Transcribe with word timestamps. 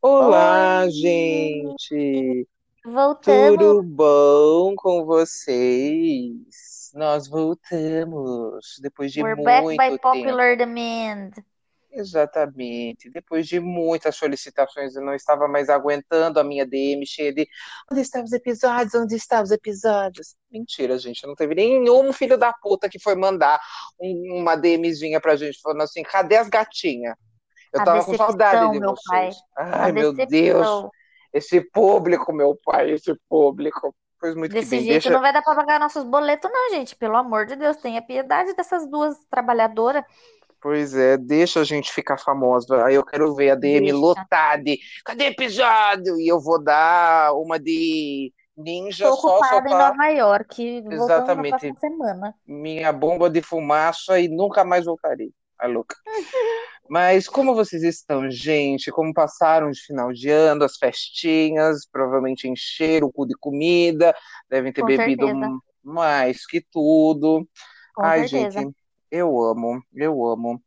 Olá, 0.00 0.82
Oi, 0.84 0.90
gente! 0.90 2.48
voltamos. 2.84 3.58
Tudo 3.58 3.82
bom 3.82 4.74
com 4.76 5.04
vocês? 5.04 6.90
Nós 6.94 7.28
voltamos 7.28 8.76
depois 8.80 9.12
de 9.12 9.22
We're 9.22 9.42
back 9.42 9.66
by 9.76 9.88
muito 9.90 10.00
popular 10.00 10.56
tempo. 10.56 10.58
demand. 10.58 11.30
Exatamente. 11.90 13.10
Depois 13.10 13.48
de 13.48 13.58
muitas 13.58 14.14
solicitações, 14.14 14.94
eu 14.94 15.02
não 15.02 15.14
estava 15.14 15.48
mais 15.48 15.68
aguentando 15.68 16.38
a 16.38 16.44
minha 16.44 16.64
DM 16.64 17.04
cheia 17.04 17.32
de 17.32 17.48
onde 17.90 18.00
estão 18.02 18.22
os 18.22 18.32
episódios? 18.32 18.94
Onde 18.94 19.16
estão 19.16 19.42
os 19.42 19.50
episódios? 19.50 20.36
Mentira, 20.50 20.96
gente. 20.98 21.26
Não 21.26 21.34
teve 21.34 21.54
nenhum 21.56 22.12
filho 22.12 22.38
da 22.38 22.52
puta 22.52 22.88
que 22.88 23.00
foi 23.00 23.16
mandar 23.16 23.60
um- 24.00 24.36
uma 24.40 24.54
DMzinha 24.54 25.20
pra 25.20 25.34
gente 25.34 25.60
falando 25.60 25.82
assim: 25.82 26.02
cadê 26.02 26.36
as 26.36 26.48
gatinhas? 26.48 27.16
Eu 27.72 27.80
A 27.80 27.84
tava 27.84 28.04
com 28.04 28.16
saudade 28.16 28.52
decepção, 28.52 28.72
de 28.72 28.80
meu 28.80 28.94
pai. 29.06 29.24
vocês. 29.30 29.36
A 29.56 29.84
Ai, 29.84 29.92
meu 29.92 30.12
Deus. 30.14 30.28
decepção. 30.28 30.90
Esse 31.32 31.60
público, 31.70 32.32
meu 32.32 32.58
pai, 32.64 32.90
esse 32.92 33.14
público. 33.28 33.94
Pois 34.20 34.34
muito 34.34 34.52
Desse 34.52 34.70
bem. 34.70 34.80
jeito 34.80 34.92
Deixa. 34.94 35.10
não 35.10 35.20
vai 35.20 35.32
dar 35.32 35.42
pra 35.42 35.54
pagar 35.54 35.78
nossos 35.78 36.02
boletos, 36.04 36.50
não, 36.52 36.70
gente. 36.70 36.96
Pelo 36.96 37.16
amor 37.16 37.46
de 37.46 37.54
Deus, 37.54 37.76
tenha 37.76 38.02
piedade 38.02 38.52
dessas 38.54 38.88
duas 38.90 39.16
trabalhadoras. 39.30 40.02
Pois 40.60 40.96
é, 40.96 41.16
deixa 41.16 41.60
a 41.60 41.64
gente 41.64 41.92
ficar 41.92 42.18
famosa. 42.18 42.84
Aí 42.84 42.96
eu 42.96 43.04
quero 43.04 43.32
ver 43.34 43.50
a 43.50 43.54
DM 43.54 43.80
Deixa. 43.86 43.96
lotada. 43.96 44.62
de, 44.64 44.78
Cadê 45.04 45.26
episódio? 45.26 46.18
E 46.18 46.26
eu 46.26 46.40
vou 46.40 46.60
dar 46.60 47.32
uma 47.34 47.60
de 47.60 48.32
ninja 48.56 49.06
Tô 49.08 49.14
só 49.14 49.28
ocupada 49.36 49.68
em 49.68 49.70
soltar 49.70 49.92
Nova 49.92 50.08
York, 50.08 50.82
exatamente 50.90 51.74
semana. 51.78 52.34
minha 52.44 52.92
bomba 52.92 53.30
de 53.30 53.40
fumaça 53.40 54.18
e 54.18 54.26
nunca 54.26 54.64
mais 54.64 54.84
voltarei. 54.86 55.30
A 55.58 55.66
louca. 55.66 55.96
Mas 56.88 57.28
como 57.28 57.54
vocês 57.54 57.82
estão, 57.82 58.30
gente? 58.30 58.90
Como 58.90 59.12
passaram 59.12 59.70
de 59.70 59.80
final 59.80 60.12
de 60.12 60.30
ano, 60.30 60.64
as 60.64 60.76
festinhas, 60.76 61.86
provavelmente 61.90 62.48
encheram 62.48 63.08
o 63.08 63.12
cu 63.12 63.26
de 63.26 63.34
comida, 63.34 64.14
devem 64.48 64.72
ter 64.72 64.80
Com 64.80 64.86
bebido 64.86 65.26
certeza. 65.26 65.58
mais 65.82 66.46
que 66.46 66.60
tudo. 66.60 67.46
Com 67.94 68.04
Ai, 68.04 68.26
certeza. 68.28 68.60
gente, 68.60 68.76
eu 69.10 69.42
amo, 69.42 69.82
eu 69.94 70.26
amo. 70.26 70.62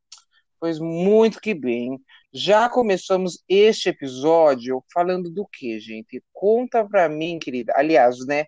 Pois 0.59 0.78
muito 0.78 1.39
que 1.39 1.53
bem. 1.55 2.00
Já 2.31 2.70
começamos 2.70 3.44
este 3.50 3.89
episódio 3.89 4.83
falando 4.94 5.30
do 5.30 5.48
que, 5.52 5.80
gente? 5.80 6.23
Conta 6.31 6.86
pra 6.88 7.09
mim, 7.09 7.39
querida. 7.39 7.73
Aliás, 7.76 8.26
né? 8.28 8.45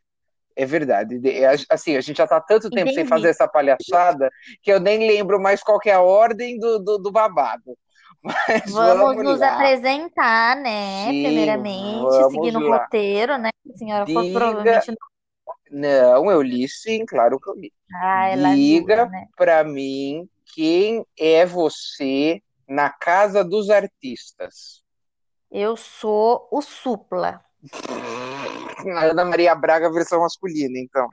É 0.56 0.66
verdade. 0.66 1.20
de- 1.20 1.44
é, 1.44 1.56
Assim, 1.70 1.96
a 1.96 2.02
gente 2.02 2.18
já 2.18 2.28
tá 2.28 2.40
tanto 2.40 2.70
tempo 2.70 2.92
sem 2.92 3.06
fazer 3.06 3.22
Entendi. 3.22 3.30
essa 3.30 3.48
palhaçada 3.48 4.30
que 4.62 4.72
eu 4.72 4.80
nem 4.80 5.00
lembro 5.08 5.40
mais 5.40 5.64
qual 5.64 5.80
que 5.80 5.90
é 5.90 5.94
a 5.94 6.02
ordem 6.02 6.60
do, 6.60 6.80
do, 6.80 6.98
do 6.98 7.12
babado. 7.12 7.78
Mas 8.24 8.72
Vamos 8.72 9.00
vamos 9.00 9.24
nos 9.24 9.40
lá. 9.42 9.56
apresentar, 9.56 10.56
né? 10.56 11.06
Sim, 11.12 11.24
Primeiramente, 11.24 12.32
seguindo 12.32 12.60
o 12.60 12.70
roteiro, 12.72 13.38
né? 13.38 13.50
A 13.74 13.78
senhora 13.78 14.06
Diga. 14.06 14.32
provavelmente 14.40 14.92
não. 14.92 15.14
Não, 15.72 16.30
eu 16.32 16.42
li 16.42 16.70
sim, 16.70 17.04
claro 17.06 17.40
que 17.40 17.50
eu 17.50 17.56
li. 17.56 17.74
Ah, 17.92 18.26
ajuda, 18.26 18.56
Diga 18.56 19.06
né? 19.08 19.28
pra 19.36 19.64
mim 19.64 20.30
quem 20.54 21.04
é 21.18 21.46
você 21.46 22.42
na 22.68 22.92
Casa 22.92 23.44
dos 23.44 23.70
Artistas. 23.72 24.84
Eu 25.52 25.76
sou 25.76 26.48
o 26.52 26.62
Supla. 26.62 27.44
Ana 28.92 29.26
Maria 29.26 29.54
Braga, 29.56 29.92
versão 29.92 30.22
masculina, 30.22 30.78
então. 30.80 31.08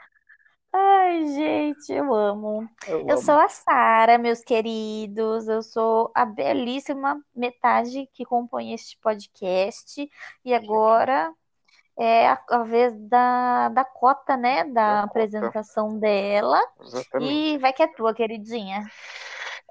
Ai, 0.73 1.27
gente, 1.27 1.93
eu 1.93 2.15
amo. 2.15 2.69
Eu 2.87 3.01
Eu 3.01 3.11
amo. 3.17 3.23
sou 3.23 3.35
a 3.35 3.49
Sara, 3.49 4.19
meus 4.19 4.41
queridos. 4.41 5.49
Eu 5.49 5.63
sou 5.63 6.13
a 6.15 6.25
belíssima 6.25 7.21
metade 7.35 8.09
que 8.15 8.25
compõe 8.25 8.73
este 8.73 8.97
podcast. 9.03 10.09
E 10.45 10.55
agora 10.55 11.33
é 11.99 12.29
a, 12.29 12.41
a 12.51 12.63
vez 12.63 12.93
da, 13.09 13.69
da 13.71 13.85
cota, 13.85 14.37
né? 14.37 14.63
Da 14.65 14.71
Da 15.03 15.03
cota. 15.03 15.05
apresentação 15.11 15.99
dela. 15.99 16.61
Exatamente. 16.81 17.33
E 17.33 17.59
vai 17.59 17.73
que 17.73 17.83
é 17.83 17.89
tua, 17.89 18.15
queridinha. 18.15 18.81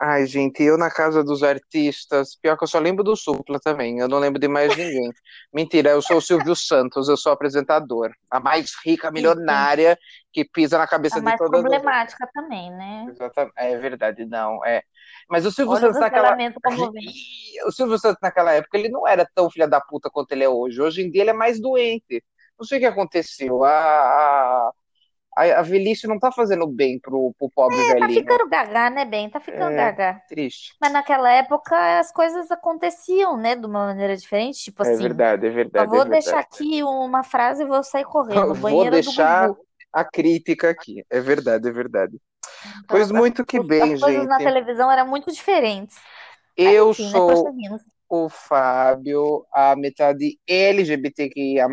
Ai, 0.01 0.25
gente, 0.25 0.63
eu 0.63 0.77
na 0.77 0.89
Casa 0.89 1.21
dos 1.21 1.43
Artistas, 1.43 2.33
pior 2.41 2.57
que 2.57 2.63
eu 2.63 2.67
só 2.69 2.79
lembro 2.79 3.03
do 3.03 3.17
Supla 3.17 3.59
também, 3.59 3.99
eu 3.99 4.07
não 4.07 4.17
lembro 4.17 4.39
de 4.39 4.47
mais 4.47 4.69
ninguém. 4.69 5.11
Mentira, 5.53 5.89
eu 5.89 6.01
sou 6.01 6.17
o 6.17 6.21
Silvio 6.21 6.55
Santos, 6.55 7.09
eu 7.09 7.17
sou 7.17 7.33
apresentador. 7.33 8.09
A 8.31 8.39
mais 8.39 8.71
rica, 8.85 9.11
milionária, 9.11 9.99
que 10.31 10.45
pisa 10.45 10.77
na 10.77 10.87
cabeça 10.87 11.17
A 11.17 11.19
de 11.19 11.25
mais 11.25 11.37
todas 11.37 11.65
as 11.65 11.69
problemática 11.69 12.29
também, 12.33 12.71
né? 12.71 13.07
Exatamente. 13.09 13.53
É 13.57 13.77
verdade, 13.77 14.25
não. 14.25 14.63
É. 14.63 14.83
Mas 15.29 15.45
o 15.45 15.51
Silvio 15.51 15.73
Olha 15.73 15.81
Santos 15.81 15.99
naquela. 15.99 16.37
O 17.65 17.71
Silvio 17.73 17.99
Santos 17.99 18.19
naquela 18.21 18.53
época, 18.53 18.77
ele 18.77 18.87
não 18.87 19.05
era 19.05 19.29
tão 19.35 19.51
filha 19.51 19.67
da 19.67 19.81
puta 19.81 20.09
quanto 20.09 20.31
ele 20.31 20.45
é 20.45 20.49
hoje. 20.49 20.81
Hoje 20.81 21.01
em 21.01 21.11
dia 21.11 21.23
ele 21.23 21.31
é 21.31 21.33
mais 21.33 21.59
doente. 21.59 22.23
Não 22.57 22.65
sei 22.65 22.77
o 22.77 22.81
que 22.81 22.87
aconteceu. 22.87 23.65
A, 23.65 23.71
a, 23.71 24.71
a, 25.39 25.59
a 25.59 25.61
velhice 25.63 26.07
não 26.07 26.19
tá 26.19 26.31
fazendo 26.31 26.67
bem 26.67 26.99
pro, 26.99 27.33
pro 27.37 27.49
pobre 27.49 27.83
Tá 27.97 28.09
velhinho. 28.09 28.09
ficando 28.09 28.47
gaga, 28.49 28.89
né, 28.89 29.05
bem? 29.05 29.29
Tá 29.29 29.39
ficando 29.39 29.73
É, 29.73 29.75
gaga. 29.75 30.21
triste. 30.27 30.75
Mas 30.81 30.91
naquela 30.93 31.31
época 31.31 31.99
as 31.99 32.11
coisas 32.11 32.51
aconteciam, 32.51 33.37
né, 33.37 33.55
de 33.55 33.65
uma 33.65 33.87
maneira 33.87 34.17
diferente. 34.17 34.63
Tipo 34.63 34.83
É 34.83 34.93
assim, 34.93 35.05
verdade, 35.05 35.47
é 35.47 35.49
verdade, 35.49 35.95
é 35.97 36.01
vou 36.01 36.05
deixar 36.05 36.39
verdade. 36.41 36.41
aqui 36.41 36.83
uma 36.83 37.23
frase 37.23 37.63
e 37.63 37.67
vou 37.67 37.83
sair 37.83 38.05
correndo. 38.05 38.53
Vou 38.67 38.85
deixar 38.85 39.51
a 39.93 40.03
crítica 40.05 40.69
aqui. 40.69 41.03
É 41.09 41.19
verdade, 41.19 41.67
é 41.67 41.71
verdade. 41.71 42.17
Então, 42.65 42.99
Pois 42.99 43.11
muito 43.11 43.45
que 43.45 43.59
bem, 43.59 43.95
as 43.95 43.97
coisas 43.97 44.27
na 44.27 44.39
gente. 44.39 44.41
televisão 44.41 44.91
eram 44.91 45.07
muito 45.07 45.31
diferentes. 45.31 45.97
Mas 46.63 46.79
Eu 46.79 46.93
enfim, 46.93 47.11
né? 47.11 47.21
sou 47.21 47.21
Prosseguimos. 47.21 47.83
O 48.09 48.27
Fábio, 48.27 49.45
a 49.53 49.75
metade 49.75 50.39
LGBTQIA+, 50.47 51.67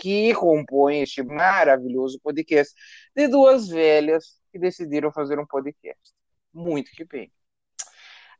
que 0.00 0.34
compõe 0.34 1.02
este 1.02 1.22
maravilhoso 1.22 2.18
podcast 2.22 2.74
de 3.14 3.28
duas 3.28 3.68
velhas 3.68 4.40
que 4.50 4.58
decidiram 4.58 5.12
fazer 5.12 5.38
um 5.38 5.46
podcast. 5.46 6.14
Muito 6.52 6.90
que 6.92 7.04
bem. 7.04 7.30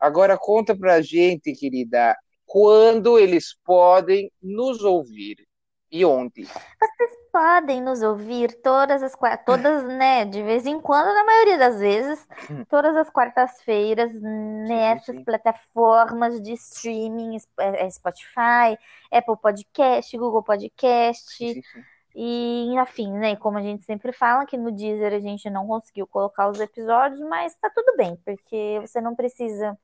Agora 0.01 0.39
conta 0.39 0.75
pra 0.75 1.03
gente, 1.03 1.53
querida, 1.53 2.17
quando 2.47 3.19
eles 3.19 3.55
podem 3.65 4.33
nos 4.43 4.83
ouvir 4.83 5.47
e 5.91 6.05
onde. 6.05 6.45
Vocês 6.45 7.11
podem 7.37 7.83
nos 7.83 8.03
ouvir 8.03 8.63
todas 8.63 9.03
as 9.03 9.13
todas, 9.45 9.85
né, 9.93 10.25
de 10.25 10.43
vez 10.43 10.65
em 10.65 10.81
quando, 10.81 11.13
na 11.13 11.23
maioria 11.23 11.59
das 11.59 11.79
vezes, 11.79 12.27
todas 12.67 12.97
as 12.97 13.11
quartas-feiras 13.11 14.11
nessas 14.15 15.17
sim. 15.17 15.23
plataformas 15.23 16.41
de 16.41 16.55
streaming, 16.55 17.37
é, 17.61 17.85
é 17.85 17.91
Spotify, 17.91 18.79
Apple 19.13 19.37
Podcast, 19.37 20.17
Google 20.17 20.43
Podcast. 20.43 21.37
Sim, 21.37 21.55
sim, 21.55 21.63
sim. 21.63 21.85
E, 22.15 22.79
afim, 22.79 23.13
né? 23.13 23.37
Como 23.37 23.59
a 23.59 23.63
gente 23.63 23.85
sempre 23.85 24.13
fala, 24.13 24.47
que 24.47 24.57
no 24.57 24.73
Deezer 24.73 25.13
a 25.13 25.21
gente 25.21 25.51
não 25.51 25.67
conseguiu 25.67 26.07
colocar 26.07 26.49
os 26.49 26.59
episódios, 26.59 27.21
mas 27.21 27.55
tá 27.57 27.69
tudo 27.69 27.95
bem, 27.99 28.17
porque 28.25 28.79
você 28.81 28.99
não 28.99 29.15
precisa 29.15 29.79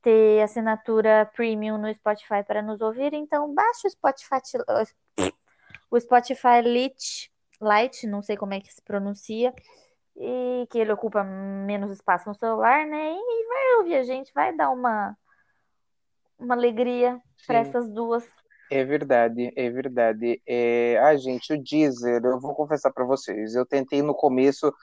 ter 0.00 0.42
assinatura 0.42 1.28
premium 1.34 1.76
no 1.76 1.92
Spotify 1.92 2.44
para 2.46 2.62
nos 2.62 2.80
ouvir, 2.80 3.12
então 3.14 3.52
baixa 3.52 3.88
o 3.88 3.90
Spotify, 3.90 4.40
o 5.94 6.00
Spotify 6.00 6.60
Lite, 6.60 7.30
Lite, 7.62 8.06
não 8.06 8.20
sei 8.20 8.36
como 8.36 8.52
é 8.52 8.60
que 8.60 8.72
se 8.72 8.82
pronuncia, 8.82 9.54
e 10.16 10.66
que 10.68 10.78
ele 10.78 10.92
ocupa 10.92 11.22
menos 11.22 11.92
espaço 11.92 12.28
no 12.28 12.34
celular, 12.34 12.84
né? 12.84 13.12
E 13.12 13.48
vai 13.48 13.74
ouvir 13.78 13.94
a 13.94 14.02
gente, 14.02 14.32
vai 14.34 14.54
dar 14.56 14.70
uma, 14.70 15.16
uma 16.36 16.54
alegria 16.54 17.20
para 17.46 17.58
essas 17.58 17.88
duas. 17.88 18.28
É 18.72 18.84
verdade, 18.84 19.52
é 19.54 19.70
verdade. 19.70 20.42
É... 20.44 20.98
Ah, 20.98 21.16
gente, 21.16 21.52
o 21.52 21.62
Deezer, 21.62 22.24
eu 22.24 22.40
vou 22.40 22.56
confessar 22.56 22.92
pra 22.92 23.04
vocês, 23.04 23.54
eu 23.54 23.64
tentei 23.64 24.02
no 24.02 24.14
começo 24.14 24.74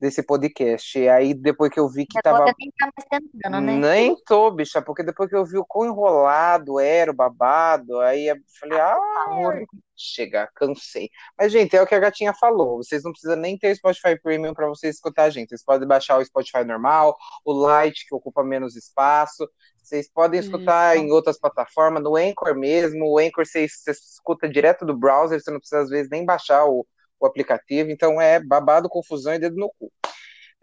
desse 0.00 0.22
podcast, 0.22 0.98
e 0.98 1.08
aí 1.08 1.34
depois 1.34 1.72
que 1.72 1.80
eu 1.80 1.88
vi 1.88 2.06
que 2.06 2.18
Agora 2.18 2.44
tava 2.44 2.54
nem 2.58 2.72
tá 2.78 2.90
tentando, 3.10 3.60
né? 3.60 3.76
Nem 3.76 4.16
tô, 4.24 4.50
bicha, 4.50 4.80
porque 4.80 5.02
depois 5.02 5.28
que 5.28 5.34
eu 5.34 5.44
vi 5.44 5.58
o 5.58 5.64
quão 5.64 5.86
enrolado 5.86 6.78
era 6.78 7.10
o 7.10 7.14
babado, 7.14 7.98
aí 8.00 8.28
eu 8.28 8.36
falei, 8.60 8.78
ah, 8.78 8.96
Amor. 9.26 9.64
chega, 9.96 10.48
cansei. 10.54 11.10
Mas, 11.36 11.50
gente, 11.50 11.76
é 11.76 11.82
o 11.82 11.86
que 11.86 11.94
a 11.94 12.00
gatinha 12.00 12.32
falou, 12.32 12.76
vocês 12.76 13.02
não 13.02 13.10
precisam 13.10 13.36
nem 13.36 13.58
ter 13.58 13.74
Spotify 13.74 14.16
Premium 14.22 14.54
para 14.54 14.68
vocês 14.68 14.94
escutar 14.94 15.24
a 15.24 15.30
gente. 15.30 15.48
Vocês 15.48 15.64
podem 15.64 15.88
baixar 15.88 16.18
o 16.18 16.24
Spotify 16.24 16.64
normal, 16.64 17.16
o 17.44 17.52
Lite, 17.52 18.06
que 18.06 18.14
ocupa 18.14 18.44
menos 18.44 18.76
espaço. 18.76 19.48
Vocês 19.82 20.08
podem 20.08 20.38
escutar 20.38 20.96
Isso. 20.96 21.04
em 21.04 21.10
outras 21.10 21.38
plataformas, 21.40 22.02
no 22.02 22.14
Anchor 22.14 22.54
mesmo. 22.54 23.06
O 23.06 23.18
Anchor 23.18 23.46
você, 23.46 23.66
você 23.66 23.90
escuta 23.90 24.48
direto 24.48 24.84
do 24.84 24.96
browser, 24.96 25.40
você 25.40 25.50
não 25.50 25.58
precisa, 25.58 25.80
às 25.80 25.88
vezes, 25.88 26.10
nem 26.10 26.26
baixar 26.26 26.66
o, 26.66 26.86
o 27.20 27.26
aplicativo. 27.26 27.90
Então, 27.90 28.20
é 28.20 28.40
babado, 28.40 28.88
confusão 28.88 29.34
e 29.34 29.38
dedo 29.38 29.56
no 29.56 29.72
cu. 29.78 29.92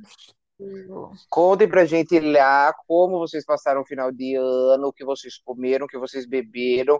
Contem 1.28 1.68
pra 1.68 1.84
gente 1.84 2.18
lá 2.18 2.74
como 2.86 3.18
vocês 3.18 3.44
passaram 3.44 3.82
o 3.82 3.86
final 3.86 4.10
de 4.10 4.34
ano, 4.36 4.88
o 4.88 4.92
que 4.92 5.04
vocês 5.04 5.38
comeram, 5.38 5.84
o 5.84 5.88
que 5.88 5.98
vocês 5.98 6.26
beberam, 6.26 6.98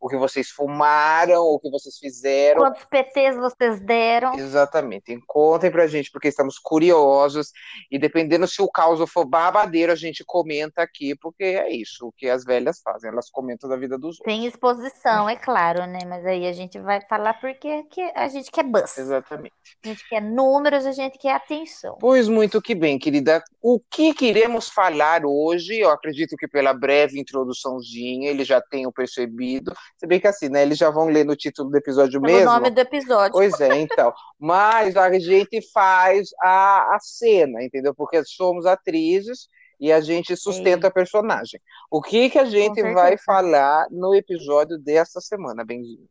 o 0.00 0.08
que 0.08 0.16
vocês 0.16 0.50
fumaram, 0.50 1.42
o 1.42 1.58
que 1.60 1.70
vocês 1.70 1.96
fizeram. 1.96 2.60
Quantos 2.60 2.84
PTs 2.84 3.36
vocês 3.36 3.80
deram? 3.80 4.34
Exatamente. 4.34 5.16
Contem 5.26 5.70
pra 5.70 5.86
gente, 5.86 6.10
porque 6.10 6.28
estamos 6.28 6.58
curiosos. 6.58 7.52
E 7.90 7.98
dependendo 7.98 8.46
se 8.46 8.60
o 8.60 8.68
caos 8.68 9.00
for 9.10 9.24
babadeiro, 9.24 9.92
a 9.92 9.96
gente 9.96 10.24
comenta 10.24 10.82
aqui, 10.82 11.16
porque 11.16 11.44
é 11.44 11.70
isso 11.70 12.06
o 12.06 12.12
que 12.12 12.28
as 12.28 12.44
velhas 12.44 12.80
fazem. 12.82 13.10
Elas 13.10 13.30
comentam 13.30 13.68
da 13.68 13.76
vida 13.76 13.96
dos 13.96 14.18
outros. 14.18 14.24
Tem 14.24 14.46
exposição, 14.46 15.28
é 15.28 15.36
claro, 15.36 15.86
né? 15.86 16.00
Mas 16.06 16.24
aí 16.26 16.46
a 16.46 16.52
gente 16.52 16.78
vai 16.80 17.00
falar 17.00 17.34
porque 17.40 17.84
a 18.14 18.28
gente 18.28 18.50
quer 18.50 18.64
buzz. 18.64 18.98
Exatamente. 18.98 19.54
A 19.84 19.88
gente 19.88 20.08
quer 20.08 20.20
números, 20.20 20.84
a 20.86 20.92
gente 20.92 21.18
quer 21.18 21.34
atenção. 21.34 21.96
Pois 22.00 22.28
muito 22.28 22.60
que 22.60 22.74
bem, 22.74 22.91
querida. 22.98 23.42
O 23.60 23.78
que 23.78 24.14
queremos 24.14 24.68
falar 24.68 25.24
hoje? 25.24 25.78
Eu 25.78 25.90
acredito 25.90 26.36
que 26.36 26.48
pela 26.48 26.72
breve 26.72 27.18
introduçãozinha 27.20 28.30
eles 28.30 28.46
já 28.46 28.60
tenham 28.60 28.92
percebido. 28.92 29.72
Se 29.96 30.06
bem 30.06 30.20
que 30.20 30.26
assim, 30.26 30.48
né? 30.48 30.62
Eles 30.62 30.78
já 30.78 30.90
vão 30.90 31.06
ler 31.06 31.24
no 31.24 31.36
título 31.36 31.70
do 31.70 31.76
episódio 31.76 32.20
Pelo 32.20 32.32
mesmo. 32.32 32.50
nome 32.50 32.70
do 32.70 32.80
episódio. 32.80 33.32
Pois 33.32 33.60
é, 33.60 33.80
então. 33.80 34.12
Mas 34.38 34.96
a 34.96 35.12
gente 35.18 35.60
faz 35.72 36.30
a, 36.42 36.94
a 36.94 36.98
cena, 37.00 37.62
entendeu? 37.62 37.94
Porque 37.94 38.22
somos 38.24 38.66
atrizes 38.66 39.48
e 39.80 39.90
a 39.90 40.00
gente 40.00 40.36
sustenta 40.36 40.86
a 40.86 40.90
personagem. 40.92 41.60
O 41.90 42.00
que 42.00 42.30
que 42.30 42.38
a 42.38 42.44
gente 42.44 42.80
vai 42.92 43.18
falar 43.18 43.86
no 43.90 44.14
episódio 44.14 44.78
desta 44.78 45.20
semana, 45.20 45.64
Benzinho? 45.64 46.06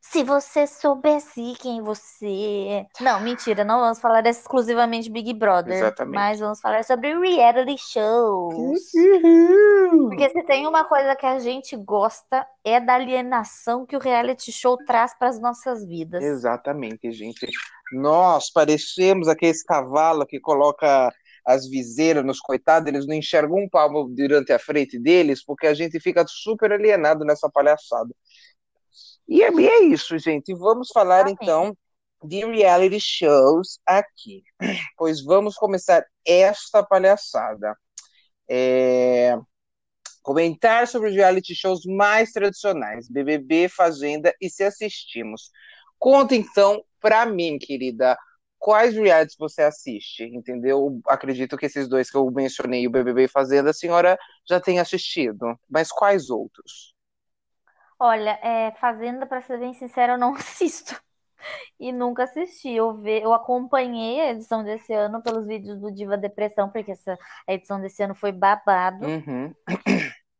Se 0.00 0.22
você 0.22 0.66
soubesse 0.66 1.54
quem 1.60 1.82
você 1.82 2.66
é. 2.68 2.86
Não, 3.00 3.20
mentira, 3.20 3.64
não 3.64 3.80
vamos 3.80 3.98
falar 3.98 4.26
exclusivamente 4.26 5.04
de 5.04 5.10
Big 5.10 5.34
Brother. 5.34 5.74
Exatamente. 5.74 6.14
Mas 6.14 6.40
vamos 6.40 6.60
falar 6.60 6.84
sobre 6.84 7.18
reality 7.18 7.76
shows. 7.78 8.82
Porque 10.08 10.30
se 10.30 10.42
tem 10.44 10.66
uma 10.66 10.84
coisa 10.84 11.16
que 11.16 11.26
a 11.26 11.38
gente 11.38 11.76
gosta 11.76 12.46
é 12.64 12.80
da 12.80 12.94
alienação 12.94 13.84
que 13.84 13.96
o 13.96 14.00
reality 14.00 14.52
show 14.52 14.76
traz 14.84 15.16
para 15.18 15.28
as 15.28 15.40
nossas 15.40 15.84
vidas. 15.84 16.22
Exatamente, 16.22 17.10
gente. 17.12 17.46
Nós 17.92 18.50
parecemos 18.50 19.28
aqueles 19.28 19.62
cavalos 19.62 20.26
que 20.28 20.40
coloca 20.40 21.12
as 21.46 21.68
viseiras 21.68 22.24
nos 22.24 22.40
coitados, 22.40 22.88
eles 22.88 23.06
não 23.06 23.14
enxergam 23.14 23.58
um 23.58 23.68
palmo 23.68 24.08
durante 24.08 24.52
a 24.52 24.58
frente 24.58 24.98
deles, 24.98 25.44
porque 25.44 25.68
a 25.68 25.74
gente 25.74 26.00
fica 26.00 26.24
super 26.26 26.72
alienado 26.72 27.24
nessa 27.24 27.48
palhaçada. 27.48 28.12
E 29.28 29.42
é, 29.42 29.50
e 29.52 29.68
é 29.68 29.82
isso, 29.84 30.18
gente. 30.18 30.54
Vamos 30.54 30.88
falar 30.92 31.22
Amém. 31.22 31.36
então 31.40 31.76
de 32.24 32.44
reality 32.44 33.00
shows 33.00 33.78
aqui. 33.86 34.42
Pois 34.96 35.22
vamos 35.22 35.56
começar 35.56 36.04
esta 36.24 36.82
palhaçada. 36.82 37.76
É, 38.48 39.38
Comentar 40.26 40.88
sobre 40.88 41.10
os 41.10 41.14
reality 41.14 41.54
shows 41.54 41.82
mais 41.86 42.32
tradicionais, 42.32 43.08
BBB, 43.08 43.68
Fazenda 43.68 44.34
e 44.40 44.50
se 44.50 44.64
assistimos. 44.64 45.52
Conta 46.00 46.34
então 46.34 46.82
pra 47.00 47.24
mim, 47.24 47.56
querida, 47.60 48.18
quais 48.58 48.96
realities 48.96 49.36
você 49.38 49.62
assiste, 49.62 50.24
entendeu? 50.24 51.00
Acredito 51.06 51.56
que 51.56 51.66
esses 51.66 51.86
dois 51.88 52.10
que 52.10 52.16
eu 52.16 52.28
mencionei, 52.32 52.88
o 52.88 52.90
BBB 52.90 53.26
e 53.26 53.28
Fazenda, 53.28 53.70
a 53.70 53.72
senhora 53.72 54.18
já 54.44 54.60
tem 54.60 54.80
assistido. 54.80 55.56
Mas 55.70 55.92
quais 55.92 56.28
outros? 56.28 56.95
Olha, 57.98 58.38
é, 58.42 58.72
Fazenda, 58.72 59.26
pra 59.26 59.40
ser 59.40 59.58
bem 59.58 59.72
sincera, 59.74 60.14
eu 60.14 60.18
não 60.18 60.34
assisto. 60.36 61.00
E 61.78 61.92
nunca 61.92 62.24
assisti. 62.24 62.70
Eu, 62.70 62.94
ve, 62.94 63.22
eu 63.22 63.32
acompanhei 63.32 64.20
a 64.20 64.30
edição 64.30 64.64
desse 64.64 64.92
ano 64.92 65.22
pelos 65.22 65.46
vídeos 65.46 65.80
do 65.80 65.92
Diva 65.92 66.16
Depressão, 66.16 66.70
porque 66.70 66.92
essa 66.92 67.18
a 67.46 67.52
edição 67.52 67.80
desse 67.80 68.02
ano 68.02 68.14
foi 68.14 68.32
babado. 68.32 69.06
Uhum. 69.06 69.54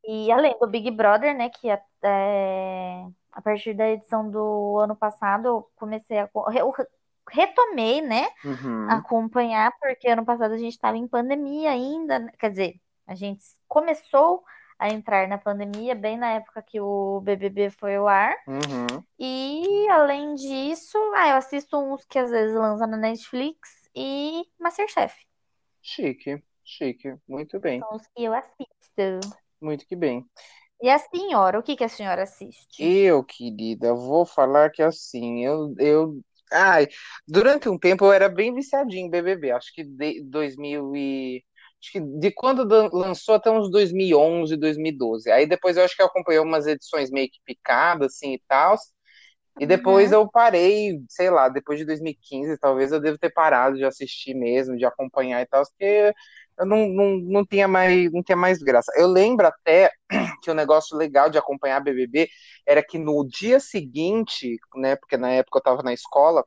E 0.05 0.31
além 0.31 0.57
do 0.59 0.67
Big 0.69 0.91
Brother, 0.91 1.37
né, 1.37 1.51
que 1.51 1.69
a 1.71 3.43
partir 3.43 3.75
da 3.75 3.89
edição 3.91 4.31
do 4.31 4.79
ano 4.79 4.97
passado 4.97 5.47
eu 5.47 5.71
comecei 5.77 6.19
a. 6.19 6.31
Eu 6.55 6.73
retomei, 7.29 8.01
né, 8.01 8.27
Uhum. 8.45 8.91
acompanhar, 8.91 9.73
porque 9.81 10.09
ano 10.09 10.25
passado 10.25 10.55
a 10.55 10.59
gente 10.59 10.73
estava 10.75 10.97
em 10.97 11.09
pandemia 11.09 11.71
ainda, 11.71 12.21
né, 12.21 12.33
quer 12.39 12.51
dizer, 12.51 12.81
a 13.07 13.15
gente 13.17 13.45
começou 13.69 14.45
a 14.79 14.89
entrar 14.89 15.29
na 15.29 15.39
pandemia 15.39 15.95
bem 15.95 16.17
na 16.19 16.33
época 16.33 16.63
que 16.63 16.81
o 16.81 17.21
BBB 17.21 17.71
foi 17.71 17.97
ao 17.97 18.09
ar. 18.09 18.37
Uhum. 18.47 19.03
E 19.19 19.89
além 19.91 20.35
disso, 20.35 20.99
ah, 21.17 21.29
eu 21.31 21.37
assisto 21.37 21.77
uns 21.79 22.05
que 22.05 22.19
às 22.19 22.31
vezes 22.31 22.55
lançam 22.55 22.87
na 22.87 22.97
Netflix 22.97 23.89
e 23.95 24.45
Masterchef. 24.59 25.15
Chique, 25.83 26.43
chique. 26.65 27.15
Muito 27.27 27.59
bem, 27.61 27.81
São 27.81 27.97
os 27.97 28.07
que 28.09 28.25
eu 28.25 28.35
assisto. 28.35 29.21
muito 29.61 29.87
que 29.87 29.97
bem. 29.97 30.25
E 30.83 30.91
a 30.91 30.99
senhora, 30.99 31.59
o 31.59 31.63
que 31.63 31.77
que 31.77 31.85
a 31.85 31.89
senhora 31.89 32.23
assiste? 32.25 32.83
Eu, 32.83 33.25
querida, 33.25 33.95
vou 33.95 34.27
falar 34.27 34.71
que 34.71 34.83
assim, 34.83 35.45
eu, 35.45 35.75
eu, 35.79 36.21
ai, 36.53 36.87
durante 37.27 37.69
um 37.69 37.79
tempo 37.79 38.05
eu 38.05 38.13
era 38.13 38.29
bem 38.29 38.55
viciadinho 38.55 39.07
em 39.07 39.11
BBB, 39.11 39.51
acho 39.51 39.73
que 39.73 39.83
de 39.83 40.23
2000 40.25 40.95
e, 40.95 41.43
acho 41.83 41.93
que 41.93 42.01
de 42.01 42.31
quando 42.33 42.65
lançou 42.93 43.35
até 43.37 43.51
uns 43.51 43.71
2011, 43.71 44.57
2012, 44.57 45.31
aí 45.31 45.47
depois 45.47 45.77
eu 45.77 45.85
acho 45.85 45.97
que 45.97 46.03
eu 46.03 46.07
acompanhei 46.07 46.41
umas 46.41 46.67
edições 46.67 47.11
meio 47.11 47.29
que 47.31 47.41
picadas, 47.45 48.15
assim, 48.15 48.35
e 48.35 48.43
tal, 48.49 48.77
e 49.59 49.67
depois 49.67 50.13
Uhum. 50.13 50.13
eu 50.13 50.29
parei, 50.31 51.01
sei 51.09 51.31
lá, 51.31 51.49
depois 51.49 51.79
de 51.79 51.85
2015, 51.87 52.59
talvez 52.59 52.93
eu 52.93 53.01
devo 53.01 53.19
ter 53.19 53.31
parado 53.33 53.77
de 53.77 53.85
assistir 53.85 54.35
mesmo, 54.35 54.77
de 54.77 54.85
acompanhar 54.85 55.41
e 55.43 55.47
tal, 55.47 55.63
porque 55.65 56.13
eu 56.59 56.67
não, 56.67 56.89
não, 56.89 57.17
não 57.19 57.47
tinha 57.47 57.67
mais, 57.69 58.13
não 58.13 58.23
tinha 58.23 58.37
mais 58.37 58.59
graça. 58.63 58.93
Eu 58.97 59.07
lembro 59.09 59.47
até 59.47 59.91
que 60.43 60.51
o 60.51 60.55
negócio 60.55 60.97
legal 60.97 61.31
de 61.31 61.39
acompanhar 61.39 61.81
BBB 61.81 62.29
era 62.67 62.83
que 62.85 62.99
no 62.99 63.27
dia 63.27 63.59
seguinte, 63.61 64.59
né, 64.77 64.97
porque 64.97 65.17
na 65.17 65.31
época 65.33 65.59
eu 65.59 65.61
estava 65.61 65.83
na 65.83 65.93
escola, 65.95 66.45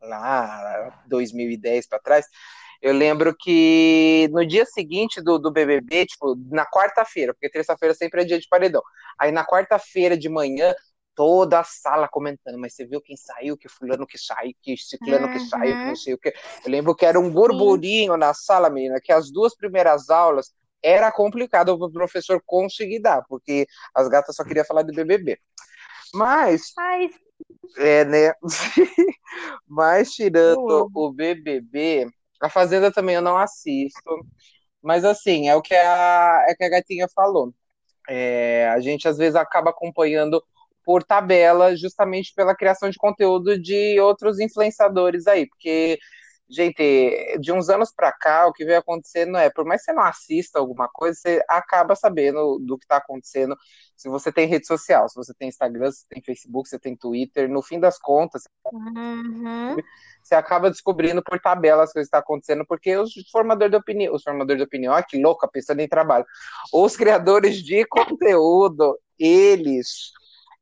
lá 0.00 0.92
2010 1.06 1.86
para 1.88 1.98
trás, 2.00 2.26
eu 2.82 2.92
lembro 2.92 3.34
que 3.38 4.28
no 4.32 4.44
dia 4.44 4.66
seguinte 4.66 5.22
do, 5.22 5.38
do 5.38 5.52
BBB, 5.52 6.04
tipo, 6.06 6.36
na 6.50 6.66
quarta-feira, 6.66 7.32
porque 7.32 7.48
terça-feira 7.48 7.94
sempre 7.94 8.22
é 8.22 8.24
dia 8.24 8.40
de 8.40 8.48
paredão. 8.48 8.82
Aí 9.18 9.30
na 9.30 9.46
quarta-feira 9.46 10.18
de 10.18 10.28
manhã, 10.28 10.74
toda 11.14 11.60
a 11.60 11.64
sala 11.64 12.08
comentando, 12.08 12.58
mas 12.58 12.74
você 12.74 12.84
viu 12.84 13.00
quem 13.00 13.16
saiu, 13.16 13.56
que 13.56 13.68
fulano 13.68 14.06
que 14.06 14.18
saiu, 14.18 14.52
que 14.60 14.76
ciclano 14.76 15.28
que 15.28 15.38
saiu, 15.38 15.74
que 15.74 15.82
Uhum. 15.82 15.88
não 15.88 15.94
sei 15.94 16.14
o 16.14 16.18
que. 16.18 16.30
Eu 16.64 16.70
lembro 16.70 16.94
que 16.94 17.06
era 17.06 17.20
um 17.20 17.30
burburinho 17.30 18.16
na 18.16 18.34
sala, 18.34 18.68
menina, 18.68 19.00
que 19.00 19.12
as 19.12 19.30
duas 19.30 19.54
primeiras 19.54 20.10
aulas 20.10 20.52
era 20.82 21.12
complicado 21.12 21.78
para 21.78 21.86
o 21.86 21.92
professor 21.92 22.42
conseguir 22.44 23.00
dar, 23.00 23.22
porque 23.28 23.66
as 23.94 24.08
gatas 24.08 24.34
só 24.34 24.42
queriam 24.44 24.64
falar 24.64 24.82
de 24.82 24.92
BBB. 24.92 25.38
Mas, 26.12 26.72
Ai, 26.76 27.10
é, 27.78 28.04
né? 28.04 28.32
Mas 29.68 30.10
tirando 30.10 30.90
o 30.92 31.12
BBB, 31.12 32.08
a 32.42 32.48
Fazenda 32.50 32.92
também 32.92 33.14
eu 33.16 33.22
não 33.22 33.38
assisto. 33.38 34.00
Mas 34.82 35.04
assim, 35.04 35.48
é 35.48 35.56
o 35.56 35.62
que 35.62 35.74
a, 35.74 36.46
é 36.48 36.54
que 36.54 36.64
a 36.64 36.68
gatinha 36.70 37.08
falou. 37.14 37.54
É, 38.08 38.68
a 38.70 38.80
gente 38.80 39.08
às 39.08 39.18
vezes 39.18 39.36
acaba 39.36 39.70
acompanhando 39.70 40.42
por 40.84 41.04
tabela, 41.04 41.76
justamente 41.76 42.34
pela 42.34 42.56
criação 42.56 42.90
de 42.90 42.98
conteúdo 42.98 43.60
de 43.60 44.00
outros 44.00 44.40
influenciadores 44.40 45.26
aí, 45.28 45.46
porque, 45.48 45.98
gente, 46.52 47.38
de 47.40 47.52
uns 47.52 47.68
anos 47.68 47.92
pra 47.94 48.12
cá, 48.12 48.46
o 48.46 48.52
que 48.52 48.64
vem 48.64 48.76
acontecendo 48.76 49.36
é, 49.38 49.50
por 49.50 49.64
mais 49.64 49.80
que 49.80 49.86
você 49.86 49.92
não 49.92 50.02
assista 50.02 50.58
alguma 50.58 50.88
coisa, 50.88 51.18
você 51.18 51.42
acaba 51.48 51.96
sabendo 51.96 52.58
do 52.60 52.78
que 52.78 52.86
tá 52.86 52.98
acontecendo. 52.98 53.56
Se 53.96 54.08
você 54.08 54.30
tem 54.30 54.46
rede 54.46 54.66
social, 54.66 55.08
se 55.08 55.14
você 55.16 55.32
tem 55.34 55.48
Instagram, 55.48 55.90
se 55.90 56.00
você 56.00 56.06
tem 56.08 56.22
Facebook, 56.22 56.68
se 56.68 56.76
você 56.76 56.80
tem 56.80 56.96
Twitter, 56.96 57.48
no 57.48 57.62
fim 57.62 57.80
das 57.80 57.98
contas, 57.98 58.42
Uhum. 58.72 59.76
você 60.22 60.34
acaba 60.34 60.70
descobrindo 60.70 61.22
por 61.22 61.38
tabela 61.40 61.82
as 61.84 61.92
coisas 61.92 62.08
que 62.08 62.16
estão 62.16 62.20
acontecendo, 62.20 62.64
porque 62.66 62.96
os 62.96 63.12
formadores 63.30 63.70
de 63.70 63.76
opinião, 63.76 64.14
os 64.14 64.22
formadores 64.22 64.58
de 64.58 64.64
opinião, 64.64 64.94
ah, 64.94 65.02
que 65.02 65.20
louca, 65.20 65.48
pensando 65.48 65.80
em 65.80 65.88
trabalho, 65.88 66.24
os 66.72 66.96
criadores 66.96 67.62
de 67.62 67.84
conteúdo, 67.86 68.98
eles 69.18 70.12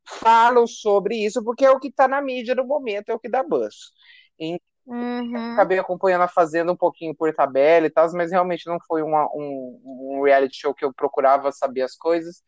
falam 0.04 0.66
sobre 0.66 1.16
isso, 1.16 1.42
porque 1.44 1.64
é 1.64 1.70
o 1.70 1.78
que 1.78 1.88
está 1.88 2.08
na 2.08 2.20
mídia 2.20 2.54
no 2.54 2.64
momento, 2.66 3.10
é 3.10 3.14
o 3.14 3.18
que 3.18 3.28
dá 3.28 3.42
buzz. 3.42 3.92
Então, 4.38 4.69
Uhum. 4.86 5.52
acabei 5.52 5.78
acompanhando 5.78 6.22
a 6.22 6.28
Fazenda 6.28 6.72
um 6.72 6.76
pouquinho 6.76 7.14
por 7.14 7.32
tabela 7.32 7.86
e 7.86 7.90
tal, 7.90 8.10
mas 8.12 8.32
realmente 8.32 8.66
não 8.66 8.78
foi 8.86 9.02
uma, 9.02 9.26
um, 9.34 9.80
um 10.18 10.22
reality 10.24 10.56
show 10.56 10.74
que 10.74 10.84
eu 10.84 10.92
procurava 10.92 11.52
saber 11.52 11.82
as 11.82 11.94
coisas. 11.96 12.42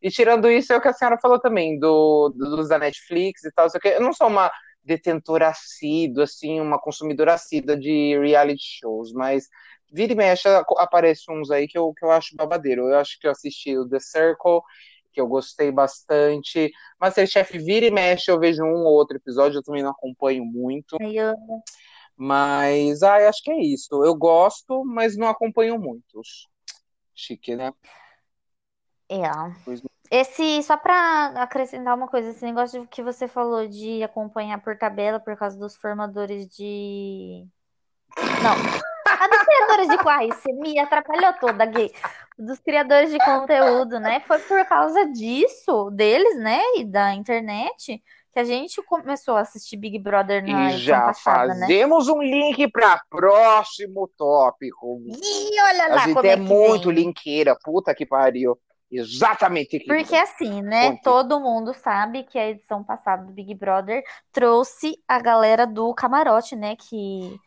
E 0.00 0.10
tirando 0.10 0.50
isso, 0.50 0.72
é 0.72 0.76
o 0.76 0.80
que 0.80 0.88
a 0.88 0.92
senhora 0.92 1.18
falou 1.20 1.38
também, 1.40 1.78
do, 1.78 2.30
dos 2.30 2.68
da 2.68 2.78
Netflix 2.78 3.44
e 3.44 3.52
tal, 3.52 3.68
eu 3.84 4.00
não 4.00 4.12
sou 4.12 4.28
uma 4.28 4.50
detentora 4.84 5.48
assídua, 5.48 6.24
assim, 6.24 6.60
uma 6.60 6.78
consumidora 6.80 7.34
assídua 7.34 7.76
de 7.76 8.18
reality 8.18 8.80
shows, 8.80 9.12
mas 9.12 9.46
vira 9.92 10.12
e 10.12 10.16
mexe, 10.16 10.48
aparece 10.78 11.30
uns 11.30 11.50
aí 11.50 11.68
que 11.68 11.78
eu, 11.78 11.92
que 11.94 12.04
eu 12.04 12.10
acho 12.10 12.34
babadeiro. 12.36 12.88
Eu 12.88 12.98
acho 12.98 13.18
que 13.20 13.26
eu 13.26 13.30
assisti 13.30 13.76
o 13.76 13.88
The 13.88 14.00
Circle, 14.00 14.60
que 15.12 15.20
eu 15.20 15.26
gostei 15.26 15.70
bastante. 15.70 16.70
Masterchef 17.00 17.58
vira 17.58 17.86
e 17.86 17.90
mexe, 17.90 18.30
eu 18.30 18.38
vejo 18.38 18.64
um 18.64 18.84
ou 18.84 18.94
outro 18.94 19.16
episódio, 19.16 19.58
eu 19.58 19.62
também 19.62 19.82
não 19.82 19.90
acompanho 19.90 20.44
muito. 20.44 20.96
Eu- 21.00 21.34
Mas, 22.16 23.02
ah, 23.02 23.28
acho 23.28 23.42
que 23.42 23.50
é 23.50 23.60
isso. 23.60 24.04
Eu 24.04 24.14
gosto, 24.14 24.84
mas 24.84 25.16
não 25.16 25.28
acompanho 25.28 25.78
muitos. 25.78 26.48
Chique, 27.14 27.56
né? 27.56 27.72
É. 29.08 29.22
Esse, 30.10 30.62
só 30.62 30.76
pra 30.76 31.28
acrescentar 31.42 31.96
uma 31.96 32.06
coisa, 32.06 32.30
esse 32.30 32.44
negócio 32.44 32.86
que 32.86 33.02
você 33.02 33.26
falou 33.26 33.66
de 33.66 34.02
acompanhar 34.02 34.60
por 34.60 34.76
tabela 34.76 35.18
por 35.18 35.36
causa 35.36 35.58
dos 35.58 35.74
formadores 35.76 36.46
de. 36.48 37.46
Não. 38.42 38.56
A 39.62 39.76
criadores 39.76 39.88
de 39.88 40.08
Ai, 40.08 40.28
você 40.28 40.52
me 40.52 40.78
atrapalhou 40.78 41.32
toda, 41.34 41.64
gay. 41.66 41.92
Dos 42.38 42.58
criadores 42.60 43.10
de 43.10 43.18
conteúdo, 43.18 44.00
né? 44.00 44.20
Foi 44.20 44.38
por 44.40 44.64
causa 44.66 45.06
disso, 45.06 45.90
deles, 45.90 46.38
né? 46.38 46.60
E 46.76 46.84
da 46.84 47.14
internet, 47.14 48.02
que 48.32 48.38
a 48.38 48.44
gente 48.44 48.82
começou 48.82 49.36
a 49.36 49.40
assistir 49.40 49.76
Big 49.76 49.98
Brother 49.98 50.42
na 50.46 50.72
E 50.72 50.78
já 50.78 51.00
passada, 51.02 51.54
né? 51.54 51.60
fazemos 51.60 52.08
um 52.08 52.22
link 52.22 52.68
para 52.70 53.00
próximo 53.10 54.10
tópico. 54.16 55.00
E 55.06 55.60
olha 55.62 55.88
A 55.88 55.88
lá 55.88 55.98
gente 55.98 56.14
como 56.14 56.26
é 56.26 56.32
é 56.32 56.36
muito 56.36 56.88
vem. 56.88 56.96
linkeira, 56.96 57.56
puta 57.62 57.94
que 57.94 58.06
pariu. 58.06 58.58
Exatamente, 58.90 59.78
querida. 59.78 59.94
Porque 59.94 60.14
assim, 60.16 60.60
né? 60.62 60.92
Conte. 60.92 61.02
Todo 61.02 61.40
mundo 61.40 61.72
sabe 61.74 62.24
que 62.24 62.38
a 62.38 62.48
edição 62.50 62.84
passada 62.84 63.24
do 63.24 63.32
Big 63.32 63.54
Brother 63.54 64.02
trouxe 64.32 64.98
a 65.08 65.18
galera 65.20 65.66
do 65.66 65.94
camarote, 65.94 66.54
né? 66.56 66.76
Que 66.76 67.40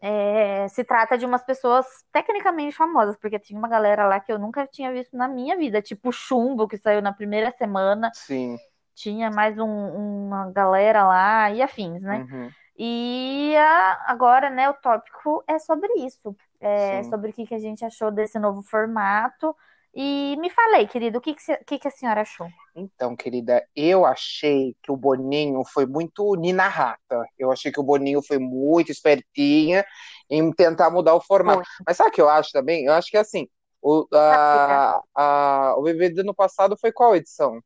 é, 0.00 0.68
se 0.68 0.84
trata 0.84 1.16
de 1.18 1.26
umas 1.26 1.42
pessoas 1.44 1.86
tecnicamente 2.12 2.76
famosas, 2.76 3.16
porque 3.16 3.38
tinha 3.38 3.58
uma 3.58 3.68
galera 3.68 4.06
lá 4.06 4.20
que 4.20 4.32
eu 4.32 4.38
nunca 4.38 4.66
tinha 4.66 4.92
visto 4.92 5.16
na 5.16 5.28
minha 5.28 5.56
vida, 5.56 5.82
tipo 5.82 6.12
Chumbo, 6.12 6.68
que 6.68 6.76
saiu 6.78 7.02
na 7.02 7.12
primeira 7.12 7.50
semana, 7.52 8.10
Sim. 8.14 8.58
tinha 8.94 9.30
mais 9.30 9.58
um- 9.58 10.26
uma 10.26 10.50
galera 10.50 11.04
lá 11.06 11.50
e 11.50 11.62
afins, 11.62 12.00
né? 12.02 12.26
Uhum. 12.30 12.50
E 12.76 13.54
a- 13.56 14.04
agora, 14.06 14.50
né, 14.50 14.68
o 14.70 14.74
tópico 14.74 15.42
é 15.48 15.58
sobre 15.58 15.88
isso, 16.04 16.34
é 16.60 17.02
Sim. 17.02 17.10
sobre 17.10 17.30
o 17.30 17.32
que 17.34 17.46
que 17.46 17.54
a 17.54 17.58
gente 17.58 17.84
achou 17.84 18.10
desse 18.10 18.38
novo 18.38 18.62
formato. 18.62 19.54
E 19.94 20.36
me 20.36 20.50
falei, 20.50 20.86
querido, 20.86 21.18
o 21.18 21.20
que 21.20 21.34
que, 21.66 21.78
que 21.78 21.88
a 21.88 21.90
senhora 21.90 22.20
achou? 22.20 22.46
Então, 22.74 23.16
querida, 23.16 23.66
eu 23.74 24.04
achei 24.04 24.76
que 24.82 24.92
o 24.92 24.96
Boninho 24.96 25.62
foi 25.64 25.86
muito 25.86 26.36
Nina 26.36 26.68
Rata. 26.68 27.24
Eu 27.38 27.50
achei 27.50 27.72
que 27.72 27.80
o 27.80 27.84
Boninho 27.84 28.22
foi 28.22 28.38
muito 28.38 28.92
espertinha 28.92 29.84
em 30.30 30.52
tentar 30.52 30.90
mudar 30.90 31.14
o 31.14 31.20
formato. 31.20 31.64
Foi. 31.64 31.84
Mas 31.86 31.96
sabe 31.96 32.10
o 32.10 32.12
que 32.12 32.20
eu 32.20 32.28
acho 32.28 32.52
também? 32.52 32.84
Eu 32.84 32.92
acho 32.92 33.10
que 33.10 33.16
assim, 33.16 33.48
o, 33.82 34.06
a, 34.14 35.00
a, 35.14 35.74
o 35.76 35.82
BBB 35.82 36.10
do 36.10 36.20
ano 36.20 36.34
passado 36.34 36.76
foi 36.78 36.92
qual 36.92 37.16
edição? 37.16 37.60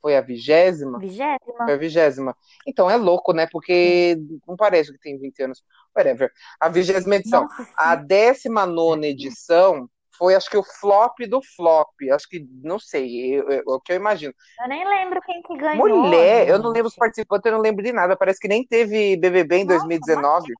Foi 0.00 0.16
a 0.16 0.20
vigésima? 0.20 0.98
Vigésima? 0.98 1.64
Foi 1.64 1.72
a 1.72 1.76
vigésima. 1.78 2.36
Então 2.66 2.90
é 2.90 2.96
louco, 2.96 3.32
né? 3.32 3.46
Porque 3.50 4.16
não 4.46 4.56
parece 4.56 4.92
que 4.92 4.98
tem 4.98 5.18
20 5.18 5.42
anos. 5.42 5.64
Whatever. 5.96 6.30
A 6.60 6.68
vigésima 6.68 7.16
edição. 7.16 7.44
Nossa, 7.44 7.72
A 7.76 7.96
décima 7.96 8.66
nona 8.66 9.06
edição 9.06 9.88
foi, 10.18 10.34
acho 10.34 10.50
que, 10.50 10.56
o 10.56 10.62
flop 10.64 11.18
do 11.28 11.40
flop. 11.56 11.88
Acho 12.12 12.28
que, 12.28 12.46
não 12.62 12.78
sei, 12.78 13.36
eu- 13.40 13.62
o 13.66 13.80
que 13.80 13.92
eu 13.92 13.96
imagino. 13.96 14.34
Eu 14.60 14.68
nem 14.68 14.84
lembro 14.84 15.20
quem 15.22 15.42
que 15.42 15.56
ganhou, 15.56 16.26
Mulher, 16.32 16.48
eu 16.48 16.58
não 16.58 16.70
lembro 16.70 16.88
os 16.88 16.94
gente. 16.94 16.96
participantes, 16.96 17.44
eu 17.46 17.52
não 17.52 17.60
lembro 17.60 17.82
de 17.84 17.92
nada. 17.92 18.16
Parece 18.16 18.38
que 18.40 18.48
nem 18.48 18.66
teve 18.66 19.16
BBB 19.16 19.56
em 19.58 19.66
Nossa, 19.66 19.66
2019. 19.66 20.54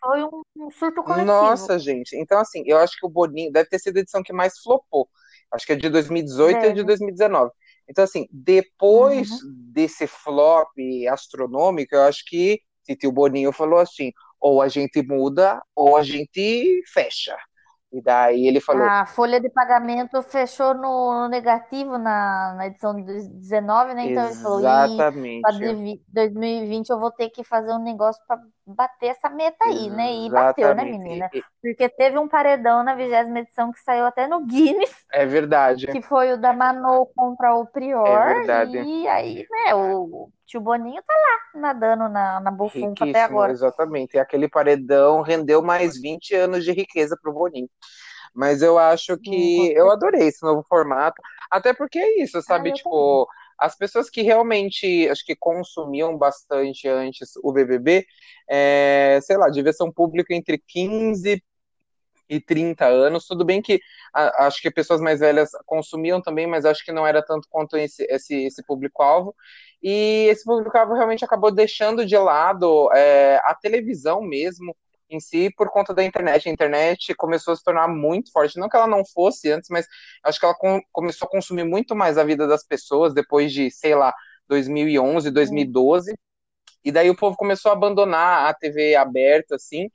Foi 0.00 0.22
um, 0.24 0.42
um 0.56 0.70
surto 0.70 1.02
coletivo. 1.04 1.68
Nossa, 1.68 1.78
gente. 1.78 2.16
Então, 2.16 2.38
assim, 2.40 2.62
eu 2.66 2.78
acho 2.78 2.98
que 2.98 3.06
o 3.06 3.08
Boninho 3.08 3.52
deve 3.52 3.68
ter 3.68 3.78
sido 3.78 3.96
a 3.96 4.00
edição 4.00 4.22
que 4.22 4.32
mais 4.32 4.58
flopou. 4.58 5.08
Acho 5.52 5.64
que 5.66 5.72
é 5.72 5.76
de 5.76 5.88
2018 5.88 6.66
e 6.66 6.72
Deve. 6.72 6.74
de 6.74 6.82
2019. 6.84 7.52
Então, 7.88 8.02
assim, 8.04 8.26
depois 8.32 9.28
Uhum. 9.30 9.72
desse 9.72 10.06
flop 10.08 10.68
astronômico, 11.10 11.94
eu 11.94 12.02
acho 12.02 12.24
que 12.26 12.60
Titio 12.84 13.12
Boninho 13.12 13.52
falou 13.52 13.78
assim: 13.78 14.10
ou 14.40 14.60
a 14.60 14.68
gente 14.68 15.00
muda, 15.02 15.62
ou 15.74 15.96
a 15.96 16.02
gente 16.02 16.82
fecha. 16.92 17.36
E 17.96 18.02
daí 18.02 18.46
ele 18.46 18.60
falou: 18.60 18.82
A 18.82 19.06
folha 19.06 19.40
de 19.40 19.48
pagamento 19.48 20.20
fechou 20.22 20.74
no, 20.74 21.22
no 21.22 21.28
negativo 21.28 21.96
na, 21.96 22.52
na 22.54 22.66
edição 22.66 22.94
de 22.94 23.02
19, 23.02 23.94
né? 23.94 24.10
Então 24.10 24.26
ele 24.26 24.34
falou, 24.34 24.60
para 24.60 24.84
exatamente. 24.84 26.02
2020 26.08 26.90
eu 26.90 27.00
vou 27.00 27.10
ter 27.10 27.30
que 27.30 27.42
fazer 27.42 27.72
um 27.72 27.82
negócio 27.82 28.22
para 28.28 28.38
bater 28.66 29.08
essa 29.08 29.28
meta 29.30 29.64
aí, 29.64 29.88
né? 29.90 30.12
E 30.12 30.30
bateu, 30.30 30.74
né, 30.74 30.82
Exatamente. 30.82 30.98
menina? 30.98 31.30
Porque 31.62 31.88
teve 31.88 32.18
um 32.18 32.28
paredão 32.28 32.82
na 32.82 32.94
vigésima 32.94 33.38
edição 33.40 33.72
que 33.72 33.80
saiu 33.80 34.04
até 34.04 34.26
no 34.26 34.44
Guinness, 34.44 34.94
É 35.12 35.24
verdade. 35.24 35.86
que 35.86 36.02
foi 36.02 36.32
o 36.32 36.36
da 36.36 36.52
Manu 36.52 37.06
contra 37.14 37.54
o 37.54 37.66
Prior. 37.66 38.06
É 38.06 38.34
verdade. 38.34 38.76
E 38.78 39.08
aí, 39.08 39.46
né, 39.50 39.74
o 39.74 40.30
tio 40.46 40.60
Boninho 40.60 41.02
tá 41.02 41.14
lá 41.14 41.60
nadando 41.60 42.08
na, 42.08 42.40
na 42.40 42.50
bufunfa 42.50 43.04
até 43.04 43.22
agora. 43.22 43.52
exatamente. 43.52 44.14
E 44.16 44.18
aquele 44.18 44.48
paredão 44.48 45.22
rendeu 45.22 45.62
mais 45.62 46.00
20 46.00 46.34
anos 46.34 46.64
de 46.64 46.72
riqueza 46.72 47.16
pro 47.20 47.32
Boninho. 47.32 47.68
Mas 48.34 48.60
eu 48.60 48.78
acho 48.78 49.16
que 49.18 49.72
eu 49.72 49.90
adorei 49.90 50.28
esse 50.28 50.44
novo 50.44 50.62
formato, 50.68 51.20
até 51.50 51.72
porque 51.72 51.98
é 51.98 52.22
isso, 52.22 52.42
sabe? 52.42 52.68
Ah, 52.70 52.72
tipo, 52.74 53.26
as 53.58 53.76
pessoas 53.76 54.10
que 54.10 54.22
realmente 54.22 55.08
acho 55.08 55.24
que 55.24 55.36
consumiam 55.36 56.16
bastante 56.16 56.88
antes 56.88 57.32
o 57.42 57.52
BBB, 57.52 58.06
é, 58.48 59.18
sei 59.22 59.36
lá, 59.36 59.48
devia 59.48 59.72
ser 59.72 59.84
um 59.84 59.92
público 59.92 60.32
entre 60.32 60.58
15 60.58 61.42
e 62.28 62.40
30 62.40 62.86
anos. 62.86 63.26
Tudo 63.26 63.44
bem 63.44 63.62
que 63.62 63.80
a- 64.12 64.46
acho 64.46 64.60
que 64.60 64.70
pessoas 64.70 65.00
mais 65.00 65.20
velhas 65.20 65.50
consumiam 65.64 66.20
também, 66.20 66.46
mas 66.46 66.64
acho 66.64 66.84
que 66.84 66.92
não 66.92 67.06
era 67.06 67.22
tanto 67.24 67.46
quanto 67.50 67.76
esse, 67.76 68.04
esse, 68.10 68.34
esse 68.46 68.62
público-alvo. 68.64 69.34
E 69.82 70.26
esse 70.30 70.44
público-alvo 70.44 70.94
realmente 70.94 71.24
acabou 71.24 71.52
deixando 71.52 72.04
de 72.04 72.16
lado 72.16 72.90
é, 72.92 73.36
a 73.44 73.54
televisão 73.54 74.20
mesmo 74.22 74.76
em 75.10 75.20
si 75.20 75.50
por 75.56 75.70
conta 75.70 75.94
da 75.94 76.04
internet. 76.04 76.48
A 76.48 76.52
internet 76.52 77.14
começou 77.14 77.52
a 77.54 77.56
se 77.56 77.64
tornar 77.64 77.88
muito 77.88 78.30
forte. 78.32 78.58
Não 78.58 78.68
que 78.68 78.76
ela 78.76 78.86
não 78.86 79.04
fosse 79.06 79.50
antes, 79.50 79.68
mas 79.70 79.86
acho 80.24 80.38
que 80.40 80.44
ela 80.46 80.54
com- 80.54 80.80
começou 80.92 81.26
a 81.26 81.30
consumir 81.30 81.64
muito 81.64 81.94
mais 81.96 82.18
a 82.18 82.24
vida 82.24 82.46
das 82.46 82.64
pessoas 82.66 83.14
depois 83.14 83.52
de, 83.52 83.70
sei 83.70 83.94
lá, 83.94 84.12
2011, 84.48 85.30
2012. 85.30 86.14
E 86.84 86.92
daí 86.92 87.10
o 87.10 87.16
povo 87.16 87.36
começou 87.36 87.70
a 87.70 87.74
abandonar 87.74 88.48
a 88.48 88.54
TV 88.54 88.94
aberta, 88.96 89.56
assim, 89.56 89.88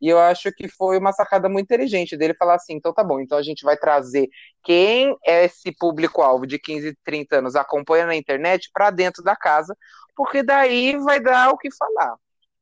e 0.00 0.08
eu 0.08 0.18
acho 0.18 0.52
que 0.52 0.68
foi 0.68 0.98
uma 0.98 1.12
sacada 1.12 1.48
muito 1.48 1.64
inteligente 1.66 2.16
dele 2.16 2.34
falar 2.34 2.54
assim, 2.56 2.74
então 2.74 2.92
tá 2.92 3.02
bom, 3.02 3.18
então 3.20 3.38
a 3.38 3.42
gente 3.42 3.64
vai 3.64 3.76
trazer 3.76 4.28
quem 4.62 5.16
é 5.24 5.44
esse 5.46 5.72
público-alvo 5.78 6.46
de 6.46 6.58
15, 6.58 6.96
30 7.04 7.38
anos 7.38 7.56
acompanha 7.56 8.06
na 8.06 8.14
internet 8.16 8.70
para 8.72 8.90
dentro 8.90 9.22
da 9.22 9.34
casa, 9.36 9.76
porque 10.14 10.42
daí 10.42 10.96
vai 10.98 11.20
dar 11.20 11.50
o 11.50 11.58
que 11.58 11.68
falar. 11.74 12.16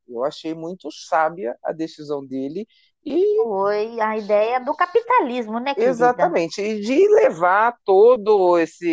Eu 0.07 0.23
achei 0.23 0.53
muito 0.53 0.89
sábia 0.91 1.57
a 1.63 1.71
decisão 1.71 2.25
dele 2.25 2.67
e 3.05 3.25
Foi 3.41 3.99
a 4.01 4.17
ideia 4.17 4.59
do 4.59 4.75
capitalismo, 4.75 5.59
né, 5.59 5.73
querida? 5.75 6.25
Exatamente, 6.27 6.61
e 6.61 6.79
de 6.79 7.05
levar 7.15 7.75
todo 7.83 8.57
esse, 8.57 8.87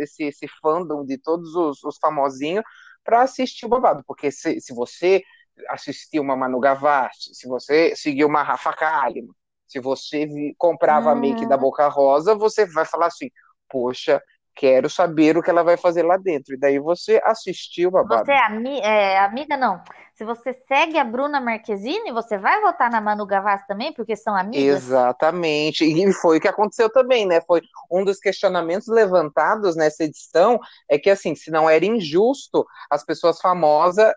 esse, 0.00 0.22
esse 0.24 0.46
fandom 0.60 1.04
de 1.04 1.18
todos 1.18 1.54
os, 1.56 1.82
os 1.82 1.98
famosinhos 1.98 2.62
para 3.04 3.22
assistir 3.22 3.66
o 3.66 3.68
babado, 3.68 4.04
porque 4.06 4.30
se, 4.30 4.60
se 4.60 4.72
você 4.72 5.22
assistir 5.68 6.20
uma 6.20 6.36
Manu 6.36 6.60
Gavassi, 6.60 7.34
se 7.34 7.48
você 7.48 7.96
seguir 7.96 8.24
uma 8.24 8.42
Rafa 8.42 8.72
Kalimann, 8.72 9.34
se 9.66 9.80
você 9.80 10.28
comprava 10.56 11.10
a 11.12 11.14
make 11.16 11.44
Uhum. 11.44 11.48
da 11.48 11.56
Boca 11.56 11.88
Rosa, 11.88 12.34
você 12.36 12.66
vai 12.66 12.84
falar 12.84 13.06
assim, 13.06 13.28
poxa, 13.68 14.22
quero 14.54 14.88
saber 14.88 15.36
o 15.36 15.42
que 15.42 15.50
ela 15.50 15.62
vai 15.62 15.76
fazer 15.76 16.02
lá 16.02 16.16
dentro, 16.16 16.54
e 16.54 16.58
daí 16.58 16.78
você 16.78 17.20
assistiu 17.24 17.88
o 17.88 17.92
babado. 17.92 18.24
Você 18.24 18.32
é, 18.32 18.46
ami 18.46 18.80
é, 18.80 19.18
amiga, 19.18 19.56
não. 19.56 19.82
Se 20.14 20.24
você 20.24 20.52
segue 20.68 20.98
a 20.98 21.04
Bruna 21.04 21.40
Marquezine, 21.40 22.12
você 22.12 22.36
vai 22.36 22.60
votar 22.60 22.90
na 22.90 23.00
Manu 23.00 23.26
Gavassi 23.26 23.66
também, 23.66 23.92
porque 23.92 24.14
são 24.14 24.36
amigas? 24.36 24.84
Exatamente, 24.84 25.84
e 25.84 26.12
foi 26.12 26.38
o 26.38 26.40
que 26.40 26.48
aconteceu 26.48 26.90
também, 26.90 27.26
né? 27.26 27.40
Foi 27.40 27.62
um 27.90 28.04
dos 28.04 28.18
questionamentos 28.18 28.88
levantados 28.88 29.74
nessa 29.74 30.04
edição, 30.04 30.60
é 30.88 30.98
que 30.98 31.10
assim, 31.10 31.34
se 31.34 31.50
não 31.50 31.68
era 31.68 31.84
injusto 31.84 32.66
as 32.90 33.04
pessoas 33.04 33.40
famosas 33.40 34.12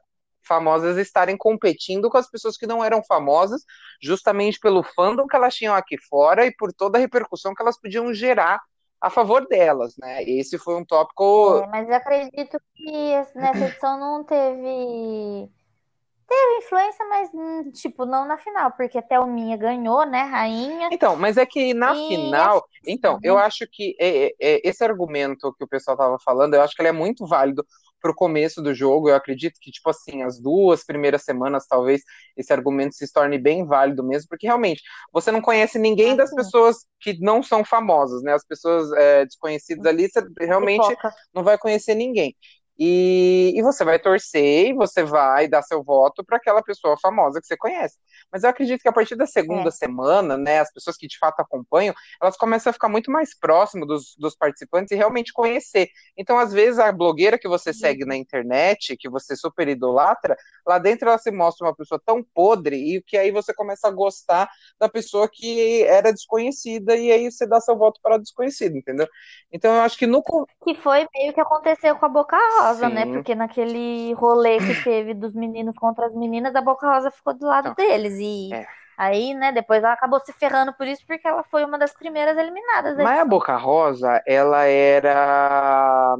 famosas 0.47 0.97
estarem 0.97 1.35
competindo 1.35 2.07
com 2.09 2.17
as 2.17 2.29
pessoas 2.29 2.55
que 2.55 2.67
não 2.67 2.83
eram 2.83 3.03
famosas, 3.03 3.63
justamente 4.01 4.59
pelo 4.59 4.83
fandom 4.83 5.25
que 5.25 5.35
elas 5.35 5.55
tinham 5.55 5.73
aqui 5.73 5.97
fora 5.97 6.45
e 6.45 6.55
por 6.55 6.71
toda 6.71 6.97
a 6.97 7.01
repercussão 7.01 7.53
que 7.55 7.61
elas 7.61 7.79
podiam 7.79 8.13
gerar 8.13 8.61
a 9.01 9.09
favor 9.09 9.47
delas, 9.47 9.95
né? 9.97 10.23
Esse 10.23 10.57
foi 10.57 10.75
um 10.75 10.85
tópico 10.85 11.61
É, 11.63 11.67
mas 11.67 11.87
eu 11.89 11.95
acredito 11.95 12.59
que 12.75 12.91
nessa 13.35 13.65
edição 13.65 13.99
não 13.99 14.23
teve. 14.23 15.49
Teve 16.27 16.57
influência, 16.57 17.05
mas, 17.07 17.29
hum, 17.33 17.71
tipo, 17.71 18.03
não 18.03 18.25
na 18.25 18.35
final, 18.37 18.71
porque 18.71 18.97
até 18.97 19.19
o 19.19 19.27
Minha 19.27 19.55
ganhou, 19.57 20.05
né, 20.07 20.23
rainha. 20.23 20.89
Então, 20.91 21.15
mas 21.15 21.37
é 21.37 21.45
que 21.45 21.71
na 21.73 21.93
E 21.93 22.07
final, 22.07 22.65
então, 22.87 23.19
eu 23.21 23.35
Uhum. 23.35 23.39
acho 23.41 23.67
que 23.71 23.95
é, 23.99 24.27
é, 24.27 24.31
é, 24.39 24.61
esse 24.67 24.83
argumento 24.83 25.53
que 25.53 25.63
o 25.63 25.67
pessoal 25.67 25.93
estava 25.95 26.17
falando, 26.19 26.55
eu 26.55 26.61
acho 26.63 26.75
que 26.75 26.81
ele 26.81 26.89
é 26.89 26.91
muito 26.91 27.27
válido 27.27 27.63
pro 28.05 28.13
começo 28.13 28.61
do 28.61 28.71
jogo. 28.75 29.09
Eu 29.09 29.15
acredito 29.15 29.55
que, 29.59 29.71
tipo 29.71 29.89
assim, 29.89 30.21
as 30.21 30.39
duas 30.39 30.83
primeiras 30.85 31.23
semanas, 31.23 31.65
talvez 31.67 32.03
esse 32.37 32.53
argumento 32.53 32.93
se 32.93 33.11
torne 33.11 33.39
bem 33.39 33.65
válido 33.65 34.03
mesmo, 34.03 34.29
porque 34.29 34.45
realmente 34.45 34.83
você 35.11 35.31
não 35.31 35.41
conhece 35.41 35.79
ninguém 35.79 36.15
das 36.15 36.29
Assim. 36.29 36.35
pessoas 36.35 36.85
que 36.99 37.17
não 37.19 37.41
são 37.41 37.65
famosas, 37.65 38.21
né? 38.21 38.33
As 38.33 38.45
pessoas 38.45 38.91
é, 38.93 39.25
desconhecidas 39.25 39.87
ali, 39.87 40.07
você 40.07 40.21
realmente 40.39 40.95
não 41.33 41.43
vai 41.43 41.57
conhecer 41.57 41.95
ninguém. 41.95 42.35
E, 42.77 43.53
e 43.55 43.61
você 43.61 43.85
vai 43.85 43.97
torcer 43.99 44.67
e 44.67 44.73
você 44.73 45.03
vai 45.03 45.47
dar 45.47 45.61
seu 45.61 45.81
voto 45.83 46.23
para 46.25 46.37
aquela 46.37 46.61
pessoa 46.61 46.97
famosa 46.99 47.39
que 47.39 47.47
você 47.47 47.55
conhece. 47.55 47.97
Mas 48.31 48.43
eu 48.43 48.49
acredito 48.49 48.81
que 48.81 48.89
a 48.89 48.93
partir 48.93 49.15
da 49.15 49.25
segunda 49.25 49.69
É. 49.69 49.71
semana, 49.71 50.37
né, 50.37 50.59
as 50.59 50.71
pessoas 50.73 50.97
que 50.97 51.07
de 51.07 51.17
fato 51.17 51.39
acompanham, 51.39 51.93
elas 52.21 52.35
começam 52.35 52.69
a 52.69 52.73
ficar 52.73 52.89
muito 52.89 53.09
mais 53.11 53.37
próximas 53.37 53.87
dos, 53.87 54.15
dos 54.17 54.35
participantes 54.35 54.91
e 54.91 54.95
realmente 54.95 55.31
conhecer. 55.31 55.87
Então, 56.17 56.37
às 56.37 56.51
vezes, 56.51 56.79
a 56.79 56.91
blogueira 56.91 57.37
que 57.39 57.47
você 57.47 57.73
segue 57.73 58.05
na 58.05 58.15
internet, 58.15 58.97
que 58.97 59.09
você 59.09 59.35
super 59.35 59.67
idolatra, 59.67 60.35
lá 60.67 60.77
dentro 60.77 61.07
ela 61.07 61.17
se 61.17 61.31
mostra 61.31 61.67
uma 61.67 61.75
pessoa 61.75 62.01
tão 62.05 62.21
podre 62.23 62.75
e 62.75 63.01
que 63.01 63.17
aí 63.17 63.31
você 63.31 63.53
começa 63.53 63.87
a 63.87 63.91
gostar 63.91 64.49
da 64.79 64.89
pessoa 64.89 65.29
que 65.31 65.83
era 65.83 66.11
desconhecida 66.11 66.95
e 66.97 67.11
aí 67.11 67.31
você 67.31 67.47
dá 67.47 67.61
seu 67.61 67.77
voto 67.77 67.99
para 68.01 68.15
a 68.15 68.17
desconhecida, 68.17 68.77
entendeu? 68.77 69.07
Então, 69.51 69.73
eu 69.75 69.81
acho 69.81 69.97
que 69.97 70.05
no. 70.07 70.21
Que 70.63 70.75
foi 70.75 71.07
meio 71.15 71.33
que 71.33 71.39
aconteceu 71.39 71.95
com 71.95 72.05
a 72.05 72.09
Boca 72.09 72.37
Rosa, 72.67 72.89
né? 72.89 73.05
Sim. 73.05 73.07
Porque 73.07 73.35
naquele 73.35 74.13
rolê 74.13 74.61
que 74.61 74.75
teve 74.75 75.13
dos 75.13 75.33
meninos 75.33 75.75
contra 75.77 76.07
as 76.07 76.13
meninas, 76.15 76.55
a 76.55 76.61
Boca 76.61 76.87
Rosa 76.87 77.11
ficou 77.11 77.33
do 77.33 77.45
lado 77.45 77.71
Então, 77.71 77.75
deles. 77.75 78.13
E 78.19 78.59
é. 78.59 78.65
aí, 78.97 79.33
né, 79.33 79.51
depois 79.51 79.83
ela 79.83 79.93
acabou 79.93 80.19
se 80.21 80.33
ferrando 80.33 80.73
por 80.73 80.87
isso, 80.87 81.05
porque 81.07 81.27
ela 81.27 81.43
foi 81.43 81.65
uma 81.65 81.77
das 81.79 81.93
primeiras 81.93 82.37
eliminadas 82.37 82.97
da 82.97 83.05
Mas 83.05 83.19
a. 83.19 83.25
Boca 83.25 83.55
Rosa, 83.57 84.21
ela 84.27 84.63
era. 84.65 86.17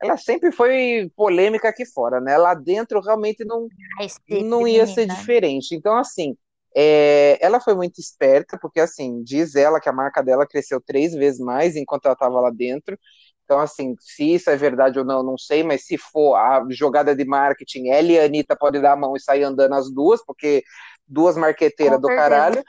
Ela 0.00 0.16
sempre 0.16 0.52
foi 0.52 1.10
polêmica 1.16 1.68
aqui 1.68 1.84
fora, 1.86 2.20
né? 2.20 2.36
Lá 2.36 2.54
dentro 2.54 3.00
realmente 3.00 3.44
não, 3.44 3.70
Ai, 4.00 4.08
sempre, 4.08 4.38
não 4.38 4.66
ia 4.68 4.86
ser 4.86 5.06
menina. 5.06 5.06
diferente. 5.06 5.74
Então, 5.74 5.96
assim, 5.96 6.36
é, 6.76 7.38
ela 7.44 7.60
foi 7.60 7.74
muito 7.74 8.00
esperta, 8.00 8.58
porque, 8.60 8.80
assim, 8.80 9.22
diz 9.24 9.56
ela 9.56 9.80
que 9.80 9.88
a 9.88 9.92
marca 9.92 10.22
dela 10.22 10.46
cresceu 10.46 10.80
três 10.80 11.14
vezes 11.14 11.40
mais 11.40 11.76
enquanto 11.76 12.06
ela 12.06 12.14
estava 12.14 12.40
lá 12.40 12.50
dentro. 12.50 12.98
Então, 13.48 13.60
assim, 13.60 13.96
se 13.98 14.34
isso 14.34 14.50
é 14.50 14.56
verdade 14.56 14.98
ou 14.98 15.06
não, 15.06 15.22
não 15.22 15.38
sei, 15.38 15.62
mas 15.62 15.86
se 15.86 15.96
for 15.96 16.34
a 16.36 16.62
jogada 16.68 17.16
de 17.16 17.24
marketing, 17.24 17.88
ela 17.88 18.08
e 18.12 18.18
a 18.20 18.24
Anitta 18.26 18.54
podem 18.54 18.78
dar 18.82 18.92
a 18.92 18.96
mão 18.96 19.16
e 19.16 19.20
sair 19.20 19.42
andando 19.42 19.72
as 19.74 19.90
duas, 19.90 20.22
porque 20.22 20.62
duas 21.06 21.34
marqueteiras 21.34 21.98
do 21.98 22.08
certeza. 22.08 22.30
caralho. 22.30 22.62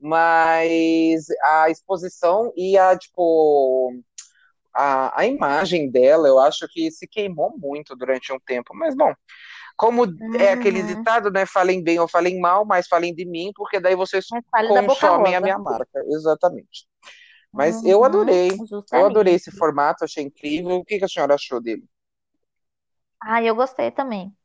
Mas 0.00 1.26
a 1.40 1.70
exposição 1.70 2.52
e 2.56 2.76
a, 2.76 2.98
tipo, 2.98 3.92
a, 4.74 5.20
a 5.20 5.24
imagem 5.24 5.88
dela, 5.88 6.26
eu 6.26 6.40
acho 6.40 6.66
que 6.68 6.90
se 6.90 7.06
queimou 7.06 7.54
muito 7.56 7.94
durante 7.94 8.32
um 8.32 8.40
tempo. 8.44 8.74
Mas, 8.74 8.96
bom, 8.96 9.14
como 9.76 10.04
é 10.36 10.50
aquele 10.50 10.80
Uhum. 10.80 10.86
ditado, 10.86 11.30
né? 11.30 11.46
Falem 11.46 11.80
bem 11.80 12.00
ou 12.00 12.08
falem 12.08 12.40
mal, 12.40 12.64
mas 12.64 12.88
falem 12.88 13.14
de 13.14 13.24
mim, 13.24 13.52
porque 13.54 13.78
daí 13.78 13.94
vocês 13.94 14.26
consomem 14.66 15.36
a 15.36 15.40
minha 15.40 15.58
marca. 15.58 16.04
Exatamente. 16.08 16.88
Mas 17.54 17.82
eu 17.84 18.04
adorei. 18.04 18.52
Uhum, 18.52 18.66
Eu 18.92 19.04
adorei 19.06 19.34
esse 19.34 19.50
justamente. 19.50 19.52
formato, 19.52 20.04
achei 20.04 20.24
incrível. 20.24 20.76
O 20.78 20.84
que 20.84 20.98
que 20.98 21.04
a 21.04 21.08
senhora 21.08 21.34
achou 21.34 21.60
dele? 21.60 21.84
Ah, 23.20 23.42
eu 23.42 23.54
gostei 23.54 23.90
também. 23.90 24.36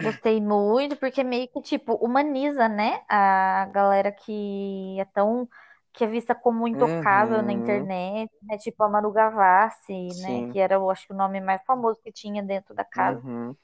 Gostei 0.00 0.40
muito, 0.40 0.96
porque 0.96 1.24
meio 1.24 1.48
que, 1.50 1.62
tipo, 1.62 1.94
humaniza, 1.96 2.68
né? 2.68 3.02
A 3.08 3.66
galera 3.72 4.12
que 4.12 4.98
é 5.00 5.04
tão, 5.06 5.48
que 5.92 6.04
é 6.04 6.06
vista 6.08 6.34
como 6.34 6.68
intocável 6.68 7.42
na 7.42 7.52
Uhum. 7.52 7.54
internet, 7.54 8.30
né? 8.42 8.58
Tipo 8.58 8.84
a 8.84 8.90
Manu 8.90 9.12
Gavassi, 9.12 10.14
né? 10.16 10.42
Sim. 10.42 10.50
Que 10.50 10.58
era, 10.60 10.74
eu 10.76 10.90
acho 10.90 11.06
que 11.06 11.12
o 11.14 11.16
nome 11.16 11.40
mais 11.40 11.62
famoso 11.66 12.00
que 12.02 12.12
tinha 12.12 12.42
dentro 12.42 12.74
da 12.74 12.84
casa. 12.84 13.22
Uhum. 13.24 13.56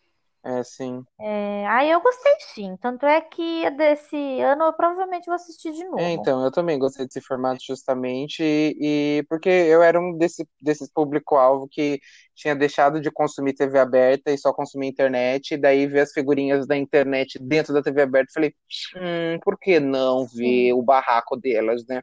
É, 0.47 0.63
sim. 0.65 1.05
É, 1.19 1.67
aí 1.69 1.91
eu 1.91 2.01
gostei 2.01 2.33
sim. 2.55 2.77
Tanto 2.79 3.07
é 3.07 3.21
que 3.21 3.71
desse 3.71 4.17
ano 4.41 4.65
eu 4.65 4.73
provavelmente 4.75 5.27
vou 5.27 5.35
assistir 5.35 5.73
de 5.73 5.85
É, 5.99 6.11
novo. 6.11 6.13
então, 6.13 6.45
eu 6.45 6.51
também 6.53 6.79
gostei 6.79 7.07
desse 7.07 7.23
formato 7.23 7.59
justamente 7.67 8.43
e, 8.43 9.19
e 9.21 9.23
porque 9.31 9.49
eu 9.49 9.83
era 9.83 9.99
um 9.99 10.17
desse, 10.19 10.47
desses 10.61 10.91
público-alvo 10.93 11.67
que 11.71 11.99
tinha 12.35 12.55
deixado 12.55 13.01
de 13.01 13.11
consumir 13.11 13.55
TV 13.55 13.79
aberta 13.79 14.31
e 14.31 14.37
só 14.37 14.53
consumia 14.53 14.91
internet, 14.91 15.55
e 15.55 15.57
daí 15.57 15.87
ver 15.87 16.01
as 16.01 16.13
figurinhas 16.13 16.67
da 16.67 16.77
internet 16.77 17.39
dentro 17.41 17.73
da 17.73 17.83
TV 17.83 18.03
aberta, 18.03 18.31
falei, 18.35 18.55
hum, 18.97 19.39
por 19.43 19.59
que 19.59 19.81
não 19.81 20.27
ver 20.27 20.73
Sim, 20.73 20.75
o 20.75 20.83
barraco 20.83 21.37
delas, 21.37 21.85
né? 21.89 22.03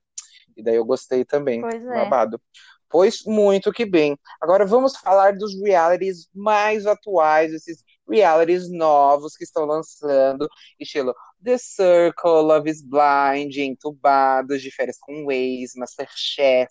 E 0.58 0.64
daí 0.64 0.76
eu 0.76 0.86
gostei 0.86 1.26
também, 1.26 1.68
pois 1.68 1.84
é. 1.86 2.14
babado. 2.14 2.42
Pois 2.90 3.24
muito 3.26 3.72
que 3.72 3.86
bem. 3.86 4.18
Agora 4.42 4.66
vamos 4.66 4.96
falar 4.98 5.34
dos 5.36 5.54
realities 5.62 6.28
mais 6.34 6.86
atuais, 6.86 7.52
esses 7.54 7.84
realities 8.08 8.70
novos 8.72 9.36
que 9.38 9.44
estão 9.44 9.66
lançando, 9.66 10.48
estilo 10.80 11.14
The 11.44 11.58
Circle, 11.58 12.32
Love 12.44 12.70
is 12.70 12.82
Blind, 12.82 13.56
Entubados, 13.58 14.62
de 14.62 14.72
Férias 14.72 14.98
com 15.00 15.32
Ex, 15.32 15.74
Masterchef. 15.76 16.70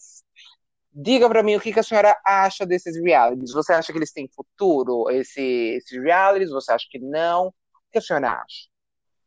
Diga 0.94 1.28
pra 1.28 1.42
mim 1.42 1.56
o 1.56 1.60
que 1.60 1.72
que 1.72 1.80
a 1.80 1.82
senhora 1.82 2.16
acha 2.26 2.66
desses 2.66 2.96
realities. 3.02 3.52
Você 3.52 3.72
acha 3.72 3.92
que 3.92 3.98
eles 3.98 4.12
têm 4.12 4.28
futuro, 4.28 5.10
esse, 5.10 5.40
esses 5.40 6.02
realities? 6.02 6.50
Você 6.50 6.72
acha 6.72 6.86
que 6.90 6.98
não? 6.98 7.48
O 7.48 7.54
que 7.92 7.98
a 7.98 8.02
senhora 8.02 8.30
acha? 8.32 8.68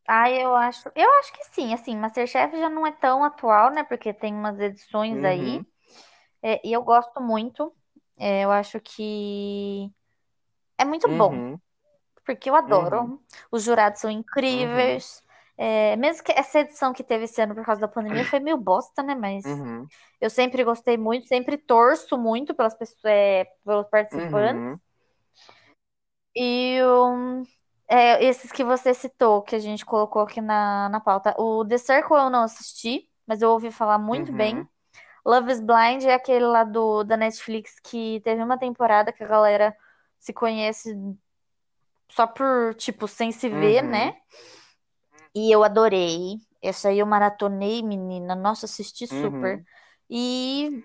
Ah, 0.07 0.29
eu 0.29 0.55
acho, 0.55 0.89
eu 0.95 1.09
acho 1.19 1.33
que 1.33 1.43
sim, 1.45 1.73
assim, 1.73 1.95
Masterchef 1.97 2.55
já 2.57 2.69
não 2.69 2.85
é 2.85 2.91
tão 2.91 3.23
atual, 3.23 3.71
né? 3.71 3.83
Porque 3.83 4.13
tem 4.13 4.33
umas 4.33 4.59
edições 4.59 5.23
aí. 5.23 5.59
Uhum, 5.59 5.65
É, 6.43 6.61
e 6.67 6.73
eu 6.73 6.83
gosto 6.83 7.21
muito. 7.21 7.75
É, 8.17 8.43
eu 8.45 8.51
acho 8.51 8.79
que 8.81 9.91
é 10.77 10.85
muito 10.85 11.07
bom, 11.17 11.43
uhum, 11.43 11.61
porque 12.25 12.49
eu 12.49 12.53
uhum, 12.53 12.59
adoro. 12.59 13.21
Os 13.51 13.63
jurados 13.63 14.01
são 14.01 14.09
uhum, 14.09 14.17
incríveis. 14.17 15.23
É, 15.57 15.95
mesmo 15.95 16.23
que 16.23 16.33
essa 16.33 16.59
edição 16.59 16.91
que 16.91 17.03
teve 17.03 17.25
esse 17.25 17.41
ano 17.41 17.55
por 17.55 17.63
causa 17.63 17.79
da 17.79 17.87
pandemia 17.87 18.25
foi 18.25 18.39
meio 18.39 18.57
bosta, 18.57 19.01
né? 19.01 19.15
Mas 19.15 19.45
uhum, 19.45 19.87
eu 20.19 20.29
sempre 20.29 20.63
gostei 20.63 20.97
muito, 20.97 21.27
sempre 21.27 21.57
torço 21.57 22.17
muito 22.17 22.53
pelas 22.53 22.73
pessoas, 22.73 23.05
é, 23.05 23.45
pelos 23.63 23.87
participantes. 23.87 24.61
uhum. 24.61 24.79
E 26.35 26.83
um, 26.83 27.43
é, 27.87 28.21
esses 28.25 28.51
que 28.51 28.63
você 28.63 28.93
citou, 28.93 29.41
que 29.41 29.55
a 29.55 29.59
gente 29.59 29.85
colocou 29.85 30.23
aqui 30.23 30.41
na, 30.41 30.89
na 30.89 30.99
pauta. 30.99 31.33
O 31.39 31.63
The 31.65 31.77
Circle 31.77 32.17
eu 32.17 32.29
não 32.29 32.43
assisti, 32.43 33.09
mas 33.25 33.41
eu 33.41 33.49
ouvi 33.51 33.71
falar 33.71 33.97
muito 33.97 34.33
bem. 34.33 34.57
Uhum. 34.57 34.67
Love 35.25 35.51
is 35.51 35.59
Blind 35.59 36.03
é 36.03 36.13
aquele 36.13 36.45
lá 36.45 36.63
do, 36.63 37.03
da 37.03 37.17
Netflix 37.17 37.79
que 37.79 38.21
teve 38.23 38.43
uma 38.43 38.59
temporada 38.59 39.11
que 39.11 39.23
a 39.23 39.27
galera 39.27 39.75
se 40.19 40.33
conhece 40.33 40.95
só 42.09 42.27
por, 42.27 42.75
tipo, 42.75 43.07
sem 43.07 43.31
se 43.31 43.49
ver, 43.49 43.81
Uhum. 43.81 43.83
né? 43.83 44.15
E 45.33 45.51
eu 45.53 45.63
adorei. 45.63 46.37
Essa 46.61 46.89
aí 46.89 46.99
eu 46.99 47.05
maratonei, 47.05 47.83
menina. 47.83 48.35
Nossa, 48.35 48.65
assisti 48.65 49.05
super. 49.07 49.61
Uhum. 49.61 49.65
E 50.09 50.83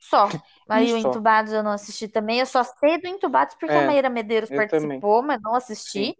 só. 0.00 0.40
Aí 0.68 0.92
o 0.92 0.96
E 0.96 0.98
só. 0.98 1.22
Entubados 1.22 1.52
eu 1.52 1.62
não 1.62 1.72
assisti 1.72 2.08
também. 2.08 2.40
Eu 2.40 2.46
só 2.46 2.64
sei 2.64 3.00
do 3.00 3.08
Entubados 3.08 3.56
porque 3.60 3.78
a 3.78 3.82
É, 3.82 3.82
Maíra 3.82 4.10
Medeiros 4.10 4.50
eu 4.50 4.62
também. 4.68 5.06
participou, 5.06 5.22
mas 5.22 5.40
não 5.42 5.54
Sim. 5.82 6.12
assisti. 6.12 6.16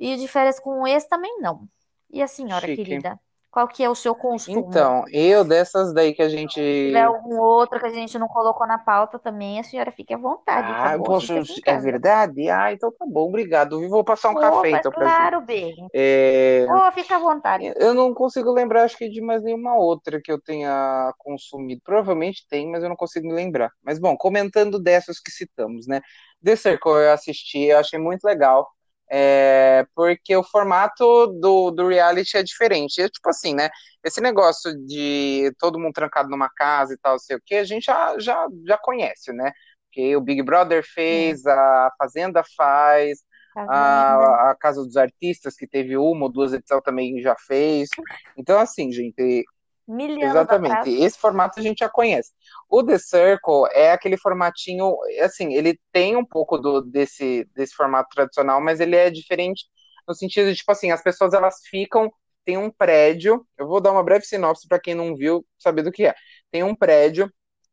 E 0.00 0.14
o 0.14 0.18
de 0.18 0.28
férias 0.28 0.60
com 0.60 0.82
o 0.82 0.86
ex 0.88 1.06
também 1.06 1.40
não. 1.40 1.68
E 2.10 2.22
a 2.22 2.28
senhora, 2.28 2.68
Chique. 2.68 2.68
querida? 2.68 3.20
Qual 3.54 3.68
que 3.68 3.84
é 3.84 3.88
o 3.88 3.94
seu 3.94 4.16
consumo? 4.16 4.68
Então, 4.68 5.04
eu 5.12 5.44
dessas 5.44 5.94
daí 5.94 6.12
que 6.12 6.20
a 6.22 6.28
gente. 6.28 6.60
Se 6.60 6.86
tiver 6.86 7.02
algum 7.02 7.38
outro 7.38 7.78
que 7.80 7.86
a 7.86 7.90
gente 7.92 8.18
não 8.18 8.28
colocou 8.28 8.66
na 8.66 8.78
pauta 8.78 9.18
também, 9.18 9.58
a 9.60 9.62
senhora 9.64 9.92
fique 9.92 10.12
à 10.12 10.16
vontade, 10.18 10.74
tá 10.74 10.88
Ah, 10.88 10.98
bom? 10.98 11.04
posso. 11.04 11.32
É 11.66 11.78
verdade? 11.78 12.48
Ah, 12.50 12.72
então 12.72 12.90
tá 12.92 13.06
bom, 13.06 13.28
obrigado. 13.28 13.82
Eu 13.82 13.88
vou 13.88 14.04
passar 14.04 14.30
um 14.30 14.36
café 14.36 14.70
então 14.72 14.92
pra 14.92 15.06
claro, 15.06 15.40
bem. 15.40 15.88
É, 15.94 16.66
Oh, 16.68 16.92
fica 16.92 17.16
à 17.16 17.18
vontade. 17.18 17.72
Eu 17.76 17.94
não 17.94 18.12
consigo 18.12 18.52
lembrar, 18.52 18.82
acho 18.84 18.96
que 18.98 19.08
de 19.08 19.20
mais 19.20 19.42
nenhuma 19.42 19.76
outra 19.76 20.20
que 20.22 20.30
eu 20.32 20.40
tenha 20.40 21.12
consumido. 21.18 21.80
Provavelmente 21.84 22.44
tem, 22.48 22.68
mas 22.70 22.82
eu 22.82 22.88
não 22.88 22.96
consigo 22.96 23.26
me 23.28 23.32
lembrar. 23.34 23.70
Mas 23.82 23.98
bom, 23.98 24.16
comentando 24.16 24.80
dessas 24.80 25.20
que 25.20 25.30
citamos, 25.30 25.86
né? 25.86 26.00
The 26.42 26.56
Circle 26.56 26.92
eu 26.92 27.12
assisti, 27.12 27.58
eu 27.66 27.78
achei 27.78 27.98
muito 27.98 28.24
legal. 28.24 28.68
É, 29.16 29.86
porque 29.94 30.34
o 30.36 30.42
formato 30.42 31.28
do, 31.40 31.70
do 31.70 31.86
reality 31.86 32.36
é 32.36 32.42
diferente. 32.42 33.00
É 33.00 33.08
tipo 33.08 33.28
assim, 33.28 33.54
né? 33.54 33.70
Esse 34.02 34.20
negócio 34.20 34.74
de 34.86 35.52
todo 35.56 35.78
mundo 35.78 35.92
trancado 35.92 36.28
numa 36.28 36.50
casa 36.50 36.94
e 36.94 36.98
tal, 36.98 37.16
sei 37.20 37.36
o 37.36 37.40
que, 37.44 37.54
a 37.54 37.64
gente 37.64 37.84
já, 37.84 38.18
já, 38.18 38.48
já 38.66 38.76
conhece, 38.76 39.32
né? 39.32 39.52
Porque 39.86 40.16
o 40.16 40.20
Big 40.20 40.42
Brother 40.42 40.82
fez, 40.84 41.46
a 41.46 41.92
Fazenda 41.96 42.42
faz, 42.56 43.20
Fazenda. 43.54 43.72
a, 43.72 44.50
a 44.50 44.56
Casa 44.56 44.82
dos 44.82 44.96
Artistas, 44.96 45.54
que 45.54 45.68
teve 45.68 45.96
uma 45.96 46.24
ou 46.24 46.32
duas 46.32 46.52
edições 46.52 46.82
também 46.82 47.22
já 47.22 47.36
fez. 47.46 47.88
Então, 48.36 48.58
assim, 48.58 48.90
gente, 48.90 49.44
Mil 49.86 50.10
anos 50.10 50.24
exatamente, 50.24 50.90
esse 50.90 51.18
formato 51.18 51.60
a 51.60 51.62
gente 51.62 51.78
já 51.78 51.88
conhece. 51.88 52.32
O 52.68 52.82
The 52.82 52.98
Circle 52.98 53.68
é 53.72 53.92
aquele 53.92 54.16
formatinho, 54.16 54.96
assim, 55.20 55.52
ele 55.54 55.78
tem 55.92 56.16
um 56.16 56.24
pouco 56.24 56.58
do, 56.58 56.80
desse, 56.80 57.48
desse 57.54 57.74
formato 57.74 58.08
tradicional, 58.14 58.60
mas 58.60 58.80
ele 58.80 58.96
é 58.96 59.10
diferente 59.10 59.64
no 60.06 60.14
sentido 60.14 60.50
de, 60.50 60.56
tipo 60.56 60.70
assim, 60.72 60.90
as 60.90 61.02
pessoas 61.02 61.32
elas 61.34 61.60
ficam, 61.68 62.12
tem 62.44 62.56
um 62.58 62.70
prédio, 62.70 63.46
eu 63.58 63.66
vou 63.66 63.80
dar 63.80 63.92
uma 63.92 64.02
breve 64.02 64.24
sinopse 64.24 64.68
para 64.68 64.80
quem 64.80 64.94
não 64.94 65.16
viu 65.16 65.44
saber 65.58 65.82
do 65.82 65.92
que 65.92 66.06
é. 66.06 66.14
Tem 66.50 66.62
um 66.62 66.74
prédio, 66.74 67.32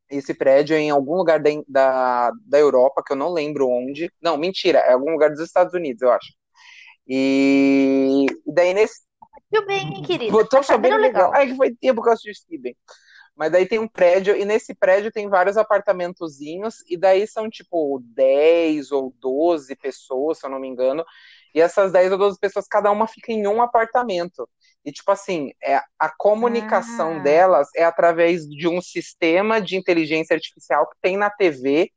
esse 0.10 0.34
prédio 0.34 0.76
é 0.76 0.80
em 0.80 0.90
algum 0.90 1.16
lugar 1.16 1.40
da, 1.42 1.50
da, 1.68 2.32
da 2.46 2.60
Europa, 2.60 3.04
que 3.06 3.14
eu 3.14 3.18
não 3.18 3.32
lembro 3.32 3.68
onde. 3.70 4.12
Não, 4.22 4.38
mentira, 4.38 4.80
é 4.80 4.94
algum 4.94 5.12
lugar 5.12 5.30
dos 5.30 5.40
Estados 5.40 5.74
Unidos, 5.74 6.02
eu 6.02 6.12
acho. 6.12 6.34
E 7.08 8.26
daí 8.46 8.74
nesse. 8.74 9.02
Viu 9.52 9.66
bem, 9.66 9.96
hein, 9.96 10.04
querida? 10.04 10.32
Tô 10.32 10.46
Tá 10.48 10.64
sabendo 10.64 10.96
sabendo 10.96 11.02
legal. 11.02 11.30
legal. 11.30 11.34
Ai, 11.34 11.48
que 11.48 11.56
foi 11.56 11.76
tempo 11.76 12.02
que 12.02 12.10
eu 12.10 12.14
assisti 12.14 12.58
bem. 12.58 12.76
Mas 13.36 13.52
daí 13.52 13.66
tem 13.68 13.80
um 13.80 13.88
prédio, 13.88 14.36
e 14.36 14.46
nesse 14.46 14.76
prédio 14.76 15.12
tem 15.12 15.30
vários 15.30 15.58
apartamentozinhos, 15.58 16.84
e 16.88 16.98
daí 16.98 17.26
são 17.28 17.50
tipo 17.50 18.00
10 18.14 18.92
ou 18.92 19.14
12 19.20 19.76
pessoas, 19.76 20.40
se 20.40 20.46
eu 20.46 20.50
não 20.50 20.60
me 20.60 20.68
engano. 20.68 21.04
E 21.56 21.62
essas 21.62 21.92
10 21.92 22.12
ou 22.12 22.18
12 22.18 22.38
pessoas, 22.40 22.68
cada 22.68 22.92
uma 22.92 23.08
fica 23.08 23.32
em 23.32 23.48
um 23.48 23.62
apartamento. 23.62 24.48
E, 24.86 24.92
tipo 24.92 25.12
assim, 25.12 25.52
é, 25.64 25.82
a 26.00 26.10
comunicação 26.18 27.18
Ah. 27.18 27.24
delas 27.24 27.70
é 27.76 27.84
através 27.84 28.46
de 28.48 28.68
um 28.68 28.82
sistema 28.82 29.62
de 29.62 29.76
inteligência 29.78 30.34
artificial 30.36 30.88
que 30.90 30.96
tem 31.02 31.18
na 31.18 31.30
TV, 31.30 31.90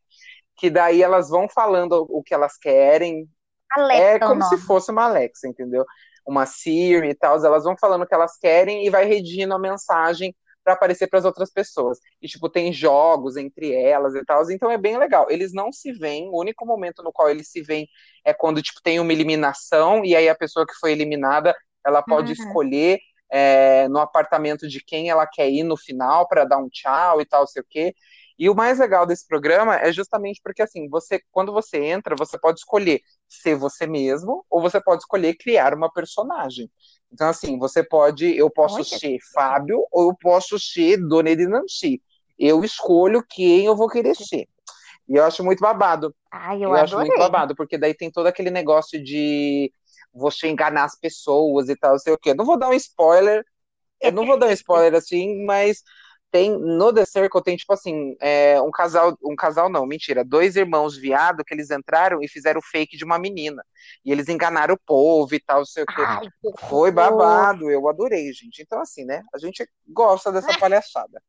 que 0.57 0.71
daí 0.71 1.03
elas 1.03 1.29
vão 1.31 1.49
falando 1.49 2.07
o 2.09 2.23
que 2.23 2.35
elas 2.35 2.57
querem. 2.59 3.29
Alexa 3.71 4.03
É 4.03 4.13
é 4.13 4.17
o 4.17 4.21
como 4.21 4.43
se 4.43 4.57
fosse 4.59 4.91
uma 4.91 5.05
Alexa, 5.05 5.49
entendeu? 5.49 5.85
Uma 6.27 6.47
Siri 6.47 7.11
e 7.11 7.15
tal. 7.15 7.45
Elas 7.45 7.65
vão 7.65 7.77
falando 7.79 8.03
o 8.03 8.07
que 8.07 8.15
elas 8.15 8.37
querem 8.39 8.87
e 8.87 8.91
vai 8.91 9.05
redigindo 9.07 9.55
a 9.55 9.59
mensagem 9.59 10.35
para 10.63 10.73
aparecer 10.75 11.09
para 11.09 11.19
as 11.19 11.25
outras 11.27 11.53
pessoas. 11.53 11.99
E, 12.23 12.27
tipo, 12.29 12.49
tem 12.49 12.73
jogos 12.73 13.37
entre 13.37 13.73
elas 13.75 14.15
e 14.15 14.25
tal. 14.25 14.51
Então 14.51 14.71
é 14.71 14.79
bem 14.79 14.97
legal. 14.99 15.27
Eles 15.31 15.53
não 15.53 15.71
se 15.73 15.93
veem, 15.93 16.29
o 16.31 16.39
único 16.41 16.65
momento 16.67 17.03
no 17.03 17.13
qual 17.13 17.29
eles 17.31 17.49
se 17.51 17.63
veem 17.63 17.87
é 18.25 18.33
quando, 18.33 18.63
tipo, 18.63 18.81
tem 18.83 18.99
uma 19.01 19.13
eliminação 19.13 20.05
e 20.05 20.15
aí 20.17 20.29
a 20.29 20.35
pessoa 20.35 20.67
que 20.67 20.75
foi 20.75 20.93
eliminada 20.93 21.55
ela 21.87 22.03
pode 22.03 22.33
Uhum. 22.33 22.33
escolher 22.33 22.99
é, 23.31 23.89
no 23.89 23.99
apartamento 23.99 24.67
de 24.69 24.83
quem 24.83 25.11
ela 25.11 25.27
quer 25.27 25.51
ir 25.51 25.63
no 25.65 25.77
final 25.77 26.27
para 26.29 26.45
dar 26.45 26.59
um 26.59 26.69
tchau 26.69 27.21
e 27.21 27.27
tal, 27.27 27.47
sei 27.47 27.63
o 27.63 27.67
quê. 27.69 27.95
E 28.39 28.51
o 28.51 28.55
mais 28.55 28.79
legal 28.79 29.07
desse 29.07 29.27
programa 29.27 29.77
é 29.77 29.93
justamente 29.93 30.41
porque 30.43 30.63
assim, 30.63 30.89
você 30.89 31.21
quando 31.31 31.53
você 31.53 31.79
entra, 31.79 32.17
você 32.17 32.39
pode 32.39 32.59
escolher 32.59 33.01
ser 33.29 33.55
você 33.55 33.87
mesmo 33.87 34.45
ou 34.51 34.61
você 34.61 34.81
pode 34.81 35.03
escolher 35.03 35.35
criar 35.37 35.75
uma 35.75 35.91
personagem. 35.93 36.71
Então 37.13 37.29
assim, 37.29 37.59
você 37.59 37.83
pode, 37.83 38.37
eu 38.37 38.51
posso 38.51 38.77
Olha. 38.77 38.85
ser 38.85 39.19
Fábio 39.33 39.87
ou 39.93 40.11
eu 40.11 40.17
posso 40.21 40.59
ser 40.59 40.97
Dona 40.97 41.35
de 41.37 41.47
Nancy. 41.47 42.03
Eu 42.37 42.65
escolho 42.65 43.25
quem 43.29 43.67
eu 43.67 43.77
vou 43.77 43.89
querer 43.89 44.17
ser. 44.17 44.49
E 45.09 45.17
eu 45.17 45.25
acho 45.25 45.45
muito 45.45 45.61
babado. 45.61 46.15
Ai, 46.31 46.65
eu, 46.65 46.71
Eu 46.71 46.77
acho 46.77 46.97
muito 46.99 47.19
babado, 47.19 47.55
porque 47.55 47.79
daí 47.79 47.95
tem 47.95 48.11
todo 48.11 48.27
aquele 48.27 48.51
negócio 48.51 49.03
de 49.03 49.71
você 50.13 50.49
enganar 50.49 50.85
as 50.85 50.99
pessoas 50.99 51.69
e 51.69 51.77
tal, 51.77 51.99
sei 51.99 52.13
o 52.13 52.19
quê. 52.19 52.35
Não 52.35 52.45
vou 52.45 52.59
dar 52.59 52.69
um 52.69 52.75
spoiler, 52.75 53.45
eu 54.01 54.13
não 54.13 54.27
vou 54.27 54.39
dar 54.39 54.47
um 54.47 54.53
spoiler 54.53 54.95
assim, 54.95 55.45
mas 55.45 55.83
tem 56.35 56.51
no 56.59 56.93
The 56.93 57.05
Circle 57.05 57.41
tem 57.45 57.57
tipo 57.57 57.73
assim, 57.73 58.17
é, 58.21 58.61
um 58.61 58.73
casal, 58.73 59.17
um 59.23 59.37
casal 59.37 59.69
não, 59.69 59.87
mentira, 59.87 60.25
dois 60.25 60.57
irmãos 60.57 60.97
viado 60.97 61.45
que 61.45 61.55
eles 61.55 61.71
entraram 61.71 62.21
e 62.25 62.27
fizeram 62.27 62.61
fake 62.61 62.97
de 62.97 63.05
uma 63.05 63.21
menina. 63.21 63.65
E 64.05 64.11
eles 64.11 64.29
enganaram 64.29 64.75
o 64.75 64.81
povo 64.85 65.33
e 65.33 65.39
tal, 65.39 65.65
sei 65.65 65.85
o 65.85 65.87
quê. 65.87 65.93
Ai, 65.97 66.23
que 66.43 66.67
Foi 66.69 66.91
babado, 66.91 67.71
eu 67.71 67.89
adorei, 67.89 68.33
gente. 68.33 68.63
Então 68.63 68.81
assim, 68.81 69.05
né? 69.05 69.23
A 69.33 69.39
gente 69.39 69.65
gosta 69.87 70.33
dessa 70.33 70.49
palhaçada. 70.59 71.23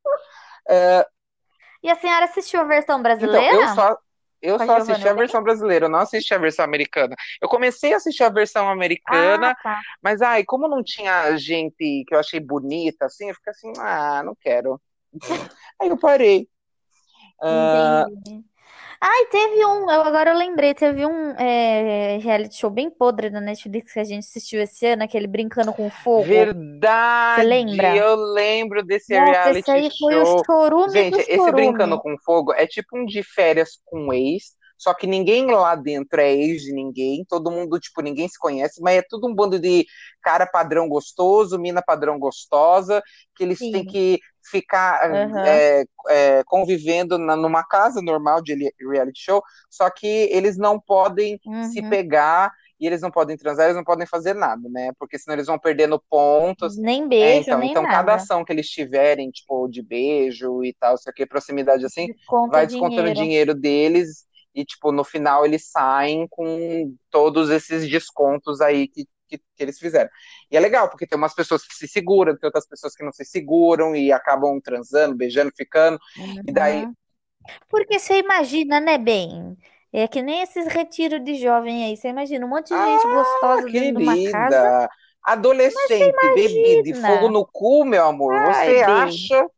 E 1.83 1.89
a 1.91 1.95
senhora 1.95 2.25
assistiu 2.25 2.61
a 2.61 2.63
versão 2.63 2.97
Então, 2.97 3.03
brasileira? 3.03 3.53
eu 3.53 3.67
só, 3.75 3.95
eu 4.41 4.55
a 4.55 4.65
só 4.65 4.77
assisti 4.77 5.07
a 5.07 5.13
versão 5.13 5.43
brasileira, 5.43 5.85
eu 5.85 5.89
não 5.89 5.99
assisti 5.99 6.33
a 6.33 6.39
versão 6.39 6.65
americana. 6.65 7.15
Eu 7.39 7.47
comecei 7.47 7.93
a 7.93 7.97
assistir 7.97 8.23
a 8.23 8.29
versão 8.29 8.67
americana, 8.67 9.51
Ah, 9.51 9.55
tá. 9.61 9.81
mas 10.01 10.19
ai, 10.23 10.43
como 10.43 10.67
não 10.67 10.83
tinha 10.83 11.37
gente 11.37 12.03
que 12.07 12.15
eu 12.15 12.17
achei 12.19 12.39
bonita, 12.39 13.05
assim, 13.05 13.29
eu 13.29 13.35
fiquei 13.35 13.51
assim, 13.51 13.71
ah, 13.77 14.23
não 14.23 14.35
quero. 14.41 14.81
Aí 15.81 15.89
eu 15.89 15.97
parei. 15.97 16.47
Entendi. 17.41 18.45
Ai, 19.01 19.25
teve 19.27 19.63
um, 19.65 19.89
agora 19.89 20.31
eu 20.31 20.37
lembrei, 20.37 20.73
teve 20.73 21.05
um 21.05 21.31
é, 21.31 22.17
reality 22.17 22.55
show 22.55 22.69
bem 22.69 22.89
podre 22.89 23.29
na 23.29 23.41
Netflix 23.41 23.93
que 23.93 23.99
a 23.99 24.03
gente 24.03 24.23
assistiu 24.23 24.61
esse 24.61 24.85
ano, 24.87 25.03
aquele 25.03 25.27
Brincando 25.27 25.73
com 25.73 25.89
Fogo. 25.91 26.23
verdade, 26.23 27.41
Você 27.41 27.47
lembra? 27.47 27.95
eu 27.95 28.15
lembro 28.15 28.83
desse 28.83 29.13
Nossa, 29.13 29.31
reality 29.31 29.59
esse 29.59 29.71
aí 29.71 29.89
foi 29.99 30.15
o 30.15 30.25
show. 30.25 30.43
chorume 30.45 30.91
Gente, 30.91 31.19
esse 31.19 31.35
chorume. 31.35 31.51
Brincando 31.51 31.99
com 31.99 32.15
Fogo 32.23 32.53
é 32.53 32.65
tipo 32.65 32.97
um 32.97 33.05
de 33.05 33.21
férias 33.21 33.79
com 33.85 34.11
ex, 34.13 34.55
só 34.77 34.93
que 34.93 35.05
ninguém 35.05 35.45
lá 35.51 35.75
dentro 35.75 36.19
é 36.19 36.33
ex 36.33 36.63
de 36.63 36.73
ninguém, 36.73 37.23
todo 37.29 37.51
mundo, 37.51 37.79
tipo, 37.79 38.01
ninguém 38.01 38.27
se 38.27 38.39
conhece, 38.39 38.81
mas 38.81 38.97
é 38.97 39.03
tudo 39.07 39.27
um 39.27 39.35
bando 39.35 39.59
de 39.59 39.85
cara 40.23 40.47
padrão 40.47 40.87
gostoso, 40.87 41.59
mina 41.59 41.81
padrão 41.81 42.17
gostosa, 42.17 43.03
que 43.35 43.43
eles 43.43 43.59
têm 43.59 43.71
Sim. 43.71 43.85
que 43.85 44.19
ficar 44.49 45.01
Aham. 45.09 45.43
é, 45.43 45.83
é, 46.09 46.43
convivendo 46.45 47.17
na- 47.17 47.35
numa 47.35 47.63
casa 47.63 48.01
normal 48.01 48.41
de 48.41 48.55
li- 48.55 48.73
reality 48.89 49.19
show, 49.19 49.41
só 49.69 49.89
que 49.89 50.07
eles 50.07 50.57
não 50.57 50.79
podem 50.79 51.39
se 51.59 51.81
Uhum. 51.81 51.81
pegar 51.81 52.51
e 52.79 52.85
eles 52.87 53.01
não 53.01 53.11
podem 53.11 53.37
transar, 53.37 53.65
eles 53.65 53.75
não 53.77 53.83
podem 53.83 54.05
fazer 54.07 54.33
nada, 54.33 54.67
né? 54.69 54.91
Porque 54.99 55.17
senão 55.17 55.35
eles 55.35 55.47
vão 55.47 55.57
perdendo 55.59 56.01
pontos. 56.09 56.75
Nem 56.77 57.07
É, 57.19 57.37
beijo, 57.37 57.37
então, 57.37 57.63
nem 57.63 57.63
então 57.63 57.87
cada 57.87 58.13
nada. 58.13 58.15
ação 58.15 58.43
que 58.43 58.51
eles 58.51 58.67
tiverem, 58.69 59.31
tipo, 59.31 59.67
de 59.69 59.81
beijo 59.81 60.63
e 60.63 60.73
tal, 60.73 60.97
sei 60.97 61.11
o 61.11 61.13
que, 61.13 61.25
proximidade 61.25 61.85
assim, 61.85 62.07
Desconta 62.07 62.45
vai 62.45 62.65
descontando 62.67 63.07
o 63.09 63.11
dinheiro. 63.11 63.13
dinheiro 63.13 63.53
deles 63.55 64.25
e, 64.53 64.65
tipo, 64.65 64.91
no 64.91 65.03
final 65.03 65.45
eles 65.45 65.69
saem 65.71 66.27
com 66.29 66.93
todos 67.09 67.49
esses 67.49 67.89
descontos 67.89 68.61
aí 68.61 68.87
que, 68.87 69.05
que, 69.27 69.37
que 69.37 69.43
eles 69.63 69.77
fizeram. 69.79 70.09
E 70.51 70.57
é 70.57 70.59
legal, 70.59 70.89
porque 70.89 71.07
tem 71.07 71.17
umas 71.17 71.33
pessoas 71.33 71.65
que 71.65 71.73
se 71.75 71.87
seguram, 71.87 72.37
tem 72.37 72.47
outras 72.47 72.67
pessoas 72.67 72.95
que 72.95 73.03
não 73.03 73.11
se 73.11 73.25
seguram 73.25 73.95
e 73.95 74.11
acabam 74.11 74.59
transando, 74.61 75.15
beijando, 75.15 75.51
ficando, 75.55 75.99
e 76.47 76.51
daí... 76.51 76.85
Uhum. 76.85 76.93
Porque 77.69 77.99
você 77.99 78.17
imagina, 78.19 78.79
né, 78.79 78.97
bem? 78.97 79.55
É 79.93 80.07
que 80.07 80.21
nem 80.21 80.41
esses 80.41 80.65
retiros 80.67 81.23
de 81.23 81.35
jovem 81.35 81.85
aí. 81.85 81.95
Você 81.95 82.07
imagina 82.09 82.45
um 82.45 82.49
monte 82.49 82.69
de 82.69 82.75
gente 82.75 83.07
Ah, 83.07 83.13
gostosa 83.13 83.65
dentro 83.69 83.99
de 83.99 84.03
uma 84.03 84.31
casa. 84.31 84.89
adolescente, 85.23 85.97
de 86.83 86.89
imagina. 86.89 87.07
fogo 87.07 87.29
no 87.29 87.45
cu, 87.45 87.85
meu 87.85 88.03
amor, 88.05 88.33
Ai, 88.33 88.65
você 88.65 88.73
bem. 88.73 88.83
acha 88.83 89.49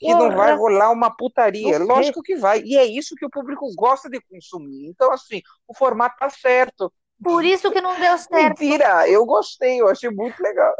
que 0.00 0.08
não 0.14 0.30
vai 0.30 0.48
Porra. 0.48 0.56
rolar 0.56 0.90
uma 0.90 1.14
putaria? 1.14 1.78
Lógico 1.78 2.22
que 2.22 2.34
vai. 2.36 2.60
E 2.62 2.76
é 2.76 2.84
isso 2.84 3.14
que 3.14 3.24
o 3.24 3.30
público 3.30 3.66
gosta 3.76 4.08
de 4.10 4.20
consumir. 4.22 4.88
Então, 4.88 5.12
assim, 5.12 5.40
o 5.68 5.74
formato 5.74 6.16
tá 6.18 6.28
certo. 6.28 6.92
Por 7.22 7.44
isso 7.44 7.70
que 7.72 7.80
não 7.80 7.98
deu 7.98 8.16
certo. 8.18 8.58
Mentira, 8.60 9.08
eu 9.08 9.24
gostei, 9.26 9.80
eu 9.80 9.88
achei 9.88 10.10
muito 10.10 10.42
legal. 10.42 10.74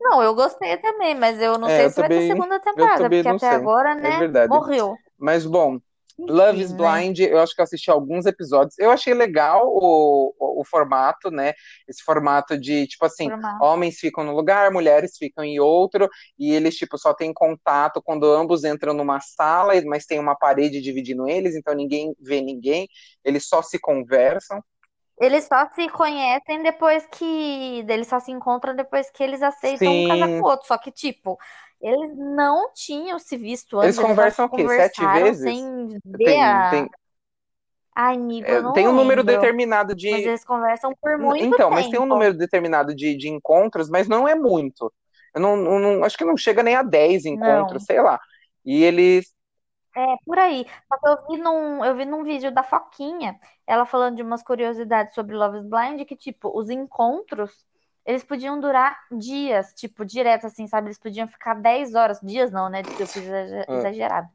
Não, 0.00 0.22
eu 0.22 0.34
gostei 0.34 0.76
também, 0.78 1.14
mas 1.14 1.40
eu 1.40 1.58
não 1.58 1.68
É, 1.68 1.76
sei 1.76 1.86
eu 1.86 1.90
se 1.90 1.98
vai 1.98 2.08
ter 2.10 2.20
também, 2.20 2.26
segunda 2.26 2.58
temporada, 2.60 3.02
também 3.02 3.22
porque 3.22 3.28
até 3.28 3.38
sei. 3.38 3.56
agora, 3.56 3.94
É 3.98 4.10
né, 4.10 4.18
verdade. 4.18 4.50
morreu. 4.50 4.96
Mas, 5.18 5.44
bom, 5.44 5.78
Love 6.18 6.60
is 6.62 6.72
né? 6.72 6.76
Blind, 6.76 7.18
eu 7.20 7.38
acho 7.38 7.54
que 7.54 7.60
eu 7.60 7.64
assisti 7.64 7.90
alguns 7.90 8.26
episódios. 8.26 8.78
Eu 8.78 8.90
achei 8.90 9.12
legal 9.14 9.66
o, 9.66 10.34
o, 10.38 10.60
o 10.60 10.64
formato, 10.64 11.30
né? 11.30 11.52
Esse 11.88 12.02
formato 12.02 12.58
de, 12.58 12.86
tipo 12.86 13.04
assim, 13.04 13.28
Formato. 13.28 13.64
homens 13.64 13.98
ficam 13.98 14.24
num 14.24 14.32
lugar, 14.34 14.70
mulheres 14.70 15.16
ficam 15.18 15.44
em 15.44 15.58
outro, 15.60 16.08
e 16.38 16.52
eles, 16.52 16.76
tipo, 16.76 16.96
só 16.98 17.12
têm 17.14 17.32
contato 17.32 18.02
quando 18.02 18.24
ambos 18.26 18.64
entram 18.64 18.94
numa 18.94 19.20
sala, 19.20 19.72
mas 19.86 20.06
tem 20.06 20.18
uma 20.18 20.36
parede 20.36 20.80
dividindo 20.80 21.28
eles, 21.28 21.54
então 21.56 21.74
ninguém 21.74 22.14
vê 22.20 22.40
ninguém, 22.40 22.88
eles 23.24 23.46
só 23.48 23.62
se 23.62 23.78
conversam. 23.78 24.62
Eles 25.20 25.44
só 25.46 25.66
se 25.74 25.88
conhecem 25.90 26.62
depois 26.62 27.06
que. 27.06 27.24
Eles 27.88 28.08
só 28.08 28.20
se 28.20 28.32
encontram 28.32 28.74
depois 28.74 29.10
que 29.10 29.22
eles 29.22 29.42
aceitam 29.42 29.98
um 29.98 30.02
casar 30.02 30.28
com 30.36 30.36
Sim. 30.36 30.46
o 30.46 30.48
outro. 30.48 30.66
Só 30.66 30.78
que, 30.78 30.90
tipo, 30.92 31.38
eles 31.80 32.16
não 32.16 32.72
tinham 32.74 33.18
se 33.18 33.36
visto 33.36 33.78
Eles 33.80 33.98
antes, 33.98 34.18
eles 34.18 34.18
conversam 34.18 34.46
o 34.46 34.50
quê? 34.50 34.68
Sete 34.68 35.06
vezes? 35.06 35.60
sem 35.60 36.00
ver 36.04 36.40
Tem, 36.40 36.42
a. 36.42 36.68
tem, 36.68 36.90
Ai, 37.94 38.16
amigo, 38.16 38.52
eu 38.54 38.58
é, 38.58 38.62
não 38.62 38.72
tem 38.72 38.88
um 38.88 38.92
número 38.92 39.22
lembro. 39.22 39.24
determinado 39.24 39.94
Mas 40.10 40.24
de. 40.24 40.26
eles 40.26 40.44
conversam 40.44 40.94
por 41.00 41.18
muito 41.18 41.58
Então, 41.58 41.70
mas 41.70 41.88
tem 41.88 42.00
um 42.00 42.06
tempo. 42.06 42.06
número 42.06 42.34
determinado 42.36 42.94
de, 42.94 43.16
de 43.16 43.28
encontros, 43.28 43.90
mas 43.90 44.08
não 44.08 44.28
é 44.28 44.34
muito. 44.34 44.92
Eu 45.34 45.40
não, 45.40 45.56
não- 45.56 46.04
acho 46.04 46.16
que 46.18 46.24
não 46.24 46.36
chega 46.36 46.62
nem 46.62 46.76
a 46.76 46.82
10 46.82 47.24
encontros, 47.26 47.84
Não. 47.84 47.86
sei 47.86 48.00
lá. 48.02 48.20
E 48.64 48.82
eles. 48.84 49.34
É, 49.96 50.16
por 50.24 50.38
aí. 50.38 50.66
Só 50.88 50.98
que 50.98 51.08
eu 51.08 51.26
vi 51.36 51.42
num, 51.42 51.84
eu 51.84 51.96
vi 51.96 52.04
num 52.04 52.22
vídeo 52.24 52.52
da 52.52 52.62
Foquinha, 52.62 53.38
ela 53.66 53.84
falando 53.84 54.16
de 54.16 54.22
umas 54.22 54.42
curiosidades 54.42 55.14
sobre 55.14 55.34
Love 55.36 55.58
is 55.58 55.64
Blind, 55.66 56.04
que, 56.06 56.16
tipo, 56.16 56.50
os 56.58 56.70
encontros, 56.70 57.66
eles 58.06 58.22
podiam 58.24 58.58
durar 58.60 58.96
dias, 59.10 59.72
tipo, 59.74 60.04
direto, 60.04 60.46
assim, 60.46 60.66
sabe? 60.68 60.88
Eles 60.88 60.98
podiam 60.98 61.26
ficar 61.28 61.54
10 61.54 61.94
horas. 61.94 62.20
Dias 62.20 62.50
não, 62.52 62.68
né? 62.68 62.88
Eu 62.98 63.08
fiz 63.08 63.24
Ah, 63.68 63.90
exagerado. 63.94 64.28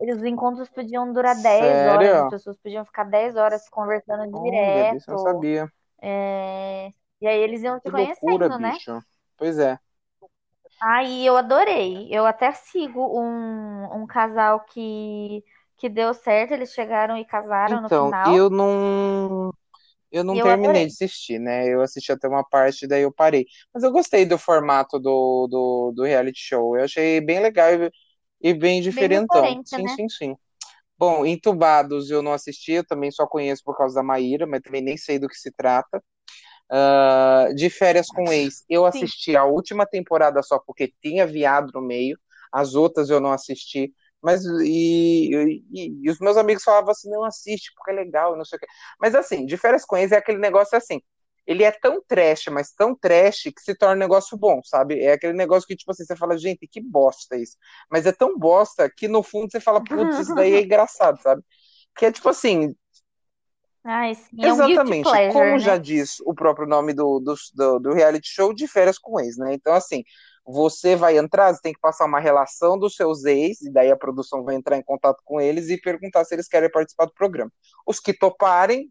Eles, 0.00 0.18
os 0.18 0.24
encontros 0.24 0.68
podiam 0.70 1.12
durar 1.12 1.40
10 1.40 1.84
horas, 1.84 2.14
as 2.14 2.24
pessoas 2.26 2.56
podiam 2.58 2.84
ficar 2.84 3.04
10 3.04 3.36
horas 3.36 3.68
conversando 3.68 4.32
Olha, 4.32 4.86
disso 4.86 5.10
eu 5.10 5.12
não 5.12 5.18
direto. 5.18 5.18
sabia. 5.18 5.70
é, 6.02 6.92
E 7.20 7.26
aí 7.28 7.40
eles 7.40 7.62
iam 7.62 7.80
se 7.80 7.84
Que 7.84 7.90
loucura, 7.90 8.48
conhecendo, 8.48 8.58
né? 8.58 8.78
bicho. 8.88 9.02
Pois 9.36 9.58
é. 9.58 9.78
Aí 10.80 11.26
eu 11.26 11.36
adorei. 11.36 12.08
Eu 12.10 12.26
até 12.26 12.52
sigo 12.52 13.00
um, 13.20 14.02
um 14.02 14.06
casal 14.06 14.60
que, 14.64 15.44
que 15.76 15.88
deu 15.88 16.14
certo, 16.14 16.52
eles 16.52 16.72
chegaram 16.72 17.16
e 17.16 17.24
casaram 17.24 17.80
no 17.80 17.90
Então, 17.90 17.90
final. 17.90 18.24
eu 18.24 18.48
não. 18.50 19.52
Eu 20.12 20.24
não 20.24 20.40
eu 20.40 20.40
terminei 20.40 20.86
adorei. 20.88 20.88
de 20.88 20.92
assistir, 20.92 21.38
né? 21.40 21.68
Eu 21.68 21.82
assisti 21.82 22.12
até 22.12 22.28
uma 22.28 22.44
parte, 22.44 22.86
daí 22.88 23.02
eu 23.02 23.12
parei. 23.12 23.46
Mas 23.74 23.82
eu 23.84 23.92
gostei 23.92 24.26
do 24.26 24.38
formato 24.38 24.98
do, 25.00 25.48
do, 25.48 25.92
do 25.96 26.04
reality 26.04 26.40
show. 26.40 26.76
Eu 26.78 26.84
achei 26.84 27.20
bem 27.20 27.40
legal 27.40 27.68
e, 27.74 27.92
e 28.42 28.54
bem 28.54 28.80
Bem 28.90 29.08
diferentão. 29.10 29.60
diferente, 29.62 29.78
Sim, 29.78 29.86
né? 29.86 29.88
sim, 29.88 30.08
sim. 30.08 30.36
Bom, 30.98 31.26
Entubados 31.26 32.10
eu 32.10 32.22
não 32.22 32.32
assisti, 32.32 32.72
eu 32.74 32.86
também 32.86 33.10
só 33.12 33.26
conheço 33.26 33.62
por 33.64 33.76
causa 33.76 33.96
da 33.96 34.02
Maíra, 34.04 34.46
mas 34.46 34.62
também 34.62 34.82
nem 34.82 34.96
sei 34.98 35.18
do 35.18 35.28
que 35.28 35.36
se 35.36 35.52
trata. 35.52 36.02
Ah, 36.70 37.48
de 37.54 37.70
Férias 37.70 38.08
com 38.08 38.30
Ex, 38.32 38.64
eu 38.68 38.82
Sim. 38.82 38.98
assisti 38.98 39.36
a 39.36 39.44
última 39.44 39.86
temporada 39.86 40.42
só 40.42 40.58
porque 40.58 40.92
tinha 41.02 41.26
viado 41.26 41.70
no 41.72 41.80
meio. 41.80 42.18
As 42.52 42.74
outras 42.74 43.10
eu 43.10 43.20
não 43.20 43.32
assisti. 43.32 43.92
Mas 44.22 44.44
e, 44.44 45.30
e, 45.72 46.02
e, 46.02 46.10
os 46.10 46.18
meus 46.18 46.36
amigos 46.36 46.64
falavam 46.64 46.90
assim, 46.90 47.08
não 47.08 47.24
assiste, 47.24 47.72
porque 47.74 47.92
é 47.92 47.94
legal, 47.94 48.36
não 48.36 48.44
sei 48.44 48.56
o 48.56 48.60
quê. 48.60 48.66
Mas 49.00 49.14
assim, 49.14 49.46
de 49.46 49.56
férias 49.56 49.84
com 49.84 49.96
eles 49.96 50.12
é 50.12 50.16
aquele 50.16 50.38
negócio 50.38 50.76
assim. 50.76 51.00
Ele 51.46 51.64
é 51.64 51.70
tão 51.70 52.02
trash, 52.06 52.46
mas 52.50 52.72
tão 52.72 52.94
trash 52.94 53.44
que 53.44 53.62
se 53.62 53.74
torna 53.74 53.94
um 53.94 53.98
negócio 53.98 54.36
bom, 54.36 54.60
sabe? 54.64 55.00
É 55.00 55.12
aquele 55.12 55.32
negócio 55.32 55.66
que, 55.66 55.76
tipo 55.76 55.90
assim, 55.90 56.04
você 56.04 56.14
fala, 56.16 56.36
gente, 56.36 56.66
que 56.68 56.80
bosta 56.80 57.36
isso. 57.36 57.56
Mas 57.90 58.04
é 58.06 58.12
tão 58.12 58.38
bosta 58.38 58.90
que 58.94 59.08
no 59.08 59.22
fundo 59.22 59.50
você 59.50 59.60
fala, 59.60 59.82
putz, 59.82 60.18
isso 60.18 60.34
daí 60.34 60.54
é 60.54 60.60
engraçado, 60.62 61.18
sabe? 61.22 61.42
Que 61.96 62.06
é 62.06 62.12
tipo 62.12 62.28
assim, 62.28 62.74
Ai, 63.90 64.14
sim, 64.14 64.36
Exatamente, 64.38 65.06
é 65.06 65.10
um 65.10 65.12
pleasure, 65.14 65.32
como 65.32 65.52
né? 65.52 65.58
já 65.60 65.78
diz 65.78 66.20
o 66.26 66.34
próprio 66.34 66.68
nome 66.68 66.92
do, 66.92 67.18
do, 67.20 67.78
do, 67.78 67.94
reality 67.94 68.28
show, 68.28 68.52
de 68.52 68.68
férias 68.68 68.98
com 68.98 69.18
ex, 69.18 69.38
né? 69.38 69.54
Então, 69.54 69.72
assim, 69.72 70.04
você 70.44 70.94
vai 70.94 71.16
entrar, 71.16 71.54
você 71.54 71.62
tem 71.62 71.72
que 71.72 71.80
passar 71.80 72.04
uma 72.04 72.20
relação 72.20 72.78
dos 72.78 72.94
seus 72.94 73.24
ex, 73.24 73.62
e 73.62 73.72
daí 73.72 73.90
a 73.90 73.96
produção 73.96 74.44
vai 74.44 74.56
entrar 74.56 74.76
em 74.76 74.82
contato 74.82 75.22
com 75.24 75.40
eles 75.40 75.70
e 75.70 75.80
perguntar 75.80 76.22
se 76.26 76.34
eles 76.34 76.46
querem 76.46 76.70
participar 76.70 77.06
do 77.06 77.14
programa. 77.14 77.50
Os 77.86 77.98
que 77.98 78.12
toparem 78.12 78.86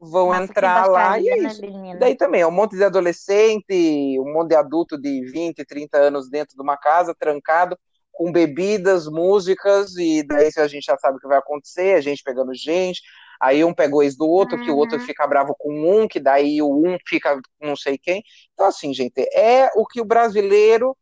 vão 0.00 0.28
Nossa, 0.28 0.44
entrar 0.44 0.86
lá 0.86 1.20
e 1.20 1.28
é 1.28 1.36
né, 1.36 1.48
isso. 1.50 1.98
daí 1.98 2.16
também, 2.16 2.40
é 2.40 2.46
um 2.46 2.50
monte 2.50 2.76
de 2.76 2.84
adolescente, 2.84 4.18
um 4.18 4.32
monte 4.32 4.48
de 4.48 4.56
adulto 4.56 4.98
de 4.98 5.22
20, 5.30 5.66
30 5.66 5.98
anos 5.98 6.30
dentro 6.30 6.56
de 6.56 6.62
uma 6.62 6.78
casa, 6.78 7.14
trancado, 7.14 7.78
com 8.10 8.32
bebidas, 8.32 9.06
músicas, 9.06 9.94
e 9.98 10.22
daí 10.22 10.50
a 10.56 10.66
gente 10.66 10.84
já 10.84 10.96
sabe 10.96 11.18
o 11.18 11.20
que 11.20 11.28
vai 11.28 11.36
acontecer, 11.36 11.94
a 11.94 12.00
gente 12.00 12.22
pegando 12.22 12.54
gente, 12.54 13.02
aí 13.40 13.64
um 13.64 13.74
pega 13.74 13.94
o 13.94 14.02
ex 14.02 14.16
do 14.16 14.28
outro, 14.28 14.58
uhum. 14.58 14.64
que 14.64 14.70
o 14.70 14.76
outro 14.76 14.98
uhum. 14.98 15.04
fica 15.04 15.26
bravo 15.26 15.54
com 15.58 15.72
um, 15.72 16.08
que 16.08 16.20
daí 16.20 16.60
o 16.62 16.68
um 16.68 16.96
fica 17.06 17.36
com 17.36 17.66
não 17.66 17.76
sei 17.76 17.98
quem. 17.98 18.22
Então, 18.52 18.66
assim, 18.66 18.92
gente, 18.92 19.20
é 19.32 19.70
o 19.74 19.86
que 19.86 20.00
o 20.00 20.04
brasileiro. 20.04 20.96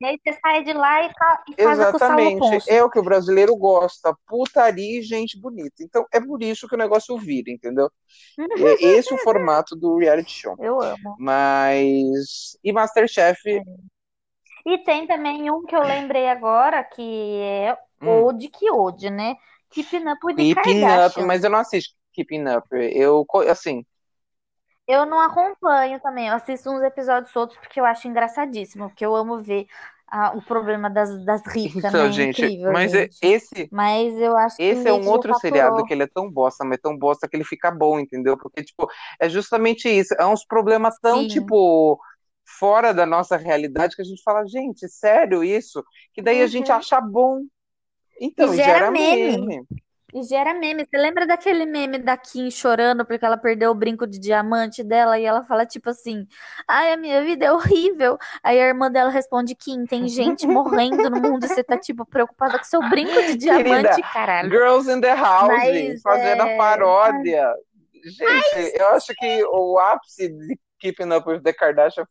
E 0.00 0.06
aí 0.06 0.18
você 0.18 0.38
sai 0.40 0.64
de 0.64 0.72
lá 0.72 1.02
e, 1.02 1.10
e 1.50 1.62
faz 1.62 1.78
Exatamente, 1.78 2.70
é 2.70 2.82
o 2.82 2.88
que 2.88 2.98
o 2.98 3.02
brasileiro 3.02 3.54
gosta, 3.54 4.16
putaria 4.26 4.98
e 4.98 5.02
gente 5.02 5.38
bonita. 5.38 5.82
Então, 5.82 6.06
é 6.10 6.18
por 6.18 6.42
isso 6.42 6.66
que 6.66 6.74
o 6.74 6.78
negócio 6.78 7.16
vira, 7.18 7.50
entendeu? 7.50 7.90
é 8.38 8.38
esse 8.96 9.12
o 9.12 9.18
formato 9.18 9.76
do 9.76 9.98
reality 9.98 10.32
show. 10.32 10.56
Eu 10.58 10.80
amo. 10.80 11.16
Mas. 11.18 12.56
E 12.64 12.72
Masterchef. 12.72 13.38
É. 13.48 13.62
E 14.64 14.78
tem 14.78 15.06
também 15.06 15.50
um 15.50 15.62
que 15.62 15.74
eu 15.74 15.82
lembrei 15.82 16.28
agora, 16.28 16.82
que 16.84 17.40
é 17.40 17.76
hum. 18.00 18.24
Ode 18.24 18.48
que 18.48 18.70
Ode, 18.70 19.10
né? 19.10 19.36
Keeping 19.72 20.08
Up 20.08 20.20
with 20.24 20.36
Keeping 20.36 20.84
Up, 20.84 21.22
mas 21.22 21.42
eu 21.44 21.50
não 21.50 21.58
assisto 21.58 21.94
Keeping 22.12 22.44
Up. 22.48 22.66
Eu, 22.72 23.26
assim... 23.48 23.84
Eu 24.86 25.06
não 25.06 25.20
acompanho 25.20 26.00
também. 26.00 26.28
Eu 26.28 26.34
assisto 26.34 26.70
uns 26.70 26.82
episódios 26.82 27.34
outros 27.34 27.58
porque 27.58 27.80
eu 27.80 27.84
acho 27.84 28.08
engraçadíssimo. 28.08 28.88
Porque 28.88 29.06
eu 29.06 29.14
amo 29.14 29.40
ver 29.40 29.66
ah, 30.08 30.32
o 30.36 30.42
problema 30.42 30.90
das, 30.90 31.24
das 31.24 31.40
ricas, 31.46 31.84
então, 31.84 32.04
né? 32.04 32.12
Gente, 32.12 32.42
Incrível, 32.42 32.72
mas 32.72 32.92
gente. 32.92 33.16
esse... 33.22 33.68
Mas 33.72 34.14
eu 34.18 34.36
acho 34.36 34.56
que 34.56 34.62
Esse 34.62 34.86
é 34.86 34.92
um 34.92 35.08
outro 35.08 35.34
seriado 35.36 35.84
que 35.86 35.94
ele 35.94 36.02
é 36.02 36.06
tão 36.06 36.30
bosta, 36.30 36.64
mas 36.64 36.78
tão 36.82 36.96
bosta 36.98 37.26
que 37.26 37.34
ele 37.34 37.44
fica 37.44 37.70
bom, 37.70 37.98
entendeu? 37.98 38.36
Porque, 38.36 38.62
tipo, 38.62 38.86
é 39.18 39.28
justamente 39.28 39.88
isso. 39.88 40.14
É 40.18 40.26
uns 40.26 40.44
problemas 40.44 40.98
tão, 41.00 41.22
Sim. 41.22 41.28
tipo 41.28 41.98
fora 42.58 42.92
da 42.92 43.06
nossa 43.06 43.36
realidade 43.36 43.96
que 43.96 44.02
a 44.02 44.04
gente 44.04 44.22
fala, 44.22 44.46
gente, 44.46 44.86
sério 44.88 45.42
isso? 45.42 45.82
Que 46.12 46.20
daí 46.20 46.38
uhum. 46.38 46.44
a 46.44 46.46
gente 46.46 46.70
acha 46.70 47.00
bom. 47.00 47.40
Então, 48.20 48.52
e 48.52 48.56
gera, 48.56 48.78
gera 48.78 48.90
meme. 48.90 49.46
meme. 49.46 49.66
E 50.14 50.22
gera 50.24 50.52
meme. 50.52 50.84
Você 50.84 50.98
lembra 50.98 51.26
daquele 51.26 51.64
meme 51.64 51.98
da 51.98 52.18
Kim 52.18 52.50
chorando 52.50 53.04
porque 53.06 53.24
ela 53.24 53.38
perdeu 53.38 53.70
o 53.70 53.74
brinco 53.74 54.06
de 54.06 54.18
diamante 54.18 54.84
dela 54.84 55.18
e 55.18 55.24
ela 55.24 55.42
fala 55.44 55.64
tipo 55.64 55.88
assim: 55.88 56.26
Ai, 56.68 56.92
a 56.92 56.96
minha 56.98 57.24
vida 57.24 57.46
é 57.46 57.52
horrível. 57.52 58.18
Aí 58.42 58.60
a 58.60 58.68
irmã 58.68 58.90
dela 58.90 59.10
responde: 59.10 59.54
Kim, 59.54 59.86
tem 59.86 60.06
gente 60.06 60.46
morrendo 60.46 61.08
no 61.08 61.18
mundo 61.18 61.46
e 61.46 61.48
você 61.48 61.64
tá 61.64 61.78
tipo 61.78 62.04
preocupada 62.04 62.58
com 62.58 62.64
seu 62.64 62.86
brinco 62.90 63.22
de 63.22 63.36
diamante, 63.36 63.88
Querida, 63.88 64.08
caralho. 64.12 64.50
Girls 64.50 64.90
in 64.90 65.00
the 65.00 65.14
House, 65.14 65.48
Mas, 65.48 66.02
fazendo 66.02 66.42
é... 66.42 66.54
a 66.54 66.58
paródia. 66.58 67.54
Gente, 68.04 68.78
eu 68.78 68.88
acho 68.88 69.14
que 69.14 69.44
o 69.44 69.78
ápice 69.78 70.28
de 70.28 70.58
Keeping 70.78 71.12
Up 71.14 71.26
with 71.26 71.40
the 71.40 71.52
Kardashian 71.52 72.04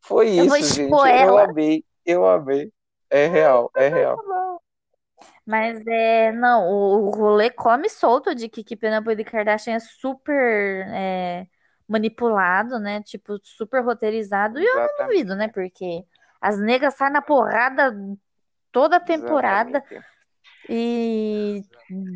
foi 0.00 0.28
Eu 0.28 0.44
isso, 0.44 0.56
gente. 0.56 0.82
expor 0.82 1.06
Eu 1.06 1.14
ela. 1.14 1.44
amei, 1.44 1.84
eu 2.04 2.26
amei. 2.26 2.70
É 3.08 3.26
real, 3.26 3.70
é 3.74 3.88
real. 3.88 4.18
Mas 5.50 5.84
é, 5.84 6.30
não, 6.30 6.68
o, 6.70 7.06
o 7.06 7.10
rolê 7.10 7.50
come 7.50 7.88
solto 7.88 8.36
de 8.36 8.48
que 8.48 8.62
Keeping 8.62 8.96
Up 8.96 9.08
with 9.08 9.16
the 9.16 9.24
Kardashian 9.24 9.74
é 9.74 9.80
super 9.80 10.86
é, 10.88 11.44
manipulado, 11.88 12.78
né? 12.78 13.02
Tipo, 13.02 13.36
super 13.42 13.84
roteirizado. 13.84 14.60
E 14.60 14.64
eu 14.64 14.76
não 14.76 14.84
Exatamente. 14.84 15.12
duvido, 15.12 15.34
né? 15.34 15.48
Porque 15.48 16.04
as 16.40 16.56
negas 16.60 16.94
saem 16.94 17.12
na 17.12 17.20
porrada 17.20 17.92
toda 18.70 18.98
a 18.98 19.00
temporada 19.00 19.78
Exatamente. 19.78 20.06
e 20.68 21.62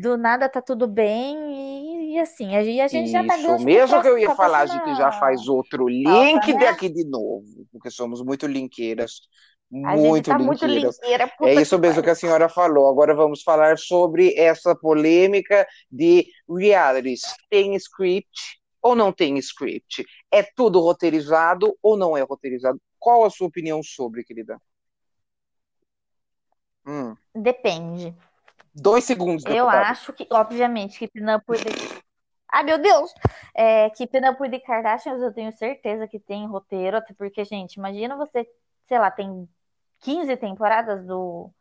do 0.01 0.15
nada 0.15 0.47
tá 0.47 0.61
tudo 0.61 0.87
bem. 0.87 2.13
E, 2.13 2.15
e 2.15 2.19
assim, 2.19 2.55
a, 2.55 2.63
e 2.63 2.79
a 2.79 2.87
gente 2.87 3.11
já 3.11 3.21
tá 3.25 3.35
Isso 3.35 3.47
ganhando 3.47 3.65
mesmo 3.65 4.01
que 4.01 4.07
eu 4.07 4.17
ia 4.17 4.33
falar, 4.33 4.59
a 4.59 4.65
gente 4.65 4.95
já 4.95 5.11
faz 5.11 5.45
outro 5.49 5.89
link 5.89 6.53
né? 6.53 6.59
daqui 6.59 6.87
de 6.87 7.03
novo, 7.03 7.67
porque 7.69 7.91
somos 7.91 8.23
muito 8.23 8.47
linkeiras. 8.47 9.19
A 9.83 9.97
gente 9.97 10.07
Muito 10.07 10.29
tá 10.29 10.37
puta 10.37 11.49
É 11.49 11.55
isso 11.55 11.77
mesmo 11.79 12.03
que 12.03 12.09
a 12.09 12.15
senhora 12.15 12.47
falou. 12.47 12.87
Agora 12.87 13.15
vamos 13.15 13.41
falar 13.41 13.77
sobre 13.77 14.33
essa 14.37 14.75
polêmica 14.75 15.67
de 15.91 16.27
realities. 16.47 17.21
Tem 17.49 17.75
script 17.75 18.61
ou 18.81 18.95
não 18.95 19.11
tem 19.11 19.37
script? 19.39 20.05
É 20.31 20.43
tudo 20.43 20.79
roteirizado 20.79 21.75
ou 21.81 21.97
não 21.97 22.15
é 22.15 22.21
roteirizado? 22.21 22.79
Qual 22.99 23.25
a 23.25 23.29
sua 23.29 23.47
opinião 23.47 23.81
sobre, 23.81 24.23
querida? 24.23 24.61
Hum, 26.87 27.15
Depende. 27.33 28.15
dois 28.73 29.03
segundos, 29.03 29.43
Eu 29.45 29.65
deputada. 29.65 29.89
acho 29.89 30.13
que, 30.13 30.27
obviamente, 30.29 30.99
Keeping 30.99 31.33
Up 31.33 31.43
with 31.49 31.63
the... 31.63 31.71
Ai, 32.51 32.63
meu 32.63 32.77
Deus! 32.77 33.11
É, 33.55 33.89
Keeping 33.89 34.27
Up 34.29 34.39
with 34.39 34.51
the 34.51 34.59
Kardashians, 34.59 35.19
eu 35.19 35.33
tenho 35.33 35.51
certeza 35.51 36.07
que 36.07 36.19
tem 36.19 36.45
roteiro, 36.45 36.97
até 36.97 37.11
porque, 37.15 37.43
gente, 37.43 37.73
imagina 37.73 38.15
você, 38.15 38.47
sei 38.87 38.99
lá, 38.99 39.09
tem 39.09 39.49
15 40.01 40.37
temporadas 40.37 41.05
do, 41.05 41.51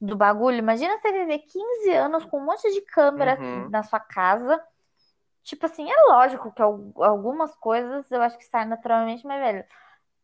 do 0.00 0.16
bagulho. 0.16 0.58
Imagina 0.58 0.98
você 1.00 1.12
viver 1.12 1.40
15 1.40 1.90
anos 1.92 2.24
com 2.26 2.40
um 2.40 2.46
monte 2.46 2.70
de 2.72 2.82
câmera 2.82 3.40
Uhum. 3.40 3.66
na 3.68 3.82
sua 3.84 4.00
casa. 4.00 4.62
Tipo 5.42 5.66
assim, 5.66 5.90
é 5.90 5.94
lógico 6.08 6.52
que 6.52 6.62
al- 6.62 6.92
algumas 7.02 7.54
coisas 7.56 8.10
eu 8.10 8.22
acho 8.22 8.38
que 8.38 8.44
saem 8.44 8.68
naturalmente, 8.68 9.26
mas, 9.26 9.40
velho, 9.40 9.64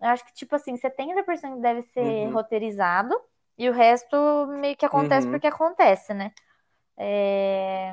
eu 0.00 0.08
acho 0.08 0.24
que, 0.26 0.34
tipo 0.34 0.54
assim, 0.56 0.76
70% 0.76 1.60
deve 1.60 1.82
ser 1.84 2.26
Uhum. 2.26 2.30
roteirizado 2.30 3.14
e 3.58 3.68
o 3.70 3.72
resto 3.74 4.16
meio 4.48 4.76
que 4.76 4.86
acontece 4.86 5.28
Uhum. 5.28 5.30
porque 5.30 5.46
acontece, 5.48 6.14
né? 6.14 6.32
É, 6.98 7.92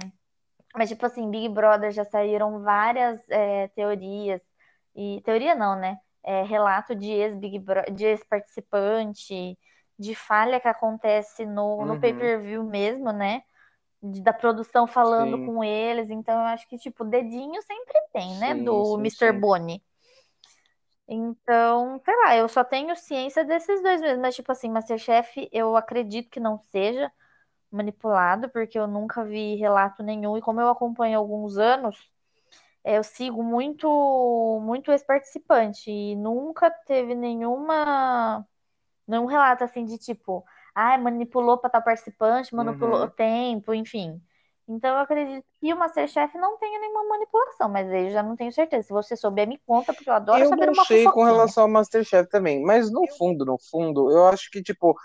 Mas, 0.75 0.89
tipo 0.89 1.05
assim, 1.05 1.29
Big 1.31 1.49
Brother 1.49 1.91
já 1.91 2.05
saíram 2.05 2.61
várias 2.63 3.21
é, 3.29 3.67
teorias. 3.69 4.41
E 4.95 5.21
teoria 5.23 5.55
não, 5.55 5.75
né? 5.79 5.99
É, 6.25 6.43
relato 6.43 6.95
de 6.95 7.11
ex-Big 7.11 7.59
de 7.93 8.05
ex-participante, 8.05 9.57
de 9.99 10.15
falha 10.15 10.59
que 10.59 10.67
acontece 10.67 11.45
no, 11.45 11.85
no 11.85 11.95
Uhum. 11.95 11.97
pay-per-view 11.97 12.63
mesmo, 12.63 13.11
né? 13.13 13.43
De- 14.03 14.21
da 14.21 14.33
produção 14.33 14.87
falando 14.87 15.37
Sim. 15.37 15.39
com 15.39 15.63
eles. 15.63 16.09
Então, 16.11 16.35
eu 16.41 16.47
acho 16.47 16.67
que, 16.69 16.77
tipo, 16.79 17.05
dedinho 17.05 17.61
sempre 17.63 17.99
tem, 18.13 18.37
né? 18.37 18.55
Sim, 18.55 18.55
Do 18.55 18.95
sim, 18.95 19.09
Mr. 19.09 19.31
sim. 19.31 19.33
Boni. 19.33 19.83
Então, 21.07 21.99
sei 22.03 22.15
lá, 22.23 22.35
eu 22.35 22.47
só 22.49 22.63
tenho 22.63 22.95
ciência 22.95 23.43
desses 23.45 23.81
dois 23.81 24.01
mesmo. 24.01 24.21
Mas, 24.21 24.35
tipo 24.35 24.51
assim, 24.51 24.69
Masterchef, 24.71 25.47
eu 25.51 25.75
acredito 25.75 26.29
que 26.29 26.39
não 26.39 26.57
seja 26.71 27.11
manipulado, 27.71 28.49
porque 28.49 28.79
eu 28.79 28.87
nunca 28.87 29.23
vi 29.25 29.55
relato 29.57 30.03
nenhum. 30.03 30.37
E 30.37 30.41
como 30.41 30.61
eu 30.61 30.69
acompanho 30.69 31.17
há 31.17 31.21
alguns 31.21 31.57
anos, 31.57 31.97
eu 32.85 33.03
sigo 33.03 33.43
muito, 33.43 33.87
muito 34.63 34.91
ex-participante. 34.91 35.89
E 35.91 36.15
nunca 36.15 36.69
teve 36.71 37.15
nenhuma, 37.15 38.47
nenhum 39.07 39.25
relato 39.25 39.63
assim 39.63 39.85
de 39.85 39.97
tipo, 39.97 40.45
ai, 40.75 40.97
manipulou 40.99 41.57
para 41.59 41.69
tal 41.71 41.83
participante, 41.83 42.55
manipulou 42.55 43.01
Uhum. 43.01 43.05
o 43.05 43.09
tempo, 43.11 43.73
enfim. 43.73 44.21
Então 44.67 44.91
eu 44.95 44.99
acredito 45.01 45.45
que 45.61 45.73
o 45.73 45.77
Masterchef 45.77 46.37
não 46.37 46.57
tenha 46.59 46.79
nenhuma 46.79 47.05
manipulação, 47.09 47.69
mas 47.69 47.91
aí 47.91 48.07
eu 48.07 48.11
já 48.11 48.23
não 48.23 48.35
tenho 48.35 48.51
certeza. 48.53 48.87
Se 48.87 48.93
você 48.93 49.15
souber, 49.17 49.47
me 49.47 49.59
conta, 49.67 49.93
porque 49.93 50.09
eu 50.09 50.13
adoro 50.13 50.45
Eu 50.45 50.45
saber 50.45 50.69
não 50.69 50.73
uma 50.73 50.85
sei 50.87 51.09
com 51.09 51.23
relação 51.23 51.63
ao 51.63 51.69
Masterchef 51.69 52.27
também, 52.29 52.61
mas 52.63 52.91
no 52.91 53.07
fundo, 53.07 53.45
no 53.45 53.57
fundo, 53.59 54.11
eu 54.11 54.25
acho 54.27 54.49
que, 54.51 54.61
tipo, 54.61 54.95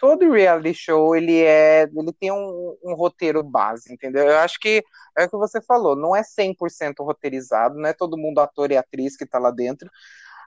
todo 0.00 0.30
reality 0.32 0.74
show, 0.74 1.14
ele 1.16 1.40
é, 1.42 1.84
ele 1.84 2.12
tem 2.18 2.32
um, 2.32 2.76
um 2.84 2.94
roteiro 2.94 3.42
base, 3.44 3.92
entendeu? 3.92 4.26
Eu 4.28 4.38
acho 4.38 4.58
que 4.60 4.82
é 5.18 5.24
o 5.26 5.30
que 5.30 5.36
você 5.36 5.60
falou, 5.62 5.96
não 5.96 6.16
é 6.16 6.22
100% 6.24 7.04
roteirizado, 7.04 7.76
não 7.78 7.88
é 7.88 7.92
todo 7.94 8.18
mundo 8.18 8.40
ator 8.40 8.70
e 8.72 8.76
atriz 8.78 9.16
que 9.16 9.26
tá 9.26 9.38
lá 9.38 9.50
dentro. 9.52 9.90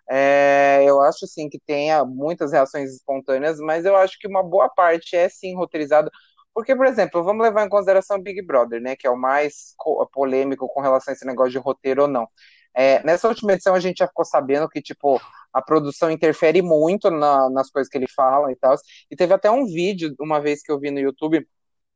É, 0.10 0.84
eu 0.86 1.02
acho, 1.02 1.26
sim, 1.28 1.50
que 1.50 1.60
tenha 1.60 2.04
muitas 2.06 2.52
reações 2.52 2.92
espontâneas, 2.94 3.60
mas 3.60 3.86
eu 3.86 3.96
acho 3.96 4.20
que 4.20 4.28
uma 4.28 4.44
boa 4.44 4.70
parte 4.70 5.16
é, 5.16 5.30
sim, 5.30 5.56
roteirizado, 5.56 6.12
porque, 6.54 6.76
por 6.76 6.86
exemplo, 6.86 7.24
vamos 7.24 7.44
levar 7.44 7.66
em 7.66 7.70
consideração 7.70 8.22
Big 8.22 8.42
Brother, 8.46 8.82
né, 8.82 8.96
que 8.96 9.08
é 9.08 9.10
o 9.10 9.18
mais 9.18 9.74
co- 9.78 10.06
polêmico 10.12 10.68
com 10.68 10.82
relação 10.82 11.12
a 11.12 11.16
esse 11.16 11.26
negócio 11.26 11.52
de 11.54 11.58
roteiro 11.60 12.04
ou 12.04 12.08
não. 12.08 12.28
É, 12.76 13.04
nessa 13.04 13.28
última 13.28 13.54
edição 13.54 13.76
a 13.76 13.80
gente 13.80 13.98
já 14.00 14.08
ficou 14.08 14.26
sabendo 14.26 14.68
que, 14.68 14.82
tipo, 14.82 15.22
a 15.54 15.62
produção 15.62 16.10
interfere 16.10 16.62
muito 16.62 17.10
na, 17.12 17.50
nas 17.50 17.70
coisas 17.70 17.90
que 17.90 17.98
ele 17.98 18.08
fala 18.08 18.52
e 18.52 18.56
tal. 18.56 18.76
E 19.10 19.16
teve 19.16 19.34
até 19.34 19.52
um 19.52 19.66
vídeo, 19.66 20.16
uma 20.20 20.40
vez 20.42 20.64
que 20.64 20.72
eu 20.72 20.80
vi 20.80 20.90
no 20.90 21.00
YouTube, 21.00 21.48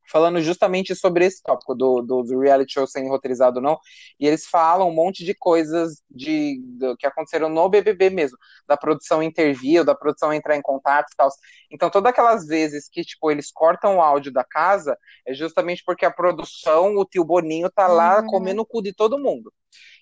falando 0.10 0.42
justamente 0.42 0.96
sobre 0.96 1.26
esse 1.26 1.42
tópico 1.44 1.76
do, 1.76 2.02
do, 2.02 2.24
do, 2.24 2.40
reality 2.40 2.74
show 2.74 2.88
sem 2.88 3.10
roteirizado 3.10 3.58
ou 3.58 3.64
não, 3.64 3.80
e 4.20 4.26
eles 4.26 4.46
falam 4.46 4.90
um 4.90 4.94
monte 4.94 5.24
de 5.24 5.34
coisas 5.34 6.02
de, 6.10 6.62
que 6.98 7.06
aconteceram 7.06 7.50
no 7.50 7.70
BBB 7.70 8.10
mesmo, 8.10 8.38
da 8.68 8.78
produção 8.78 9.22
intervir, 9.22 9.84
da 9.84 9.94
produção 9.94 10.34
entrar 10.34 10.56
em 10.56 10.62
contato 10.62 11.12
e 11.12 11.16
tal. 11.16 11.30
Então, 11.70 11.90
todas 11.90 12.10
aquelas 12.10 12.46
vezes 12.46 12.88
que, 12.90 13.04
tipo, 13.04 13.30
eles 13.30 13.52
cortam 13.52 13.98
o 13.98 14.02
áudio 14.02 14.32
da 14.32 14.44
casa, 14.44 14.98
é 15.26 15.34
justamente 15.34 15.84
porque 15.86 16.06
a 16.06 16.12
produção, 16.12 16.96
o 16.96 17.06
tio 17.06 17.26
Boninho 17.26 17.70
tá 17.70 17.88
lá 17.88 18.22
uhum. 18.22 18.28
comendo 18.28 18.62
o 18.62 18.66
cu 18.66 18.82
de 18.82 18.94
todo 18.94 19.20
mundo. 19.20 19.52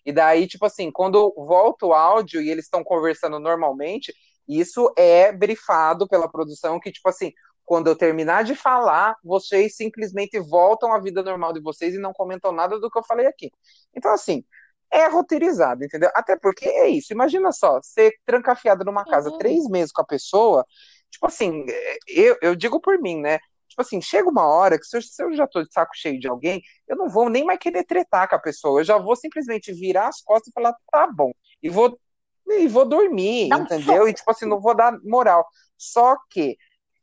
E 0.05 0.11
daí, 0.11 0.47
tipo 0.47 0.65
assim, 0.65 0.91
quando 0.91 1.33
volta 1.35 1.85
o 1.85 1.93
áudio 1.93 2.41
e 2.41 2.49
eles 2.49 2.65
estão 2.65 2.83
conversando 2.83 3.39
normalmente, 3.39 4.13
isso 4.47 4.93
é 4.95 5.31
brifado 5.31 6.07
pela 6.07 6.29
produção 6.29 6.79
que, 6.79 6.91
tipo 6.91 7.09
assim, 7.09 7.33
quando 7.65 7.87
eu 7.87 7.95
terminar 7.95 8.43
de 8.43 8.55
falar, 8.55 9.15
vocês 9.23 9.75
simplesmente 9.75 10.39
voltam 10.39 10.93
à 10.93 10.99
vida 10.99 11.23
normal 11.23 11.51
de 11.51 11.59
vocês 11.59 11.95
e 11.95 11.99
não 11.99 12.13
comentam 12.13 12.51
nada 12.51 12.79
do 12.79 12.89
que 12.89 12.97
eu 12.97 13.03
falei 13.03 13.25
aqui. 13.25 13.51
Então, 13.95 14.11
assim, 14.13 14.43
é 14.91 15.07
roteirizado, 15.07 15.83
entendeu? 15.83 16.09
Até 16.13 16.37
porque 16.37 16.67
é 16.67 16.87
isso. 16.87 17.11
Imagina 17.11 17.51
só, 17.51 17.79
ser 17.81 18.13
trancafiado 18.25 18.85
numa 18.85 19.03
casa 19.03 19.29
uhum. 19.31 19.37
três 19.37 19.67
meses 19.67 19.91
com 19.91 20.01
a 20.01 20.05
pessoa, 20.05 20.65
tipo 21.09 21.25
assim, 21.25 21.65
eu, 22.07 22.37
eu 22.41 22.55
digo 22.55 22.79
por 22.79 22.99
mim, 22.99 23.19
né? 23.19 23.39
Tipo 23.67 23.81
assim, 23.81 24.01
chega 24.01 24.29
uma 24.29 24.45
hora 24.45 24.79
que 24.79 24.85
se 24.85 24.95
eu, 24.95 25.01
se 25.01 25.21
eu 25.21 25.33
já 25.33 25.45
tô 25.45 25.61
de 25.61 25.73
saco 25.73 25.91
cheio 25.95 26.19
de 26.19 26.27
alguém, 26.27 26.61
eu 26.87 26.95
não 26.95 27.09
vou 27.09 27.29
nem 27.29 27.43
mais 27.43 27.59
querer 27.59 27.83
tretar 27.83 28.29
com 28.29 28.35
a 28.35 28.39
pessoa. 28.39 28.79
Eu 28.79 28.85
já 28.85 28.97
vou 28.97 29.15
simplesmente 29.15 29.73
virar 29.73 30.07
as 30.07 30.21
costas 30.21 30.47
e 30.47 30.53
falar, 30.53 30.73
tá 30.89 31.07
bom. 31.07 31.31
E 31.61 31.69
vou, 31.69 31.99
e 32.47 32.67
vou 32.67 32.85
dormir, 32.85 33.49
Não 33.49 33.63
entendeu? 33.63 34.07
E 34.07 34.13
tipo 34.13 34.31
assim, 34.31 34.45
não 34.45 34.61
vou 34.61 34.75
dar 34.75 34.97
moral. 35.03 35.45
Só 35.77 36.15
que 36.29 36.55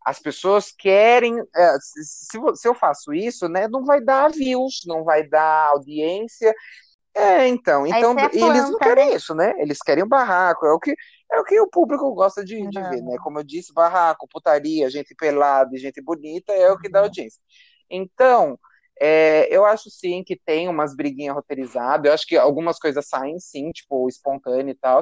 as 0.05 0.19
pessoas 0.19 0.73
querem. 0.73 1.39
É, 1.55 1.77
se, 1.81 2.39
se 2.55 2.69
eu 2.69 2.75
faço 2.75 3.13
isso, 3.13 3.49
né, 3.49 3.69
não 3.69 3.85
vai 3.85 4.01
dar 4.01 4.31
views, 4.31 4.83
não 4.87 5.05
vai 5.05 5.27
dar 5.29 5.69
audiência. 5.69 6.55
É, 7.15 7.47
então, 7.47 7.87
então 7.87 8.19
é 8.19 8.25
eles 8.25 8.71
não 8.71 8.79
querem 8.79 9.11
né? 9.11 9.17
isso, 9.17 9.35
né? 9.35 9.53
Eles 9.59 9.79
querem 9.81 10.03
o 10.03 10.09
barraco, 10.09 10.65
é 10.65 10.73
o 10.73 10.79
que 10.79 10.95
é 11.31 11.41
o 11.41 11.45
que 11.45 11.61
o 11.61 11.69
público 11.69 12.13
gosta 12.15 12.45
de, 12.45 12.67
de 12.69 12.81
ver, 12.81 13.03
né? 13.03 13.17
Como 13.23 13.39
eu 13.39 13.43
disse, 13.43 13.73
barraco, 13.73 14.29
putaria, 14.29 14.89
gente 14.91 15.15
pelada, 15.15 15.77
gente 15.77 16.01
bonita 16.03 16.53
é 16.53 16.71
o 16.71 16.79
que 16.79 16.89
dá 16.89 17.01
uhum. 17.01 17.05
audiência. 17.07 17.41
Então, 17.91 18.59
é, 19.05 19.49
eu 19.51 19.65
acho 19.65 19.91
sim 19.91 20.23
que 20.25 20.37
tem 20.37 20.69
umas 20.69 20.95
briguinhas 20.95 21.35
roteirizadas, 21.35 22.07
eu 22.07 22.13
acho 22.15 22.27
que 22.27 22.37
algumas 22.37 22.79
coisas 22.79 23.09
saem 23.09 23.39
sim, 23.41 23.73
tipo, 23.73 24.09
espontâneo 24.09 24.71
e 24.71 24.77
tal, 24.77 25.01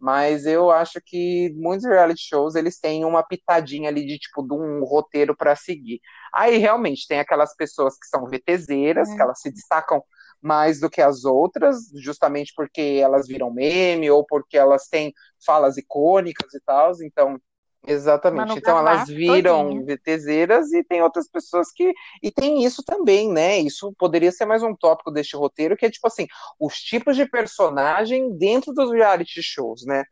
mas 0.00 0.46
eu 0.46 0.70
acho 0.70 1.00
que 1.04 1.52
muitos 1.54 1.86
reality 1.86 2.20
shows 2.20 2.56
eles 2.56 2.80
têm 2.80 3.04
uma 3.04 3.22
pitadinha 3.22 3.88
ali 3.88 4.04
de 4.04 4.18
tipo 4.18 4.42
de 4.42 4.52
um 4.52 4.84
roteiro 4.84 5.36
para 5.36 5.54
seguir. 5.54 6.00
Aí 6.34 6.56
realmente 6.58 7.06
tem 7.06 7.20
aquelas 7.20 7.54
pessoas 7.54 7.94
que 7.96 8.06
são 8.08 8.26
VTZeras, 8.26 9.14
que 9.14 9.22
elas 9.22 9.40
se 9.40 9.50
destacam 9.52 10.02
mais 10.42 10.80
do 10.80 10.90
que 10.90 11.00
as 11.00 11.24
outras, 11.24 11.76
justamente 12.02 12.52
porque 12.54 13.00
elas 13.02 13.28
viram 13.28 13.52
meme 13.52 14.10
ou 14.10 14.24
porque 14.26 14.58
elas 14.58 14.88
têm 14.88 15.12
falas 15.44 15.76
icônicas 15.76 16.52
e 16.52 16.60
tal, 16.60 16.92
então 17.02 17.40
Exatamente. 17.86 18.58
Então 18.58 18.78
elas 18.78 19.08
viram 19.08 19.84
VTZeras 19.84 20.72
e 20.72 20.82
tem 20.82 21.02
outras 21.02 21.28
pessoas 21.28 21.70
que. 21.72 21.92
E 22.22 22.30
tem 22.32 22.64
isso 22.64 22.82
também, 22.84 23.32
né? 23.32 23.58
Isso 23.58 23.94
poderia 23.96 24.32
ser 24.32 24.44
mais 24.44 24.62
um 24.62 24.74
tópico 24.74 25.10
deste 25.10 25.36
roteiro, 25.36 25.76
que 25.76 25.86
é 25.86 25.90
tipo 25.90 26.06
assim, 26.06 26.26
os 26.58 26.74
tipos 26.74 27.16
de 27.16 27.24
personagem 27.26 28.36
dentro 28.36 28.72
dos 28.72 28.90
reality 28.90 29.40
shows, 29.42 29.84
né? 29.86 30.04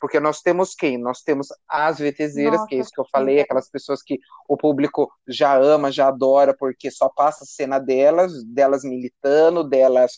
Porque 0.00 0.18
nós 0.18 0.40
temos 0.40 0.74
quem? 0.74 0.96
Nós 0.96 1.20
temos 1.20 1.48
as 1.68 1.98
VTZeras, 1.98 2.60
Nossa, 2.60 2.66
que 2.66 2.76
é 2.76 2.78
isso 2.78 2.90
que 2.90 3.00
eu 3.00 3.06
falei, 3.10 3.40
aquelas 3.40 3.68
pessoas 3.68 4.02
que 4.02 4.18
o 4.48 4.56
público 4.56 5.10
já 5.26 5.56
ama, 5.56 5.92
já 5.92 6.08
adora, 6.08 6.56
porque 6.56 6.90
só 6.90 7.08
passa 7.08 7.44
a 7.44 7.46
cena 7.46 7.78
delas, 7.78 8.32
delas 8.44 8.84
militando, 8.84 9.64
delas 9.64 10.12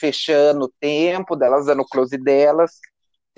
fechando 0.00 0.64
o 0.64 0.72
tempo, 0.80 1.36
delas 1.36 1.66
dando 1.66 1.84
close 1.84 2.16
delas 2.18 2.72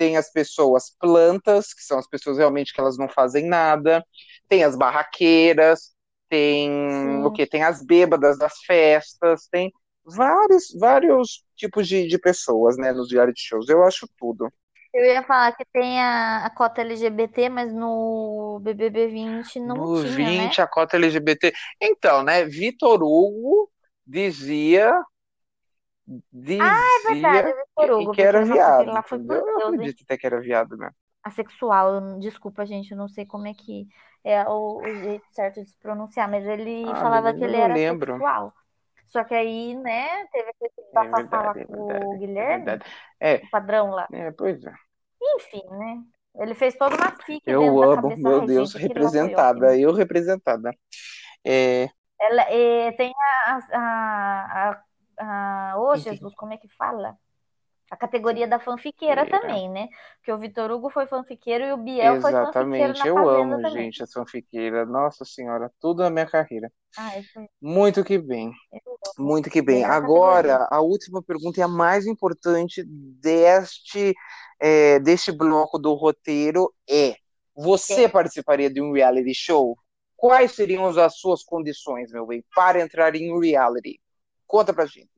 tem 0.01 0.17
as 0.17 0.31
pessoas 0.31 0.95
plantas, 0.99 1.75
que 1.75 1.83
são 1.83 1.99
as 1.99 2.07
pessoas 2.07 2.39
realmente 2.39 2.73
que 2.73 2.81
elas 2.81 2.97
não 2.97 3.07
fazem 3.07 3.45
nada, 3.45 4.03
tem 4.49 4.63
as 4.63 4.75
barraqueiras, 4.75 5.91
tem 6.27 6.71
Sim. 6.89 7.23
o 7.23 7.31
que? 7.31 7.45
Tem 7.45 7.61
as 7.61 7.85
bêbadas 7.85 8.39
das 8.39 8.57
festas, 8.65 9.47
tem 9.51 9.71
vários, 10.03 10.75
vários 10.79 11.43
tipos 11.55 11.87
de, 11.87 12.07
de 12.07 12.17
pessoas, 12.17 12.77
né, 12.77 12.91
nos 12.91 13.11
reality 13.11 13.41
shows. 13.41 13.69
Eu 13.69 13.83
acho 13.83 14.09
tudo. 14.17 14.51
Eu 14.91 15.05
ia 15.05 15.21
falar 15.21 15.51
que 15.55 15.63
tem 15.71 16.01
a, 16.01 16.47
a 16.47 16.49
cota 16.49 16.81
LGBT, 16.81 17.49
mas 17.49 17.71
no 17.71 18.59
BBB 18.63 19.07
20 19.07 19.59
não 19.59 19.75
no 19.75 20.03
tinha, 20.03 20.15
20 20.15 20.57
né? 20.57 20.63
a 20.63 20.67
cota 20.67 20.95
LGBT. 20.95 21.53
Então, 21.79 22.23
né, 22.23 22.43
Vitor 22.43 23.03
Hugo 23.03 23.69
dizia 24.03 24.99
dizia 26.31 26.63
ah, 26.63 26.81
é 26.99 27.13
verdade, 27.13 27.53
que, 27.75 28.11
que 28.11 28.21
era 28.21 28.43
viado. 28.43 28.85
Lá 28.87 29.01
foi 29.01 29.19
por 29.19 29.35
eu 29.35 29.45
Deus, 29.45 29.63
acredito 29.63 30.03
até 30.03 30.17
que 30.17 30.25
era 30.25 30.39
viado 30.39 30.77
mesmo. 30.77 30.95
Assexual, 31.23 32.19
desculpa, 32.19 32.65
gente, 32.65 32.91
eu 32.91 32.97
não 32.97 33.07
sei 33.07 33.25
como 33.25 33.47
é 33.47 33.53
que 33.53 33.87
é 34.23 34.43
o, 34.47 34.81
o 34.81 34.95
jeito 34.95 35.25
certo 35.31 35.61
de 35.61 35.69
se 35.69 35.77
pronunciar, 35.77 36.29
mas 36.29 36.45
ele 36.45 36.83
ah, 36.89 36.95
falava 36.95 37.33
que 37.33 37.43
ele 37.43 37.57
era 37.57 37.73
lembro. 37.73 38.13
sexual. 38.13 38.53
Só 39.07 39.23
que 39.23 39.35
aí, 39.35 39.75
né, 39.75 40.25
teve 40.31 40.49
aquele 40.49 40.71
é 40.77 40.93
bafafá 40.93 41.41
lá 41.41 41.65
com 41.65 41.85
o 41.85 41.91
é 41.91 42.17
Guilherme, 42.17 42.79
é, 43.19 43.35
o 43.35 43.49
padrão 43.49 43.91
lá. 43.91 44.07
É, 44.11 44.31
pois 44.31 44.63
é. 44.63 44.73
Enfim, 45.35 45.63
né? 45.69 46.01
Ele 46.35 46.55
fez 46.55 46.75
toda 46.75 46.95
uma 46.95 47.11
fique 47.25 47.43
Eu 47.45 47.83
amo, 47.83 48.15
meu 48.15 48.45
Deus, 48.45 48.73
representada, 48.73 49.77
eu 49.77 49.93
representada. 49.93 50.73
É... 51.45 51.89
Ela, 52.19 52.43
é, 52.43 52.91
tem 52.93 53.11
a, 53.45 53.59
a, 53.73 54.69
a 54.69 54.83
ah, 55.21 55.75
oh, 55.77 55.95
Jesus, 55.95 56.33
como 56.33 56.53
é 56.53 56.57
que 56.57 56.67
fala? 56.69 57.15
A 57.91 57.97
categoria 57.97 58.47
da 58.47 58.59
fanfiqueira 58.59 59.21
é. 59.21 59.25
também, 59.25 59.69
né? 59.69 59.87
Porque 60.17 60.31
o 60.31 60.37
Vitor 60.39 60.71
Hugo 60.71 60.89
foi 60.89 61.05
fanfiqueiro 61.05 61.65
e 61.65 61.73
o 61.73 61.77
Biel 61.77 62.15
Exatamente. 62.15 62.53
foi 62.53 62.53
fanfiqueiro 62.53 62.97
na 62.97 63.07
Eu 63.07 63.29
amo, 63.29 63.55
também. 63.57 63.71
gente, 63.71 64.01
as 64.01 64.11
fanfiqueiras. 64.11 64.89
Nossa 64.89 65.25
Senhora, 65.25 65.69
tudo 65.79 66.01
na 66.01 66.09
minha 66.09 66.25
carreira. 66.25 66.71
Ah, 66.97 67.11
Muito 67.61 68.03
que 68.03 68.17
bem. 68.17 68.51
Muito 69.19 69.49
que 69.49 69.61
bem. 69.61 69.83
Agora, 69.83 70.67
a 70.71 70.81
última 70.81 71.21
pergunta 71.21 71.59
e 71.59 71.63
a 71.63 71.67
mais 71.67 72.07
importante 72.07 72.83
deste, 72.87 74.15
é, 74.59 74.97
deste 74.99 75.31
bloco 75.31 75.77
do 75.77 75.93
roteiro 75.93 76.73
é: 76.89 77.15
você 77.53 78.05
é. 78.05 78.09
participaria 78.09 78.69
de 78.69 78.81
um 78.81 78.93
reality 78.93 79.35
show? 79.35 79.77
Quais 80.15 80.53
seriam 80.53 80.87
as 80.87 81.17
suas 81.17 81.43
condições, 81.43 82.11
meu 82.11 82.25
bem, 82.25 82.43
para 82.55 82.79
entrar 82.81 83.15
em 83.15 83.37
reality? 83.39 83.99
Conta 84.51 84.73
pra 84.73 84.85
gente. 84.85 85.09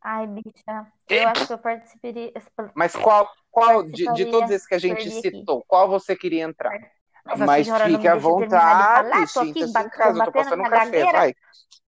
Ai, 0.00 0.24
bicha, 0.28 0.86
eu 1.10 1.28
acho 1.30 1.48
que 1.48 1.52
eu 1.52 1.58
participaria. 1.58 2.32
Mas 2.76 2.94
qual, 2.94 3.28
qual 3.50 3.82
de, 3.82 4.06
de 4.12 4.26
todos 4.26 4.52
esses 4.52 4.68
que 4.68 4.74
a 4.76 4.78
gente 4.78 5.10
citou, 5.10 5.58
aqui. 5.58 5.66
qual 5.66 5.88
você 5.88 6.14
queria 6.14 6.44
entrar? 6.44 6.78
Nossa, 7.26 7.44
Mas 7.44 7.66
fique 7.68 8.06
à 8.06 8.14
vontade, 8.14 9.26
sinta-se 9.26 9.64
em 9.64 9.88
casa, 9.88 10.16
eu 10.16 10.24
tô 10.26 10.30
passando 10.30 10.62
um 10.62 10.70
café, 10.70 11.10
vai. 11.10 11.34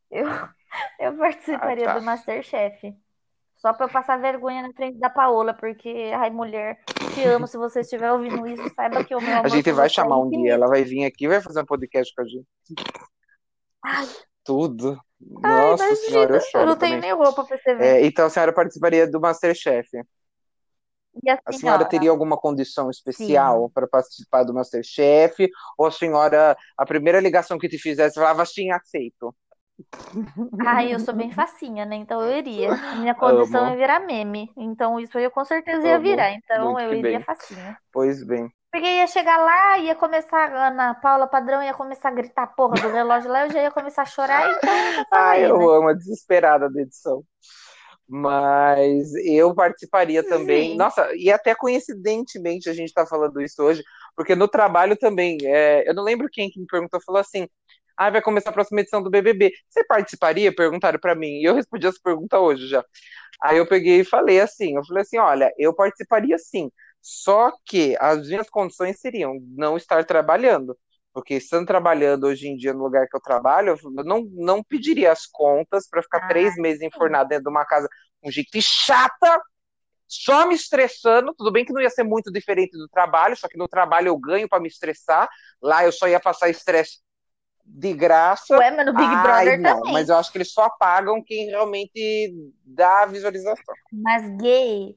Eu, 0.09 0.29
eu 1.01 1.17
participaria 1.17 1.91
ah, 1.91 1.95
tá. 1.95 1.99
do 1.99 2.05
Masterchef. 2.05 2.95
Só 3.57 3.73
pra 3.73 3.87
eu 3.87 3.91
passar 3.91 4.21
vergonha 4.21 4.63
na 4.63 4.73
frente 4.73 5.01
da 5.01 5.11
Paola, 5.11 5.55
porque, 5.55 6.13
ai, 6.15 6.31
mulher, 6.31 6.85
te 7.15 7.25
amo. 7.25 7.49
Se 7.49 7.57
você 7.57 7.81
estiver 7.81 8.13
ouvindo 8.13 8.47
isso, 8.47 8.73
saiba 8.77 9.03
que 9.03 9.13
o 9.13 9.21
meu 9.21 9.33
amor. 9.33 9.47
A 9.47 9.49
gente 9.49 9.73
vai 9.73 9.89
chamar 9.89 10.19
um 10.19 10.31
dia, 10.31 10.53
ela 10.53 10.69
vai 10.69 10.85
vir 10.85 11.05
aqui 11.05 11.25
e 11.25 11.29
vai 11.29 11.41
fazer 11.41 11.63
um 11.63 11.67
podcast 11.67 12.15
com 12.15 12.23
a 12.23 12.27
gente. 12.27 12.47
Ai. 13.85 14.07
Tudo. 14.45 14.99
Ai, 15.45 15.71
Nossa 15.71 15.85
imagina, 15.85 15.97
senhora, 15.97 16.37
eu 16.37 16.41
choro. 16.41 16.63
Eu 16.63 16.67
não 16.67 16.77
tenho 16.77 17.01
nem 17.01 17.13
roupa 17.13 17.45
pra 17.45 17.59
você 17.59 17.75
ver. 17.75 17.85
É, 17.85 18.07
então 18.07 18.27
a 18.27 18.31
senhora 18.31 18.53
participaria 18.53 19.09
do 19.11 19.21
Masterchef. 19.21 19.89
E 21.25 21.31
a 21.31 21.37
senhora, 21.37 21.43
a 21.47 21.53
senhora 21.53 21.85
teria 21.85 22.11
alguma 22.11 22.37
condição 22.37 22.91
especial 22.91 23.71
para 23.71 23.87
participar 23.87 24.45
do 24.45 24.55
Masterchef? 24.55 25.49
Ou 25.79 25.87
a 25.87 25.91
senhora, 25.91 26.57
a 26.77 26.87
primeira 26.87 27.21
ligação 27.21 27.59
que 27.59 27.69
te 27.69 27.79
fizesse, 27.79 28.15
falava 28.17 28.45
sim, 28.45 28.71
aceito? 28.71 29.35
Ai, 30.67 30.93
eu 30.95 30.99
sou 30.99 31.15
bem 31.15 31.31
facinha, 31.31 31.85
né? 31.85 31.97
Então 31.97 32.23
eu 32.23 32.39
iria. 32.39 32.71
Minha 32.93 33.15
condição 33.15 33.67
Amo. 33.67 33.73
é 33.73 33.77
virar 33.77 34.01
meme. 34.01 34.53
Então 34.57 34.99
isso 35.01 35.19
eu 35.19 35.31
com 35.31 35.45
certeza 35.45 35.87
ia 35.87 35.99
virar. 35.99 36.33
Então 36.33 36.73
Muito 36.73 36.81
eu 36.81 36.95
iria 36.95 37.21
bem. 37.21 37.25
facinha. 37.25 37.77
Pois 37.93 38.25
bem. 38.25 38.51
Porque 38.73 38.87
ia 38.87 39.07
chegar 39.07 39.37
lá, 39.37 39.79
ia 39.79 39.95
começar, 39.95 40.51
a 40.51 40.69
Ana 40.69 40.95
Paula 40.95 41.27
Padrão 41.27 41.63
ia 41.63 41.75
começar 41.75 42.09
a 42.09 42.13
gritar 42.13 42.47
porra 42.47 42.81
do 42.81 42.89
relógio 42.89 43.31
lá, 43.31 43.47
eu 43.47 43.53
já 43.53 43.63
ia 43.63 43.71
começar 43.71 44.01
a 44.01 44.07
chorar, 44.07 44.51
então 44.51 44.73
Ai, 45.13 45.45
eu 45.45 45.59
né? 45.59 45.65
amo 45.65 45.89
a 45.89 45.93
desesperada 45.93 46.71
da 46.71 46.81
edição. 46.81 47.23
Mas 48.09 49.15
eu 49.27 49.55
participaria 49.55 50.27
também. 50.27 50.71
Sim. 50.71 50.77
Nossa, 50.77 51.15
e 51.15 51.31
até 51.31 51.55
coincidentemente 51.55 52.71
a 52.71 52.73
gente 52.73 52.89
está 52.89 53.07
falando 53.07 53.43
isso 53.43 53.63
hoje, 53.63 53.85
porque 54.17 54.35
no 54.35 54.49
trabalho 54.49 54.97
também, 54.97 55.37
é, 55.45 55.87
eu 55.87 55.95
não 55.95 56.03
lembro 56.03 56.29
quem 56.33 56.51
que 56.51 56.59
me 56.59 56.67
perguntou, 56.67 57.01
falou 57.05 57.21
assim: 57.21 57.47
ah, 57.95 58.09
vai 58.09 58.23
começar 58.23 58.51
a 58.51 58.53
próxima 58.55 58.81
edição 58.81 59.03
do 59.03 59.11
BBB. 59.11 59.53
Você 59.69 59.85
participaria? 59.85 60.55
Perguntaram 60.55 60.99
para 60.99 61.15
mim. 61.15 61.41
E 61.41 61.45
eu 61.45 61.55
respondi 61.55 61.87
essa 61.87 62.01
pergunta 62.03 62.41
hoje 62.41 62.69
já. 62.69 62.83
Aí 63.43 63.59
eu 63.59 63.67
peguei 63.67 64.01
e 64.01 64.05
falei 64.05 64.41
assim: 64.41 64.77
eu 64.77 64.85
falei 64.87 65.03
assim, 65.03 65.19
olha, 65.19 65.53
eu 65.59 65.75
participaria 65.75 66.39
sim 66.39 66.71
Só 67.03 67.53
que 67.67 67.97
as 68.01 68.29
minhas 68.29 68.49
condições 68.49 69.01
seriam 69.01 69.37
não 69.57 69.77
estar 69.77 70.05
trabalhando. 70.05 70.79
Porque 71.13 71.35
estando 71.35 71.67
trabalhando 71.67 72.25
hoje 72.25 72.49
em 72.49 72.57
dia 72.57 72.73
no 72.73 72.85
lugar 72.85 73.07
que 73.07 73.17
eu 73.17 73.21
trabalho, 73.21 73.77
eu 73.83 74.05
não, 74.05 74.23
não 74.33 74.63
pediria 74.63 75.13
as 75.13 75.27
contas 75.27 75.87
para 75.87 76.03
ficar 76.03 76.25
ah, 76.25 76.29
três 76.29 76.57
meses 76.57 76.81
enfornado 76.81 77.29
dentro 77.29 77.45
de 77.45 77.51
uma 77.51 77.67
casa 77.67 77.87
com 78.23 78.31
gente 78.31 78.63
chata, 78.63 79.43
só 80.09 80.47
me 80.47 80.55
estressando. 80.55 81.35
Tudo 81.37 81.53
bem 81.53 81.65
que 81.65 81.73
não 81.73 81.83
ia 81.83 81.91
ser 81.91 82.05
muito 82.05 82.33
diferente 82.33 82.79
do 82.79 82.89
trabalho, 82.89 83.37
só 83.37 83.49
que 83.49 83.59
no 83.59 83.69
trabalho 83.69 84.09
eu 84.09 84.17
ganho 84.17 84.49
para 84.49 84.61
me 84.61 84.69
estressar. 84.69 85.29
Lá 85.61 85.85
eu 85.85 85.93
só 85.93 86.09
ia 86.09 86.21
passar 86.21 86.49
estresse 86.49 87.01
de 87.65 87.93
graça. 87.93 88.57
Ué, 88.57 88.71
mas 88.71 88.87
no 88.87 88.93
Big 88.93 89.09
Ai, 89.09 89.23
Brother 89.23 89.61
não, 89.61 89.79
também. 89.79 89.93
Mas 89.93 90.09
eu 90.09 90.17
acho 90.17 90.31
que 90.31 90.39
eles 90.39 90.53
só 90.53 90.69
pagam 90.79 91.23
quem 91.23 91.47
realmente 91.47 92.35
dá 92.65 93.03
a 93.03 93.07
visualização. 93.07 93.75
Mas 93.93 94.29
gay, 94.37 94.97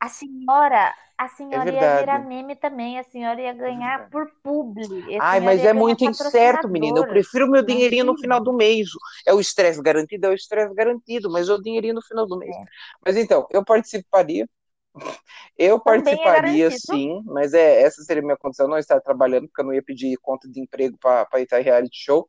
a 0.00 0.08
senhora, 0.08 0.94
a 1.18 1.28
senhora 1.28 1.70
é 1.70 1.74
ia 1.74 1.98
virar 1.98 2.18
meme 2.20 2.56
também, 2.56 2.98
a 2.98 3.04
senhora 3.04 3.38
ia 3.38 3.52
ganhar 3.52 4.00
é 4.00 4.02
por 4.04 4.32
publi. 4.42 5.18
Ai, 5.20 5.40
mas 5.40 5.62
é 5.62 5.74
muito 5.74 6.02
incerto, 6.02 6.66
menina. 6.66 7.00
Eu 7.00 7.06
prefiro 7.06 7.46
meu 7.46 7.62
dinheirinho 7.62 8.06
no 8.06 8.16
final 8.16 8.42
do 8.42 8.54
mês. 8.54 8.88
É 9.26 9.34
o 9.34 9.38
estresse 9.38 9.82
garantido, 9.82 10.26
é 10.26 10.30
o 10.30 10.34
estresse 10.34 10.74
garantido, 10.74 11.30
mas 11.30 11.50
é 11.50 11.52
o 11.52 11.60
dinheirinho 11.62 11.94
no 11.94 12.02
final 12.02 12.26
do 12.26 12.38
mês. 12.38 12.56
É. 12.56 12.64
Mas 13.04 13.16
então, 13.18 13.46
eu 13.50 13.62
participaria. 13.62 14.48
Eu 15.56 15.76
é 15.76 15.80
participaria 15.80 16.66
é 16.66 16.70
sim, 16.70 17.22
mas 17.26 17.52
é 17.52 17.82
essa 17.82 18.02
seria 18.02 18.22
a 18.22 18.24
minha 18.24 18.36
condição, 18.36 18.66
não 18.66 18.78
estar 18.78 18.98
trabalhando, 19.00 19.46
porque 19.46 19.60
eu 19.60 19.66
não 19.66 19.74
ia 19.74 19.82
pedir 19.82 20.16
conta 20.22 20.48
de 20.48 20.58
emprego 20.58 20.96
para 20.98 21.28
ir 21.38 21.42
estar 21.42 21.58
reality 21.58 21.96
show. 21.96 22.26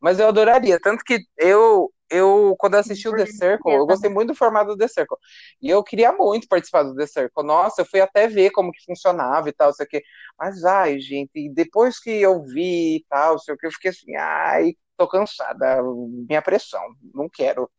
Mas 0.00 0.18
eu 0.18 0.28
adoraria, 0.28 0.78
tanto 0.80 1.04
que 1.04 1.20
eu 1.38 1.90
eu, 2.10 2.56
quando 2.58 2.74
assisti 2.74 3.08
o 3.08 3.14
The 3.14 3.24
Circle, 3.26 3.72
eu 3.72 3.86
gostei 3.86 4.10
muito 4.10 4.28
do 4.28 4.34
formato 4.34 4.70
do 4.70 4.76
The 4.76 4.88
Circle. 4.88 5.16
E 5.62 5.70
eu 5.70 5.82
queria 5.82 6.12
muito 6.12 6.48
participar 6.48 6.82
do 6.82 6.94
The 6.94 7.06
Circle. 7.06 7.44
Nossa, 7.44 7.82
eu 7.82 7.86
fui 7.86 8.00
até 8.00 8.26
ver 8.26 8.50
como 8.50 8.72
que 8.72 8.84
funcionava 8.84 9.48
e 9.48 9.52
tal, 9.52 9.72
sei 9.72 9.86
o 9.86 9.88
quê. 9.88 10.02
Mas, 10.38 10.64
ai, 10.64 10.98
gente, 11.00 11.48
depois 11.54 12.00
que 12.00 12.10
eu 12.10 12.42
vi 12.42 12.96
e 12.96 13.04
tal, 13.08 13.38
sei 13.38 13.54
o 13.54 13.56
que, 13.56 13.66
eu 13.66 13.72
fiquei 13.72 13.90
assim, 13.92 14.16
ai, 14.16 14.72
tô 14.96 15.06
cansada, 15.08 15.82
minha 16.28 16.42
pressão, 16.42 16.82
não 17.14 17.28
quero. 17.28 17.70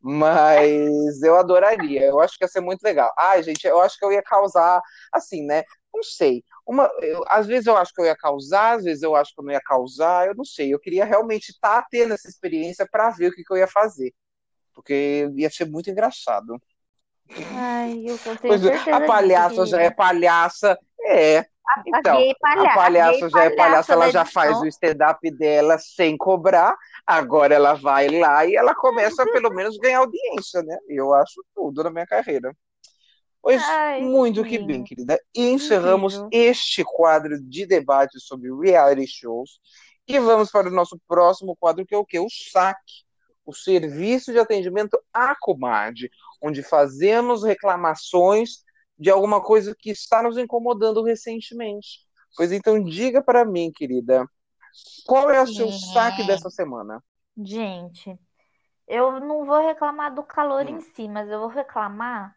Mas 0.00 1.20
eu 1.22 1.36
adoraria, 1.36 2.04
eu 2.04 2.20
acho 2.20 2.38
que 2.38 2.44
ia 2.44 2.48
ser 2.48 2.60
muito 2.60 2.82
legal. 2.82 3.12
Ai, 3.18 3.42
gente, 3.42 3.66
eu 3.66 3.80
acho 3.80 3.98
que 3.98 4.04
eu 4.04 4.12
ia 4.12 4.22
causar, 4.22 4.80
assim, 5.12 5.44
né? 5.44 5.64
Não 5.92 6.02
sei. 6.02 6.44
Uma, 6.68 6.90
eu, 7.00 7.24
às 7.28 7.46
vezes 7.46 7.66
eu 7.66 7.78
acho 7.78 7.94
que 7.94 8.00
eu 8.02 8.04
ia 8.04 8.14
causar, 8.14 8.76
às 8.76 8.84
vezes 8.84 9.02
eu 9.02 9.16
acho 9.16 9.34
que 9.34 9.40
eu 9.40 9.44
não 9.44 9.52
ia 9.52 9.60
causar, 9.60 10.26
eu 10.26 10.34
não 10.34 10.44
sei. 10.44 10.74
Eu 10.74 10.78
queria 10.78 11.06
realmente 11.06 11.48
estar 11.48 11.80
tá 11.80 11.88
tendo 11.90 12.12
essa 12.12 12.28
experiência 12.28 12.86
para 12.86 13.08
ver 13.08 13.28
o 13.28 13.32
que, 13.32 13.42
que, 13.42 13.50
eu 13.50 13.56
ia 13.56 13.66
fazer. 13.66 14.12
Porque 14.74 15.30
ia 15.34 15.48
ser 15.48 15.64
muito 15.64 15.88
engraçado. 15.88 16.60
Ai, 17.56 18.04
eu 18.06 18.18
pois, 18.42 18.60
a 18.86 19.00
palhaça 19.06 19.64
já 19.64 19.80
é 19.80 19.90
palhaça. 19.90 20.78
É. 21.06 21.38
A, 21.38 21.82
então, 21.86 22.18
a, 22.18 22.34
palha 22.38 22.70
a 22.70 22.74
palhaça 22.74 23.26
a 23.26 23.28
já 23.30 23.44
é 23.44 23.50
palhaça, 23.50 23.92
ela 23.94 24.10
já 24.10 24.24
faz 24.26 24.58
o 24.60 24.66
stand-up 24.66 25.30
dela 25.30 25.78
sem 25.78 26.18
cobrar. 26.18 26.76
Agora 27.06 27.54
ela 27.54 27.72
vai 27.72 28.08
lá 28.08 28.44
e 28.44 28.54
ela 28.54 28.74
começa 28.74 29.24
pelo 29.32 29.48
menos 29.54 29.78
ganhar 29.78 30.00
audiência, 30.00 30.62
né? 30.62 30.76
Eu 30.86 31.14
acho 31.14 31.42
tudo 31.54 31.82
na 31.82 31.90
minha 31.90 32.06
carreira. 32.06 32.54
Pois 33.42 33.62
Ai, 33.62 34.00
muito 34.02 34.44
que 34.44 34.58
bem, 34.58 34.84
querida. 34.84 35.18
E 35.34 35.48
encerramos 35.50 36.14
Incrível. 36.14 36.50
este 36.50 36.84
quadro 36.84 37.40
de 37.40 37.66
debate 37.66 38.20
sobre 38.20 38.50
reality 38.52 39.06
shows. 39.06 39.60
E 40.06 40.18
vamos 40.18 40.50
para 40.50 40.68
o 40.68 40.72
nosso 40.72 40.98
próximo 41.06 41.56
quadro, 41.56 41.86
que 41.86 41.94
é 41.94 41.98
o 41.98 42.04
quê? 42.04 42.18
O 42.18 42.28
SAC, 42.28 42.78
o 43.44 43.52
Serviço 43.52 44.32
de 44.32 44.38
Atendimento 44.38 44.98
à 45.12 45.34
Comadre, 45.38 46.10
onde 46.42 46.62
fazemos 46.62 47.44
reclamações 47.44 48.64
de 48.98 49.10
alguma 49.10 49.40
coisa 49.40 49.74
que 49.78 49.90
está 49.90 50.22
nos 50.22 50.36
incomodando 50.36 51.02
recentemente. 51.02 52.00
Pois 52.36 52.52
então, 52.52 52.82
diga 52.82 53.22
para 53.22 53.44
mim, 53.44 53.70
querida, 53.74 54.26
qual 55.06 55.30
é 55.30 55.42
o 55.42 55.46
seu 55.46 55.68
é. 55.68 55.72
saque 55.72 56.26
dessa 56.26 56.50
semana? 56.50 57.02
Gente, 57.36 58.18
eu 58.86 59.20
não 59.20 59.44
vou 59.44 59.60
reclamar 59.60 60.14
do 60.14 60.22
calor 60.22 60.66
hum. 60.66 60.70
em 60.70 60.80
si, 60.80 61.08
mas 61.08 61.28
eu 61.28 61.38
vou 61.40 61.48
reclamar 61.48 62.34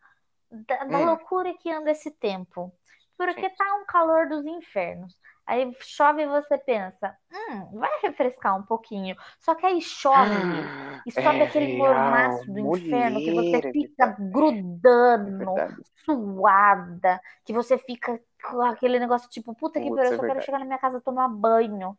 da, 0.51 0.83
da 0.83 0.97
hum. 0.99 1.05
loucura 1.05 1.53
que 1.57 1.71
anda 1.71 1.91
esse 1.91 2.11
tempo. 2.11 2.73
Porque 3.17 3.49
tá 3.49 3.75
um 3.75 3.85
calor 3.85 4.27
dos 4.27 4.45
infernos. 4.45 5.15
Aí 5.45 5.69
chove 5.79 6.21
e 6.21 6.27
você 6.27 6.57
pensa, 6.57 7.15
hum, 7.31 7.79
vai 7.79 7.89
refrescar 8.01 8.57
um 8.57 8.63
pouquinho. 8.63 9.15
Só 9.39 9.53
que 9.53 9.65
aí 9.65 9.81
chove 9.81 10.31
ah, 10.33 11.01
e 11.05 11.11
sobe 11.11 11.39
é 11.39 11.43
aquele 11.43 11.77
mormaço 11.77 12.45
do 12.45 12.63
mulher, 12.63 12.85
inferno 12.85 13.19
que 13.19 13.31
você 13.31 13.71
fica 13.71 14.05
é 14.05 14.15
grudando, 14.31 15.59
é 15.59 15.69
suada, 16.05 17.21
que 17.43 17.53
você 17.53 17.77
fica 17.77 18.19
com 18.43 18.61
aquele 18.61 18.97
negócio 18.97 19.29
tipo, 19.29 19.53
puta 19.53 19.79
que 19.79 19.89
pariu, 19.89 20.11
eu 20.11 20.17
só 20.17 20.23
quero 20.23 20.41
chegar 20.41 20.59
na 20.59 20.65
minha 20.65 20.79
casa 20.79 21.01
tomar 21.01 21.27
banho. 21.27 21.97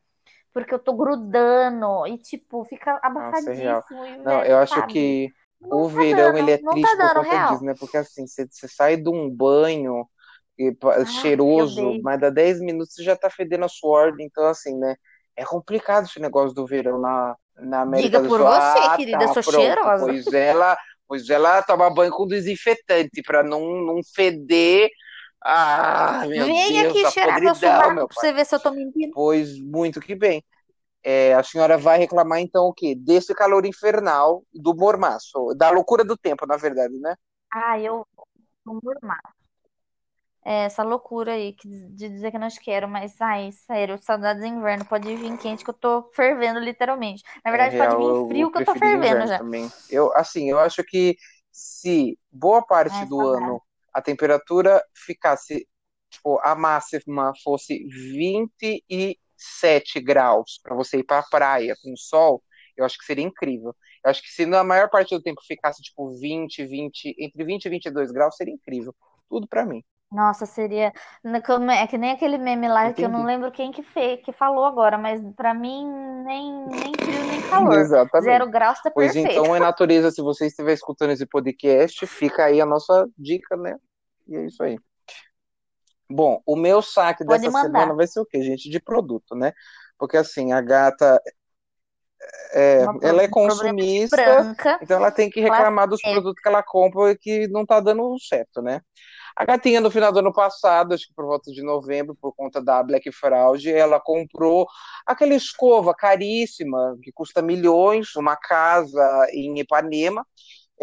Porque 0.52 0.74
eu 0.74 0.78
tô 0.78 0.92
grudando 0.92 2.06
e, 2.06 2.18
tipo, 2.18 2.64
fica 2.64 2.98
abafadíssimo. 3.02 3.70
Nossa, 3.70 3.94
é 3.94 4.16
não, 4.18 4.44
eu 4.44 4.58
acho 4.58 4.86
que 4.86 5.32
o 5.70 5.88
tá 5.88 5.94
verão 5.94 6.32
dando, 6.32 6.38
ele 6.38 6.50
é 6.50 6.58
triste 6.58 6.96
tá 6.96 7.08
por 7.14 7.24
conta 7.24 7.52
disso, 7.52 7.64
né? 7.64 7.74
Porque 7.78 7.96
assim, 7.96 8.26
você, 8.26 8.46
você 8.50 8.68
sai 8.68 8.96
de 8.96 9.08
um 9.08 9.30
banho 9.30 10.06
e, 10.58 10.76
ah, 10.82 11.04
cheiroso, 11.04 12.00
mas 12.02 12.20
dá 12.20 12.30
10 12.30 12.60
minutos 12.60 12.94
você 12.94 13.02
já 13.02 13.16
tá 13.16 13.30
fedendo 13.30 13.64
a 13.64 13.68
suor, 13.68 14.14
então 14.20 14.44
assim, 14.46 14.76
né? 14.78 14.96
É 15.36 15.44
complicado 15.44 16.04
esse 16.06 16.20
negócio 16.20 16.54
do 16.54 16.66
verão 16.66 17.00
na, 17.00 17.34
na 17.56 17.80
América 17.82 18.18
Diga 18.18 18.22
do 18.22 18.28
Sul. 18.28 18.38
Diga 18.38 18.50
por 18.50 18.60
você, 18.60 18.86
ah, 18.86 18.96
querida, 18.96 19.18
tá, 19.18 19.34
sou 19.34 19.42
pronto, 19.42 19.56
cheirosa. 19.56 20.04
Pois 20.04 20.26
ela, 20.32 20.78
pois 21.08 21.30
ela 21.30 21.62
toma 21.62 21.92
banho 21.92 22.12
com 22.12 22.26
desinfetante 22.26 23.22
para 23.22 23.42
não, 23.42 23.60
não 23.82 24.00
feder. 24.14 24.90
Ah, 25.44 26.24
meu 26.28 26.46
Vem 26.46 26.82
Deus, 26.82 26.96
aqui 26.98 27.10
cheirar 27.12 27.40
meu 27.40 27.54
sovaco 27.54 28.08
pra 28.08 28.14
você 28.14 28.32
ver 28.32 28.46
se 28.46 28.54
eu 28.54 28.60
tô 28.60 28.70
mentindo. 28.70 29.10
Pois, 29.12 29.58
muito 29.58 30.00
que 30.00 30.14
bem. 30.14 30.44
É, 31.04 31.34
a 31.34 31.42
senhora 31.42 31.76
vai 31.76 31.98
reclamar 31.98 32.38
então 32.40 32.66
o 32.66 32.72
quê? 32.72 32.94
Desse 32.94 33.34
calor 33.34 33.66
infernal, 33.66 34.44
do 34.54 34.74
mormaço, 34.74 35.54
da 35.56 35.70
loucura 35.70 36.04
do 36.04 36.16
tempo, 36.16 36.46
na 36.46 36.56
verdade, 36.56 36.98
né? 36.98 37.16
Ah, 37.52 37.78
eu 37.78 38.06
do 38.64 38.78
mormaço. 38.82 39.42
É, 40.44 40.64
essa 40.64 40.82
loucura 40.82 41.34
aí 41.34 41.54
de 41.62 42.08
dizer 42.08 42.32
que 42.32 42.38
não 42.38 42.48
quero, 42.48 42.88
mas 42.88 43.20
ai, 43.20 43.52
sério, 43.52 43.96
saudades 44.02 44.42
de 44.42 44.48
inverno, 44.48 44.84
pode 44.86 45.14
vir 45.14 45.38
quente 45.38 45.62
que 45.62 45.70
eu 45.70 45.74
tô 45.74 46.02
fervendo 46.14 46.58
literalmente. 46.58 47.22
Na 47.44 47.50
é 47.52 47.56
verdade, 47.56 47.76
é 47.76 47.88
pode 47.88 47.96
vir 47.96 48.28
frio 48.28 48.50
que 48.50 48.58
eu 48.58 48.64
tô 48.64 48.74
fervendo 48.74 49.26
já. 49.26 49.38
Também. 49.38 49.68
Eu, 49.88 50.12
assim, 50.16 50.50
eu 50.50 50.58
acho 50.58 50.82
que 50.82 51.16
se 51.52 52.18
boa 52.30 52.60
parte 52.62 53.02
é, 53.02 53.06
do 53.06 53.18
saudade. 53.18 53.44
ano 53.44 53.62
a 53.92 54.02
temperatura 54.02 54.82
ficasse, 54.94 55.68
tipo, 56.10 56.40
a 56.42 56.56
máxima 56.56 57.32
fosse 57.44 57.84
20 57.84 58.82
e 58.90 59.16
7 59.60 60.00
graus 60.00 60.60
para 60.62 60.74
você 60.74 60.98
ir 60.98 61.04
para 61.04 61.18
a 61.18 61.28
praia 61.28 61.74
com 61.82 61.96
sol, 61.96 62.42
eu 62.76 62.84
acho 62.84 62.98
que 62.98 63.04
seria 63.04 63.24
incrível. 63.24 63.74
Eu 64.04 64.10
acho 64.10 64.22
que 64.22 64.28
se 64.28 64.46
na 64.46 64.64
maior 64.64 64.88
parte 64.88 65.14
do 65.14 65.22
tempo 65.22 65.40
ficasse 65.46 65.82
tipo 65.82 66.08
20, 66.18 66.64
20, 66.64 67.14
entre 67.18 67.44
20 67.44 67.64
e 67.64 67.68
22 67.68 68.10
graus, 68.10 68.36
seria 68.36 68.54
incrível. 68.54 68.94
Tudo 69.28 69.46
para 69.46 69.64
mim. 69.64 69.82
Nossa, 70.12 70.44
seria. 70.44 70.92
É 71.24 71.86
que 71.86 71.96
nem 71.96 72.10
aquele 72.10 72.36
meme 72.36 72.68
lá 72.68 72.84
Entendi. 72.84 72.96
que 72.96 73.04
eu 73.04 73.08
não 73.08 73.24
lembro 73.24 73.50
quem 73.50 73.72
que 73.72 73.82
fez, 73.82 74.20
que 74.22 74.30
falou 74.30 74.66
agora, 74.66 74.98
mas 74.98 75.22
para 75.34 75.54
mim 75.54 75.86
nem, 76.24 76.66
nem 76.66 76.92
frio 77.00 77.24
nem 77.24 77.40
calor. 77.48 77.78
Exatamente. 77.78 78.24
Zero 78.24 78.50
graus 78.50 78.78
tá 78.82 78.90
pois 78.90 79.14
perfeito. 79.14 79.40
então 79.40 79.56
é 79.56 79.58
natureza, 79.58 80.10
se 80.10 80.20
você 80.20 80.48
estiver 80.48 80.74
escutando 80.74 81.12
esse 81.12 81.26
podcast, 81.26 82.06
fica 82.06 82.44
aí 82.44 82.60
a 82.60 82.66
nossa 82.66 83.08
dica, 83.16 83.56
né? 83.56 83.76
E 84.28 84.36
é 84.36 84.46
isso 84.46 84.62
aí. 84.62 84.76
Bom, 86.12 86.40
o 86.46 86.56
meu 86.56 86.82
saque 86.82 87.24
Pode 87.24 87.40
dessa 87.40 87.52
mandar. 87.52 87.80
semana 87.80 87.94
vai 87.94 88.06
ser 88.06 88.20
o 88.20 88.26
quê, 88.26 88.42
gente? 88.42 88.68
De 88.68 88.80
produto, 88.80 89.34
né? 89.34 89.52
Porque 89.98 90.16
assim, 90.16 90.52
a 90.52 90.60
gata 90.60 91.20
é, 92.54 92.84
ela 93.02 93.22
é 93.22 93.28
consumista, 93.28 94.16
branca, 94.16 94.78
então 94.82 94.98
ela 94.98 95.10
tem 95.10 95.30
que 95.30 95.40
reclamar 95.40 95.88
dos 95.88 96.00
é. 96.04 96.12
produtos 96.12 96.40
que 96.42 96.48
ela 96.48 96.62
compra 96.62 97.10
e 97.10 97.18
que 97.18 97.48
não 97.48 97.64
tá 97.64 97.80
dando 97.80 98.14
certo, 98.20 98.60
né? 98.60 98.80
A 99.34 99.46
gatinha, 99.46 99.80
no 99.80 99.90
final 99.90 100.12
do 100.12 100.18
ano 100.18 100.32
passado, 100.32 100.92
acho 100.92 101.08
que 101.08 101.14
por 101.14 101.24
volta 101.24 101.50
de 101.50 101.62
novembro, 101.62 102.14
por 102.14 102.34
conta 102.34 102.62
da 102.62 102.82
Black 102.82 103.10
Fraud, 103.12 103.70
ela 103.70 103.98
comprou 103.98 104.66
aquela 105.06 105.34
escova 105.34 105.94
caríssima, 105.94 106.98
que 107.02 107.10
custa 107.10 107.40
milhões, 107.40 108.14
uma 108.14 108.36
casa 108.36 109.26
em 109.32 109.58
Ipanema, 109.58 110.26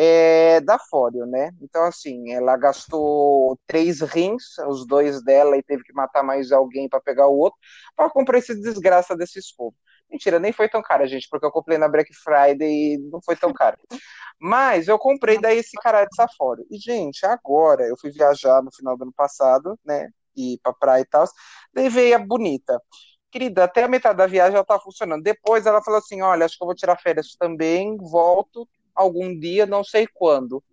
é, 0.01 0.61
da 0.61 0.79
Fório, 0.79 1.25
né? 1.25 1.51
Então, 1.61 1.83
assim, 1.83 2.31
ela 2.31 2.55
gastou 2.55 3.59
três 3.67 3.99
rins, 3.99 4.57
os 4.69 4.87
dois 4.87 5.21
dela, 5.25 5.57
e 5.57 5.63
teve 5.63 5.83
que 5.83 5.91
matar 5.91 6.23
mais 6.23 6.53
alguém 6.53 6.87
para 6.87 7.01
pegar 7.01 7.27
o 7.27 7.37
outro, 7.37 7.59
para 7.97 8.09
comprar 8.09 8.37
esse 8.37 8.55
desgraça 8.55 9.13
desse 9.17 9.39
escovo. 9.39 9.75
Mentira, 10.09 10.39
nem 10.39 10.53
foi 10.53 10.69
tão 10.69 10.81
cara, 10.81 11.05
gente, 11.05 11.27
porque 11.29 11.45
eu 11.45 11.51
comprei 11.51 11.77
na 11.77 11.89
Black 11.89 12.13
Friday 12.15 12.95
e 12.95 12.97
não 13.11 13.21
foi 13.21 13.35
tão 13.35 13.51
caro. 13.51 13.77
Mas 14.39 14.87
eu 14.87 14.97
comprei 14.97 15.37
daí 15.37 15.57
esse 15.57 15.75
cara 15.81 16.05
de 16.05 16.15
Safório. 16.15 16.65
E, 16.71 16.77
gente, 16.77 17.25
agora 17.25 17.83
eu 17.83 17.97
fui 17.99 18.09
viajar 18.09 18.63
no 18.63 18.71
final 18.73 18.95
do 18.97 19.03
ano 19.03 19.13
passado, 19.13 19.77
né? 19.85 20.07
E 20.35 20.57
pra 20.63 20.73
praia 20.73 21.01
e 21.01 21.05
tal. 21.05 21.25
Daí 21.73 21.89
veio 21.89 22.15
a 22.15 22.19
bonita. 22.19 22.81
Querida, 23.31 23.65
até 23.65 23.83
a 23.83 23.87
metade 23.87 24.17
da 24.17 24.27
viagem 24.27 24.55
ela 24.55 24.65
tá 24.65 24.79
funcionando. 24.79 25.21
Depois 25.23 25.65
ela 25.65 25.83
falou 25.83 25.99
assim: 25.99 26.21
olha, 26.21 26.45
acho 26.45 26.57
que 26.57 26.63
eu 26.63 26.67
vou 26.67 26.75
tirar 26.75 26.97
férias 26.97 27.35
também, 27.37 27.97
volto, 27.97 28.67
algum 28.99 29.37
dia, 29.37 29.65
não 29.65 29.83
sei 29.83 30.07
quando. 30.13 30.63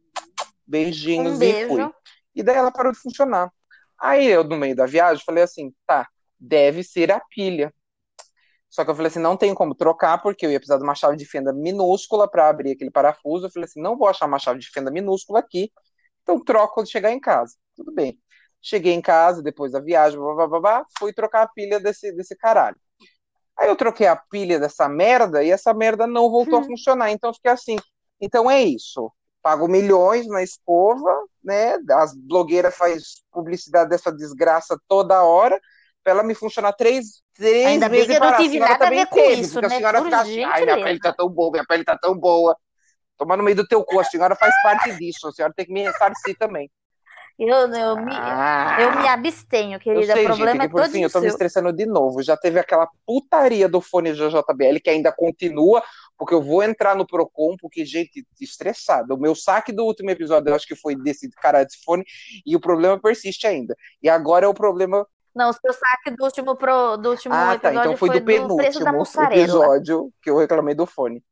Beijinhos 0.66 1.38
um 1.38 1.42
e 1.42 1.68
fui. 1.68 1.90
E 2.34 2.42
daí 2.42 2.56
ela 2.56 2.72
parou 2.72 2.92
de 2.92 2.98
funcionar. 2.98 3.52
Aí 3.98 4.26
eu, 4.26 4.44
no 4.44 4.56
meio 4.56 4.76
da 4.76 4.84
viagem, 4.84 5.24
falei 5.24 5.44
assim, 5.44 5.72
tá, 5.86 6.08
deve 6.38 6.82
ser 6.82 7.10
a 7.10 7.20
pilha. 7.20 7.72
Só 8.68 8.84
que 8.84 8.90
eu 8.90 8.94
falei 8.94 9.08
assim, 9.08 9.20
não 9.20 9.36
tem 9.36 9.54
como 9.54 9.74
trocar, 9.74 10.20
porque 10.20 10.44
eu 10.44 10.50
ia 10.50 10.58
precisar 10.58 10.76
de 10.76 10.82
uma 10.82 10.94
chave 10.94 11.16
de 11.16 11.24
fenda 11.24 11.52
minúscula 11.52 12.28
para 12.28 12.48
abrir 12.48 12.72
aquele 12.72 12.90
parafuso. 12.90 13.46
Eu 13.46 13.50
falei 13.50 13.66
assim, 13.66 13.80
não 13.80 13.96
vou 13.96 14.08
achar 14.08 14.26
uma 14.26 14.38
chave 14.38 14.58
de 14.58 14.70
fenda 14.70 14.90
minúscula 14.90 15.38
aqui, 15.38 15.72
então 16.22 16.42
troco 16.42 16.74
quando 16.74 16.90
chegar 16.90 17.12
em 17.12 17.20
casa. 17.20 17.54
Tudo 17.74 17.92
bem. 17.92 18.20
Cheguei 18.60 18.92
em 18.92 19.00
casa, 19.00 19.42
depois 19.42 19.72
da 19.72 19.80
viagem, 19.80 20.18
blá, 20.18 20.34
blá, 20.34 20.48
blá, 20.48 20.60
blá, 20.60 20.86
fui 20.98 21.12
trocar 21.12 21.42
a 21.42 21.48
pilha 21.48 21.78
desse, 21.78 22.12
desse 22.12 22.36
caralho. 22.36 22.76
Aí 23.56 23.68
eu 23.68 23.76
troquei 23.76 24.06
a 24.06 24.16
pilha 24.16 24.58
dessa 24.60 24.88
merda 24.88 25.42
e 25.42 25.50
essa 25.50 25.72
merda 25.72 26.06
não 26.06 26.30
voltou 26.30 26.58
hum. 26.58 26.62
a 26.62 26.64
funcionar. 26.64 27.10
Então 27.10 27.30
eu 27.30 27.34
fiquei 27.34 27.52
assim, 27.52 27.76
então 28.20 28.50
é 28.50 28.62
isso. 28.62 29.10
Pago 29.42 29.68
milhões 29.68 30.26
na 30.26 30.42
escova, 30.42 31.24
né? 31.42 31.78
As 31.92 32.14
blogueiras 32.16 32.76
faz 32.76 33.22
publicidade 33.30 33.90
dessa 33.90 34.12
desgraça 34.12 34.76
toda 34.88 35.22
hora, 35.22 35.60
para 36.02 36.12
ela 36.12 36.22
me 36.22 36.34
funcionar 36.34 36.72
três, 36.72 37.22
três 37.34 37.66
Ainda 37.66 37.88
vezes 37.88 38.08
bem 38.08 38.18
que 38.18 38.24
eu 38.24 38.30
não 38.30 38.36
tive 38.36 38.58
nada 38.58 38.86
a 38.86 38.90
ver 38.90 39.06
com 39.06 39.16
teve, 39.16 39.40
isso, 39.40 39.54
porque 39.54 39.68
né? 39.68 39.74
a 39.74 39.78
senhora 39.78 39.98
Por 39.98 40.04
fica 40.04 40.20
assim, 40.20 40.44
ai, 40.44 40.64
minha 40.64 40.82
pele 40.82 41.00
tá 41.00 41.12
tão 41.12 41.28
boa, 41.28 41.50
minha 41.52 41.64
pele 41.66 41.84
tá 41.84 41.98
tão 41.98 42.16
boa. 42.16 42.56
Tomar 43.16 43.36
no 43.36 43.42
meio 43.42 43.56
do 43.56 43.66
teu 43.66 43.84
cu, 43.84 43.98
a 43.98 44.04
senhora 44.04 44.36
faz 44.36 44.54
parte 44.62 44.96
disso, 44.96 45.26
a 45.28 45.32
senhora 45.32 45.52
tem 45.54 45.66
que 45.66 45.72
me 45.72 45.82
ressarcir 45.82 46.36
também. 46.38 46.70
Eu, 47.38 47.48
eu, 47.48 47.96
me, 47.96 48.14
Ah. 48.14 48.78
eu 48.80 48.98
me 48.98 49.06
abstenho, 49.06 49.78
querida. 49.78 50.14
Sei, 50.14 50.24
o 50.24 50.26
problema 50.26 50.52
gente, 50.52 50.60
que 50.60 50.66
é 50.66 50.68
por 50.70 50.80
todo 50.82 50.90
fim, 50.90 51.02
eu 51.02 51.10
tô 51.10 51.20
me 51.20 51.26
estressando 51.26 51.70
de 51.70 51.84
novo. 51.84 52.22
Já 52.22 52.34
teve 52.34 52.58
aquela 52.58 52.88
putaria 53.06 53.68
do 53.68 53.80
fone 53.80 54.14
JBL 54.14 54.80
que 54.82 54.88
ainda 54.88 55.12
continua, 55.12 55.82
porque 56.16 56.32
eu 56.32 56.40
vou 56.42 56.62
entrar 56.62 56.96
no 56.96 57.06
Procon, 57.06 57.54
porque, 57.60 57.84
gente, 57.84 58.26
estressado. 58.40 59.14
O 59.14 59.20
meu 59.20 59.34
saque 59.34 59.70
do 59.70 59.84
último 59.84 60.10
episódio, 60.10 60.48
eu 60.48 60.54
acho 60.54 60.66
que 60.66 60.74
foi 60.74 60.96
desse 60.96 61.28
cara 61.30 61.62
desse 61.62 61.84
fone, 61.84 62.04
e 62.46 62.56
o 62.56 62.60
problema 62.60 62.98
persiste 62.98 63.46
ainda. 63.46 63.76
E 64.02 64.08
agora 64.08 64.46
é 64.46 64.48
o 64.48 64.54
problema. 64.54 65.06
Não, 65.34 65.50
o 65.50 65.52
seu 65.52 65.74
saque 65.74 66.16
do 66.16 66.24
último, 66.24 66.56
pro, 66.56 66.96
do 66.96 67.10
último 67.10 67.34
Ah, 67.34 67.58
tá. 67.58 67.70
Então 67.70 67.96
foi 67.98 68.08
do 68.08 68.24
preço 68.24 68.82
da 68.82 68.92
penúltimo 68.92 69.22
episódio 69.24 70.10
que 70.22 70.30
eu 70.30 70.38
reclamei 70.38 70.74
do 70.74 70.86
fone. 70.86 71.22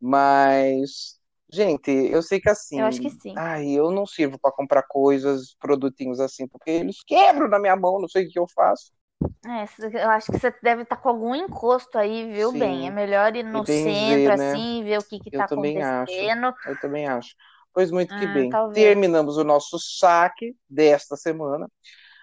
Mas, 0.00 1.19
gente, 1.52 1.90
eu 1.90 2.22
sei 2.22 2.40
que 2.40 2.48
assim. 2.48 2.80
Eu 2.80 2.86
acho 2.86 3.00
que 3.00 3.10
sim. 3.10 3.34
Ai, 3.36 3.70
eu 3.70 3.90
não 3.90 4.06
sirvo 4.06 4.38
pra 4.38 4.52
comprar 4.52 4.82
coisas, 4.84 5.54
produtinhos 5.60 6.20
assim, 6.20 6.46
porque 6.48 6.70
eles 6.70 7.02
quebram 7.06 7.48
na 7.48 7.58
minha 7.58 7.76
mão, 7.76 8.00
não 8.00 8.08
sei 8.08 8.26
o 8.26 8.30
que 8.30 8.38
eu 8.38 8.46
faço. 8.54 8.92
É, 9.44 9.64
eu 10.02 10.10
acho 10.10 10.30
que 10.30 10.38
você 10.38 10.54
deve 10.62 10.82
estar 10.82 10.96
com 10.96 11.08
algum 11.08 11.34
encosto 11.34 11.98
aí, 11.98 12.30
viu, 12.32 12.52
Sim. 12.52 12.58
bem? 12.58 12.86
É 12.86 12.90
melhor 12.90 13.34
ir 13.34 13.42
no 13.42 13.64
centro, 13.66 14.36
né? 14.36 14.50
assim, 14.52 14.84
ver 14.84 14.98
o 14.98 15.02
que 15.02 15.18
que 15.18 15.30
Eu 15.30 15.38
tá 15.38 15.44
também 15.46 15.82
acho. 15.82 16.12
acontecendo. 16.12 16.54
Eu 16.66 16.76
também 16.78 17.06
acho. 17.06 17.34
Pois 17.72 17.90
muito 17.90 18.14
que 18.16 18.26
Ah, 18.26 18.34
bem. 18.34 18.50
talvez. 18.50 18.84
Terminamos 18.84 19.36
o 19.38 19.44
nosso 19.44 19.78
saque 19.78 20.54
desta 20.68 21.16
semana. 21.16 21.70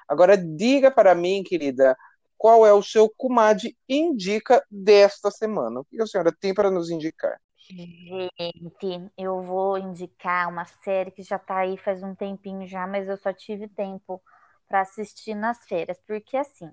Agora 0.07 0.37
diga 0.37 0.91
para 0.91 1.15
mim, 1.15 1.43
querida, 1.43 1.95
qual 2.37 2.65
é 2.67 2.73
o 2.73 2.83
seu 2.83 3.09
comadre 3.17 3.75
indica 3.89 4.63
desta 4.69 5.31
semana? 5.31 5.81
O 5.81 5.85
que 5.85 6.01
a 6.01 6.07
senhora 6.07 6.31
tem 6.39 6.53
para 6.53 6.71
nos 6.71 6.89
indicar? 6.89 7.39
Gente, 7.69 9.11
eu 9.17 9.41
vou 9.41 9.77
indicar 9.77 10.49
uma 10.49 10.65
série 10.65 11.11
que 11.11 11.23
já 11.23 11.37
tá 11.37 11.57
aí 11.57 11.77
faz 11.77 12.01
um 12.01 12.15
tempinho 12.15 12.67
já, 12.67 12.87
mas 12.87 13.07
eu 13.07 13.17
só 13.17 13.33
tive 13.33 13.67
tempo 13.67 14.21
pra 14.67 14.81
assistir 14.81 15.35
nas 15.35 15.65
férias. 15.65 15.99
Porque 16.07 16.37
assim, 16.37 16.71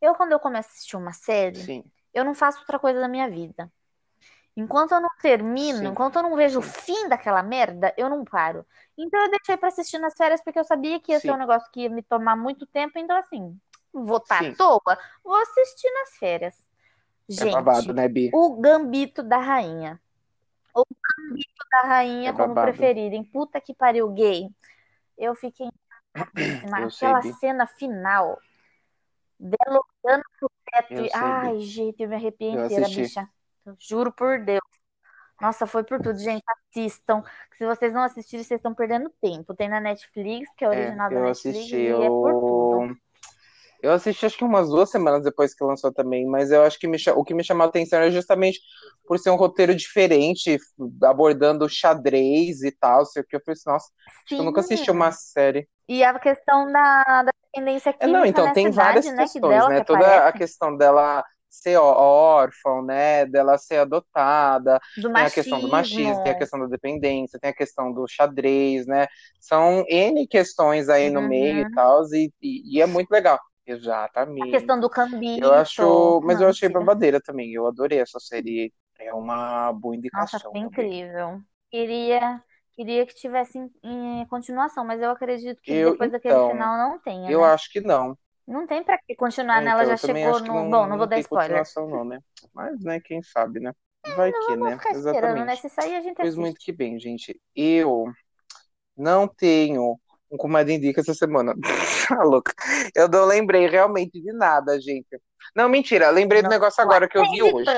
eu 0.00 0.14
quando 0.14 0.32
eu 0.32 0.40
começo 0.40 0.68
a 0.68 0.72
assistir 0.72 0.96
uma 0.96 1.12
série, 1.12 1.60
Sim. 1.60 1.84
eu 2.14 2.24
não 2.24 2.34
faço 2.34 2.60
outra 2.60 2.78
coisa 2.78 3.00
da 3.00 3.08
minha 3.08 3.28
vida. 3.28 3.70
Enquanto 4.56 4.92
eu 4.92 5.00
não 5.00 5.10
termino, 5.20 5.78
Sim. 5.80 5.86
enquanto 5.88 6.16
eu 6.16 6.22
não 6.22 6.34
vejo 6.34 6.60
o 6.60 6.62
fim 6.62 7.08
daquela 7.08 7.42
merda, 7.42 7.92
eu 7.96 8.08
não 8.08 8.24
paro. 8.24 8.64
Então 8.96 9.20
eu 9.20 9.30
deixei 9.30 9.56
pra 9.56 9.68
assistir 9.68 9.98
nas 9.98 10.14
férias 10.14 10.42
porque 10.42 10.58
eu 10.58 10.64
sabia 10.64 10.98
que 10.98 11.12
ia 11.12 11.20
ser 11.20 11.28
Sim. 11.28 11.32
um 11.32 11.36
negócio 11.36 11.70
que 11.70 11.82
ia 11.82 11.90
me 11.90 12.02
tomar 12.02 12.36
muito 12.36 12.66
tempo. 12.66 12.98
Então, 12.98 13.16
assim, 13.18 13.58
vou 13.92 14.16
estar 14.16 14.42
Sim. 14.42 14.50
à 14.52 14.56
toa, 14.56 14.98
vou 15.22 15.36
assistir 15.42 15.90
nas 15.92 16.16
férias. 16.16 16.64
É 17.40 17.44
babado, 17.44 17.88
Gente, 17.88 17.92
né, 17.92 18.08
Bi? 18.08 18.30
o 18.32 18.56
Gambito 18.60 19.22
da 19.22 19.38
Rainha. 19.38 20.00
O 20.76 20.84
Gambito 20.84 21.64
da 21.70 21.82
Rainha 21.82 22.30
É 22.30 22.32
como 22.32 22.54
preferido. 22.54 23.16
Em 23.16 23.24
puta 23.24 23.60
que 23.60 23.74
pariu 23.74 24.08
gay. 24.12 24.48
Eu 25.16 25.34
fiquei 25.34 25.66
encantadíssima. 26.14 26.80
Eu 26.80 26.90
sei, 26.90 27.08
Aquela 27.08 27.22
Bi. 27.22 27.32
cena 27.40 27.66
final 27.66 28.38
dela 29.38 29.80
olhando 30.02 30.22
pro 30.38 30.50
teto 30.70 30.92
Eu 30.92 31.08
Ai, 31.14 31.60
gente, 31.60 32.02
eu 32.02 32.08
me 32.08 32.16
arrepiei 32.16 32.52
Eu 32.52 32.62
inteira, 32.64 32.86
assisti. 32.86 33.02
bicha. 33.02 33.28
Eu 33.64 33.76
juro 33.78 34.12
por 34.12 34.38
Deus. 34.44 34.60
Nossa, 35.40 35.66
foi 35.66 35.84
por 35.84 36.00
tudo, 36.00 36.18
gente. 36.18 36.42
Assistam. 36.70 37.22
Se 37.56 37.66
vocês 37.66 37.92
não 37.92 38.02
assistirem, 38.02 38.44
vocês 38.44 38.58
estão 38.58 38.74
perdendo 38.74 39.10
tempo. 39.20 39.54
Tem 39.54 39.68
na 39.68 39.80
Netflix, 39.80 40.48
que 40.56 40.64
é 40.64 40.68
É, 40.68 40.70
original 40.70 41.10
da 41.10 41.16
eu 41.16 41.24
Netflix, 41.24 41.30
assisti. 41.30 41.76
e 41.76 42.02
é 42.02 42.10
por 42.10 42.34
tudo. 42.34 42.96
Eu... 43.82 43.92
assisti 43.92 44.26
acho 44.26 44.36
que 44.38 44.44
umas 44.44 44.68
duas 44.68 44.90
semanas 44.90 45.22
depois 45.24 45.54
que 45.54 45.64
lançou 45.64 45.92
também, 45.92 46.26
mas 46.26 46.50
eu 46.50 46.62
acho 46.62 46.78
que 46.78 46.86
me 46.88 46.96
o 47.16 47.24
que 47.24 47.34
me 47.34 47.44
chamou 47.44 47.64
a 47.64 47.68
atenção 47.68 48.00
é 48.00 48.10
justamente 48.10 48.60
por 49.06 49.18
ser 49.18 49.30
um 49.30 49.36
roteiro 49.36 49.74
diferente, 49.74 50.58
abordando 51.04 51.68
xadrez 51.68 52.62
e 52.62 52.72
tal, 52.72 53.04
sei 53.06 53.22
o 53.22 53.26
que. 53.26 53.36
Eu 53.36 53.40
falei 53.44 53.54
assim, 53.54 53.70
nossa, 53.70 53.86
que 54.34 54.40
eu 54.40 54.44
nunca 54.44 54.60
assisti 54.60 54.90
uma 54.90 55.12
série. 55.12 55.68
E 55.88 56.02
a 56.04 56.18
questão 56.18 56.70
da, 56.72 57.22
da 57.24 57.32
dependência 57.52 57.92
É, 57.98 58.06
não, 58.06 58.24
química 58.24 58.26
então, 58.26 58.50
nessa 58.50 58.50
tem 58.50 58.70
várias 58.70 59.10
idade, 59.10 59.12
né? 59.12 59.28
Que 59.28 59.40
questões, 59.40 59.40
dela 59.40 59.68
né? 59.68 59.80
que 59.80 59.80
Toda 59.80 60.26
a 60.26 60.32
aparece. 60.32 60.32
questão 60.32 60.76
dela 60.76 61.24
ser 61.48 61.76
órfã, 61.78 62.82
né? 62.82 63.24
Dela 63.26 63.56
ser 63.58 63.78
adotada, 63.78 64.78
Do 64.96 65.08
tem 65.14 65.24
a 65.24 65.30
questão 65.30 65.60
do 65.60 65.68
machismo, 65.68 66.20
tem 66.22 66.32
a 66.32 66.34
machismo. 66.34 66.36
questão 66.36 66.60
da 66.60 66.66
dependência, 66.66 67.38
tem 67.40 67.50
a 67.50 67.54
questão 67.54 67.92
do 67.92 68.06
xadrez, 68.06 68.86
né? 68.86 69.06
São 69.40 69.84
N 69.88 70.26
questões 70.28 70.88
aí 70.90 71.08
no 71.10 71.22
meio 71.22 71.62
e 71.62 71.66
Uhum. 71.66 71.74
tal, 71.74 72.02
e, 72.12 72.30
e, 72.42 72.76
e 72.78 72.82
é 72.82 72.86
muito 72.86 73.10
legal. 73.10 73.38
A 74.40 74.46
Exatamente. 74.46 74.46
questão 74.46 74.80
do 74.80 74.88
Eu 75.36 75.52
acho, 75.54 76.20
mas 76.24 76.40
Não, 76.40 76.42
eu 76.42 76.48
achei 76.48 76.68
babadeira 76.68 77.20
também. 77.22 77.52
Eu 77.54 77.66
adorei 77.66 78.00
essa 78.00 78.20
série. 78.20 78.72
É 78.98 79.14
uma 79.14 79.72
boa 79.72 79.96
Nossa, 80.12 80.40
indicação 80.40 80.50
foi 80.50 80.60
também. 80.60 80.90
incrível. 81.00 81.40
Queria, 81.70 82.42
queria 82.72 83.06
que 83.06 83.14
tivesse 83.14 83.58
em, 83.58 83.70
em 84.22 84.26
continuação, 84.28 84.84
mas 84.84 85.00
eu 85.00 85.10
acredito 85.10 85.60
que 85.62 85.74
Eu, 85.80 85.96
depois 85.96 86.10
daquele 86.12 86.40
então, 86.40 86.40
final 86.40 86.76
não 86.78 86.98
tenha, 87.00 87.32
eu 87.32 87.44
né? 87.44 87.44
acho 87.44 87.70
que 87.72 87.80
não. 87.80 88.18
Não 88.46 88.66
tem 88.66 88.84
pra 88.84 88.98
que 88.98 89.14
continuar 89.16 89.60
É, 89.60 89.62
nela, 89.62 89.86
então, 89.86 89.86
já 89.86 89.96
eu 89.96 89.98
também 89.98 90.24
chegou 90.24 90.40
no. 90.40 90.64
não, 90.64 90.68
Bom, 90.68 90.86
não 90.88 90.98
vou 90.98 91.06
não 91.06 91.08
dar 91.08 91.20
spoiler. 91.20 91.68
continuação, 91.68 91.88
não, 91.88 92.04
né? 92.04 92.20
Mas, 92.52 92.78
né, 92.82 93.00
quem 93.00 93.22
sabe, 93.22 93.60
né? 93.60 93.72
Vai 94.06 94.32
Não 94.32 94.44
que, 94.44 94.56
vamos 94.60 94.72
né? 94.72 94.80
né? 95.44 95.56
Exatamente. 95.56 95.56
Se 95.56 95.68
sair, 95.68 95.94
a 95.96 96.00
gente 96.00 96.20
Pois 96.20 96.36
muito 96.36 96.60
assiste. 96.60 96.60
que 96.60 96.72
bem, 96.72 96.98
gente. 96.98 97.40
Eu 97.54 98.06
não 98.96 99.28
tenho 99.28 99.98
um 100.30 100.36
comadre 100.36 100.74
indica 100.74 101.00
essa 101.00 101.14
semana. 101.14 101.54
Tá 102.08 102.22
louca. 102.22 102.54
Eu 102.94 103.08
não 103.08 103.24
lembrei 103.24 103.66
realmente 103.66 104.20
de 104.20 104.32
nada, 104.32 104.80
gente. 104.80 105.20
Não, 105.56 105.68
mentira. 105.68 106.08
Lembrei 106.10 106.40
do 106.40 106.44
Não, 106.44 106.50
negócio 106.50 106.80
agora 106.80 107.08
que 107.08 107.18
eu 107.18 107.28
vi 107.28 107.42
hoje. 107.42 107.68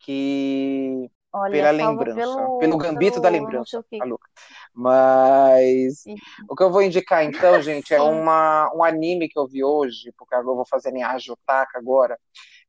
Que 0.00 1.10
Olha, 1.32 1.52
pela 1.52 1.70
lembrança, 1.70 2.20
pelo, 2.20 2.58
pelo 2.58 2.76
gambito 2.76 3.20
da 3.20 3.30
pelo 3.30 3.32
sei 3.32 3.40
lembrança, 3.40 3.84
tá 3.98 4.04
louca. 4.04 4.28
Mas 4.74 6.00
Sim. 6.00 6.16
o 6.48 6.56
que 6.56 6.62
eu 6.62 6.70
vou 6.70 6.82
indicar 6.82 7.24
então, 7.24 7.62
gente, 7.62 7.94
é 7.94 8.00
uma, 8.02 8.70
um 8.74 8.82
anime 8.82 9.28
que 9.28 9.38
eu 9.38 9.46
vi 9.46 9.62
hoje, 9.62 10.12
porque 10.18 10.34
agora 10.34 10.52
eu 10.52 10.56
vou 10.56 10.66
fazer 10.66 10.92
em 10.92 11.04
Ajotaka 11.04 11.78
agora. 11.78 12.18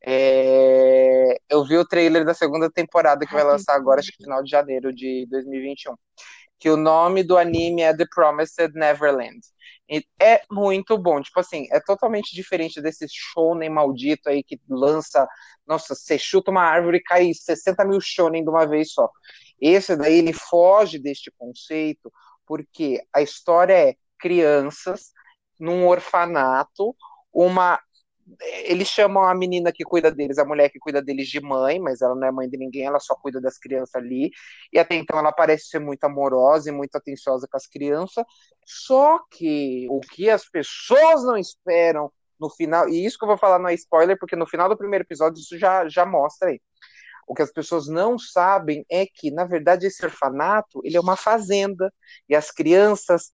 É, 0.04 1.38
eu 1.50 1.64
vi 1.66 1.78
o 1.78 1.88
trailer 1.88 2.24
da 2.24 2.34
segunda 2.34 2.70
temporada 2.70 3.26
que 3.26 3.34
vai 3.34 3.44
Ai, 3.44 3.50
lançar 3.50 3.76
agora, 3.76 4.00
acho 4.00 4.12
que 4.12 4.24
final 4.24 4.44
de 4.44 4.50
janeiro 4.50 4.94
de 4.94 5.28
2021. 5.30 5.96
Que 6.62 6.70
o 6.70 6.78
nome 6.78 7.24
do 7.24 7.38
anime 7.38 7.82
é 7.82 7.96
The 7.96 8.06
Promised 8.14 8.74
Neverland. 8.74 9.42
E 9.90 10.06
é 10.22 10.42
muito 10.50 10.98
bom, 10.98 11.22
tipo 11.22 11.38
assim, 11.42 11.68
é 11.70 11.82
totalmente 11.82 12.34
diferente 12.34 12.82
desse 12.82 13.06
shonen 13.10 13.70
maldito 13.70 14.30
aí 14.30 14.42
que 14.42 14.58
lança, 14.70 15.28
nossa, 15.68 15.94
você 15.94 16.18
chuta 16.18 16.50
uma 16.50 16.64
árvore 16.64 17.00
e 17.00 17.04
cai 17.04 17.34
60 17.34 17.84
mil 17.84 18.00
shonen 18.00 18.42
de 18.44 18.50
uma 18.50 18.66
vez 18.66 18.94
só. 18.94 19.10
Esse 19.60 19.98
daí, 19.98 20.20
ele 20.20 20.32
foge 20.32 20.98
deste 20.98 21.30
conceito, 21.38 22.10
porque 22.46 23.04
a 23.14 23.22
história 23.22 23.74
é 23.74 23.96
crianças 24.18 25.12
num 25.60 25.86
orfanato, 25.86 26.96
uma 27.34 27.78
eles 28.66 28.88
chamam 28.88 29.24
a 29.24 29.36
menina 29.36 29.72
que 29.72 29.84
cuida 29.84 30.12
deles, 30.12 30.38
a 30.38 30.46
mulher 30.46 30.70
que 30.70 30.80
cuida 30.80 31.02
deles 31.02 31.28
de 31.28 31.42
mãe, 31.42 31.80
mas 31.80 32.02
ela 32.02 32.16
não 32.16 32.28
é 32.28 32.32
mãe 32.32 32.50
de 32.50 32.58
ninguém, 32.58 32.86
ela 32.86 33.00
só 33.00 33.16
cuida 33.16 33.42
das 33.42 33.58
crianças 33.58 33.96
ali. 33.96 34.32
E 34.72 34.80
até 34.80 34.96
então 34.96 35.18
ela 35.20 35.32
parece 35.32 35.68
ser 35.68 35.80
muito 35.80 36.04
amorosa 36.04 36.70
e 36.70 36.72
muito 36.72 36.96
atenciosa 36.96 37.48
com 37.50 37.58
as 37.58 37.68
crianças. 37.68 38.24
Só 38.66 39.20
que 39.30 39.88
o 39.90 40.00
que 40.00 40.30
as 40.30 40.48
pessoas 40.50 41.24
não 41.24 41.38
esperam 41.38 42.12
no 42.40 42.50
final, 42.50 42.90
e 42.90 43.06
isso 43.06 43.18
que 43.20 43.24
eu 43.24 43.30
vou 43.30 43.38
falar 43.38 43.60
não 43.60 43.70
é 43.70 43.74
spoiler, 43.76 44.18
porque 44.18 44.36
no 44.36 44.48
final 44.48 44.68
do 44.68 44.78
primeiro 44.78 45.04
episódio 45.04 45.40
isso 45.40 45.58
já, 45.60 45.88
já 45.88 46.06
mostra 46.06 46.50
aí. 46.50 46.60
O 47.28 47.36
que 47.36 47.44
as 47.44 47.52
pessoas 47.52 47.88
não 47.88 48.18
sabem 48.18 48.84
é 48.90 49.06
que, 49.06 49.32
na 49.32 49.46
verdade, 49.46 49.86
esse 49.86 50.04
orfanato 50.04 50.82
ele 50.84 50.98
é 50.98 51.00
uma 51.00 51.16
fazenda 51.16 51.94
e 52.28 52.36
as 52.36 52.52
crianças 52.52 53.32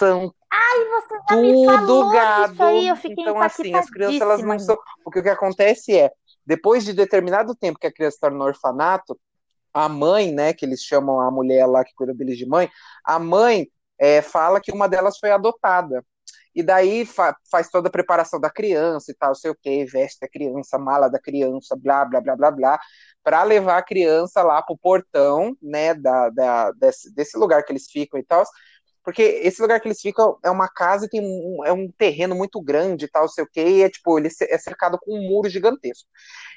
são 0.00 0.34
Ai, 0.50 0.84
você 0.88 1.14
já 1.28 1.36
me 1.36 1.64
falou 1.64 1.86
tudo 1.86 2.10
gado. 2.10 2.62
aí, 2.64 2.88
eu 2.88 2.96
fiquei 2.96 3.22
Então, 3.22 3.40
assim, 3.40 3.74
as 3.74 3.88
crianças 3.88 4.20
elas 4.20 4.42
não 4.42 4.58
são. 4.58 4.76
Porque 5.04 5.20
o 5.20 5.22
que 5.22 5.28
acontece 5.28 5.96
é, 5.96 6.10
depois 6.44 6.84
de 6.84 6.92
determinado 6.92 7.54
tempo 7.54 7.78
que 7.78 7.86
a 7.86 7.92
criança 7.92 8.16
está 8.16 8.30
no 8.30 8.42
orfanato, 8.42 9.18
a 9.72 9.88
mãe, 9.88 10.32
né, 10.32 10.52
que 10.52 10.64
eles 10.64 10.82
chamam 10.82 11.20
a 11.20 11.30
mulher 11.30 11.66
lá 11.66 11.84
que 11.84 11.94
cuida 11.94 12.12
deles 12.12 12.36
de 12.36 12.46
mãe, 12.46 12.68
a 13.04 13.18
mãe 13.18 13.68
é, 13.96 14.20
fala 14.20 14.60
que 14.60 14.72
uma 14.72 14.88
delas 14.88 15.18
foi 15.18 15.30
adotada. 15.30 16.04
E 16.52 16.64
daí 16.64 17.06
fa 17.06 17.36
faz 17.48 17.68
toda 17.68 17.88
a 17.88 17.92
preparação 17.92 18.40
da 18.40 18.50
criança 18.50 19.12
e 19.12 19.14
tal, 19.14 19.36
sei 19.36 19.52
o 19.52 19.54
quê, 19.54 19.84
veste 19.84 20.24
a 20.24 20.28
criança, 20.28 20.78
mala 20.78 21.08
da 21.08 21.20
criança, 21.20 21.76
blá, 21.76 22.04
blá, 22.04 22.20
blá, 22.20 22.34
blá, 22.34 22.50
blá, 22.50 22.80
para 23.22 23.44
levar 23.44 23.78
a 23.78 23.82
criança 23.84 24.42
lá 24.42 24.60
pro 24.60 24.76
portão, 24.76 25.56
né, 25.62 25.94
da, 25.94 26.28
da, 26.30 26.72
desse, 26.72 27.14
desse 27.14 27.38
lugar 27.38 27.62
que 27.62 27.70
eles 27.70 27.88
ficam 27.88 28.18
e 28.18 28.24
tal, 28.24 28.42
porque 29.10 29.22
esse 29.42 29.60
lugar 29.60 29.80
que 29.80 29.88
eles 29.88 30.00
ficam 30.00 30.38
é 30.44 30.50
uma 30.50 30.68
casa 30.68 31.08
tem 31.10 31.20
um, 31.20 31.64
é 31.64 31.72
um 31.72 31.90
terreno 31.90 32.36
muito 32.36 32.62
grande 32.62 33.06
e 33.06 33.08
tal, 33.08 33.28
sei 33.28 33.42
o 33.42 33.48
quê, 33.50 33.60
e 33.60 33.82
é 33.82 33.90
tipo, 33.90 34.16
ele 34.16 34.28
é 34.28 34.58
cercado 34.58 34.96
com 35.00 35.18
um 35.18 35.28
muro 35.28 35.48
gigantesco. 35.48 36.08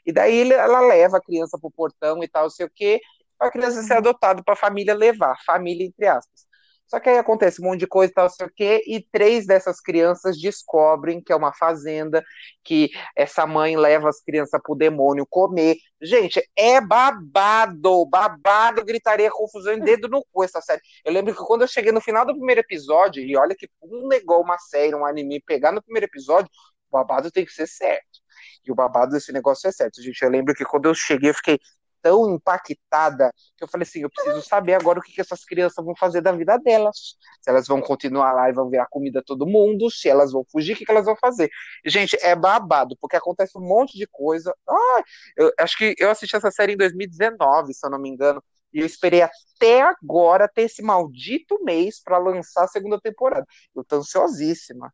E 0.06 0.14
daí 0.14 0.36
ele, 0.36 0.54
ela 0.54 0.80
leva 0.82 1.18
a 1.18 1.22
criança 1.22 1.58
pro 1.60 1.72
portão 1.72 2.24
e 2.24 2.28
tal, 2.28 2.50
sei 2.52 2.68
o 2.68 2.72
quê, 2.74 3.02
a 3.40 3.50
criança 3.50 3.82
ser 3.82 3.96
adotada 3.96 4.44
para 4.44 4.54
a 4.54 4.58
família 4.58 4.94
levar, 4.94 5.36
família 5.46 5.86
entre 5.88 6.06
aspas. 6.08 6.46
Só 6.88 7.00
que 7.00 7.10
aí 7.10 7.18
acontece 7.18 7.62
um 7.62 7.66
monte 7.66 7.80
de 7.80 7.88
coisa 7.88 8.12
e 8.12 8.14
tal, 8.14 8.30
sei 8.30 8.46
o 8.46 8.52
quê, 8.56 8.84
e 8.86 9.02
três 9.12 9.48
dessas 9.48 9.80
crianças 9.82 10.38
descobrem 10.40 11.22
que 11.22 11.32
é 11.32 11.36
uma 11.36 11.54
fazenda, 11.54 12.24
que 12.64 12.92
essa 13.16 13.48
mãe 13.48 13.76
leva 13.76 14.10
as 14.10 14.22
crianças 14.22 14.60
pro 14.62 14.76
demônio 14.76 15.26
comer. 15.28 15.78
Gente, 16.02 16.42
é 16.56 16.80
babado, 16.80 18.06
babado, 18.06 18.86
gritaria, 18.86 19.32
confusão 19.32 19.74
e 19.74 19.80
dedo 19.82 20.08
no 20.08 20.24
cu 20.32 20.44
essa 20.44 20.62
série. 20.62 20.82
Eu 21.04 21.14
lembro 21.14 21.34
que 21.34 21.44
quando 21.44 21.62
eu 21.62 21.68
cheguei 21.68 21.92
no 21.92 22.02
final 22.02 22.26
do 22.26 22.36
primeiro 22.36 22.62
episódio, 22.62 23.24
e 23.24 23.36
olha 23.36 23.56
que 23.56 23.68
um 23.82 24.08
negócio, 24.08 24.44
uma 24.44 24.58
série, 24.60 24.96
um 24.96 25.06
anime, 25.06 25.42
pegar 25.42 25.72
no 25.72 25.82
primeiro 25.82 26.06
episódio, 26.06 26.50
o 26.90 26.92
babado 26.92 27.32
tem 27.32 27.46
que 27.46 27.52
ser 27.52 27.68
certo. 27.68 28.22
E 28.66 28.72
o 28.72 28.76
babado 28.76 29.12
desse 29.12 29.32
negócio 29.32 29.68
é 29.68 29.72
certo, 29.72 30.02
gente. 30.02 30.22
Eu 30.22 30.30
lembro 30.30 30.54
que 30.54 30.64
quando 30.66 30.86
eu 30.86 30.94
cheguei, 30.96 31.30
eu 31.30 31.34
fiquei, 31.34 31.60
tão 32.04 32.36
impactada 32.36 33.34
que 33.58 33.64
eu 33.64 33.68
falei 33.68 33.88
assim: 33.88 34.02
eu 34.02 34.10
preciso 34.10 34.42
saber 34.44 34.76
agora 34.76 35.00
o 35.00 35.02
que, 35.02 35.14
que 35.14 35.22
essas 35.22 35.44
crianças 35.44 35.84
vão 35.84 35.96
fazer 35.96 36.22
da 36.22 36.34
vida 36.34 36.58
delas. 36.60 37.16
Se 37.42 37.50
elas 37.50 37.68
vão 37.68 37.82
continuar 37.82 38.34
lá 38.34 38.50
e 38.50 38.54
vão 38.54 38.70
ver 38.70 38.80
a 38.80 38.86
comida 38.86 39.24
todo 39.26 39.48
mundo, 39.48 39.90
se 39.90 40.10
elas 40.10 40.32
vão 40.32 40.46
fugir, 40.52 40.74
o 40.74 40.78
que, 40.78 40.86
que 40.86 40.92
elas 40.92 41.06
vão 41.06 41.16
fazer? 41.16 41.50
Gente, 41.86 42.18
é 42.22 42.36
babado, 42.36 42.96
porque 43.00 43.16
acontece 43.16 43.58
um 43.58 43.62
monte 43.62 43.98
de 43.98 44.06
coisa. 44.06 44.54
Ah, 44.70 45.04
eu 45.38 45.52
acho 45.60 45.78
que 45.78 45.96
eu 45.98 46.12
assisti 46.12 46.36
essa 46.36 46.52
série 46.52 46.74
em 46.74 46.78
2019, 46.78 47.74
se 47.74 47.86
eu 47.86 47.90
não 47.90 48.00
me 48.00 48.10
engano. 48.10 48.44
E 48.74 48.80
eu 48.80 48.86
esperei 48.86 49.22
até 49.22 49.82
agora 49.82 50.48
ter 50.48 50.64
esse 50.64 50.82
maldito 50.82 51.64
mês 51.64 52.02
para 52.04 52.18
lançar 52.18 52.66
a 52.66 52.68
segunda 52.68 53.00
temporada. 53.00 53.46
Eu 53.76 53.84
tô 53.84 53.98
ansiosíssima. 53.98 54.92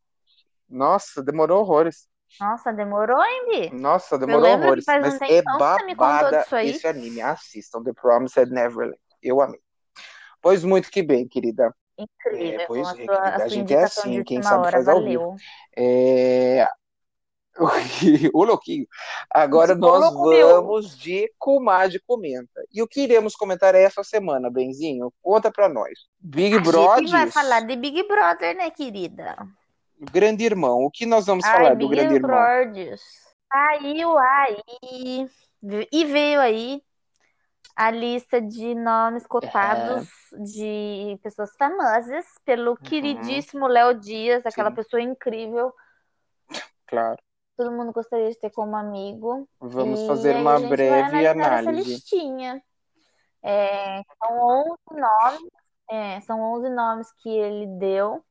Nossa, 0.68 1.22
demorou 1.22 1.60
horrores. 1.60 2.06
Nossa, 2.38 2.72
demorou, 2.72 3.22
hein, 3.24 3.70
Bi? 3.70 3.76
Nossa, 3.76 4.18
demorou 4.18 4.50
horrores. 4.50 4.84
Mas 4.86 5.14
um 5.14 5.24
é 5.24 5.42
babada 5.42 6.44
esse 6.62 6.86
anime. 6.86 7.20
Assistam 7.20 7.82
The 7.82 7.92
Promised 7.92 8.50
Neverland. 8.50 8.98
Eu 9.22 9.40
amei. 9.40 9.60
Pois 10.40 10.64
muito 10.64 10.90
que 10.90 11.02
bem, 11.02 11.26
querida. 11.26 11.74
Incrível. 11.98 12.60
É, 12.60 12.66
pois 12.66 12.88
a, 12.88 12.92
é, 12.92 12.94
querida. 12.94 13.18
a, 13.18 13.36
A 13.36 13.48
gente 13.48 13.74
é 13.74 13.82
assim, 13.82 14.22
quem 14.24 14.42
sabe 14.42 14.62
hora, 14.62 14.70
faz 14.70 14.88
ao 14.88 14.96
valeu. 14.96 15.10
vivo. 15.10 15.36
É... 15.76 16.66
o 18.32 18.44
louquinho. 18.44 18.86
Agora 19.30 19.74
nós 19.74 20.00
louco 20.00 20.30
meu. 20.30 20.48
vamos 20.48 20.96
de 20.96 21.30
Comadre 21.38 22.00
Comenta. 22.06 22.64
E 22.72 22.80
o 22.80 22.88
que 22.88 23.02
iremos 23.02 23.34
comentar 23.34 23.74
essa 23.74 24.02
semana, 24.02 24.50
Benzinho? 24.50 25.12
Conta 25.20 25.50
pra 25.50 25.68
nós. 25.68 25.92
Big 26.18 26.54
A 26.54 26.58
gente 26.58 26.70
Brother, 26.70 27.08
vai 27.08 27.30
falar 27.30 27.60
de 27.60 27.76
Big 27.76 28.06
Brother, 28.06 28.56
né, 28.56 28.70
querida? 28.70 29.36
Grande 30.00 30.44
Irmão. 30.44 30.84
O 30.84 30.90
que 30.90 31.04
nós 31.04 31.26
vamos 31.26 31.44
Ai, 31.44 31.52
falar 31.56 31.74
do 31.74 31.88
Grande 31.88 32.14
Irmão? 32.14 32.30
Brother. 32.30 32.98
Saiu 33.52 34.16
aí 34.18 35.28
e 35.92 36.04
veio 36.04 36.40
aí 36.40 36.82
a 37.76 37.90
lista 37.90 38.40
de 38.40 38.74
nomes 38.74 39.26
cotados 39.26 40.08
de 40.44 41.18
pessoas 41.22 41.50
famosas 41.56 42.26
pelo 42.44 42.76
queridíssimo 42.76 43.66
Léo 43.66 43.94
Dias, 43.98 44.44
aquela 44.46 44.70
Sim. 44.70 44.76
pessoa 44.76 45.02
incrível. 45.02 45.72
Claro. 46.86 47.18
Todo 47.56 47.72
mundo 47.72 47.92
gostaria 47.92 48.30
de 48.30 48.38
ter 48.38 48.50
como 48.50 48.76
amigo. 48.76 49.48
Vamos 49.60 50.00
E 50.00 50.06
fazer 50.06 50.36
uma 50.36 50.54
a 50.54 50.58
gente 50.58 50.68
vai 50.68 50.76
breve 50.76 51.26
análise. 51.26 51.90
listinha. 51.90 52.62
É, 53.42 54.02
são 54.18 54.38
11 54.38 54.76
nomes, 54.92 55.50
é, 55.90 56.20
são 56.20 56.40
11 56.40 56.68
nomes 56.70 57.12
que 57.22 57.28
ele 57.28 57.66
deu. 57.78 58.24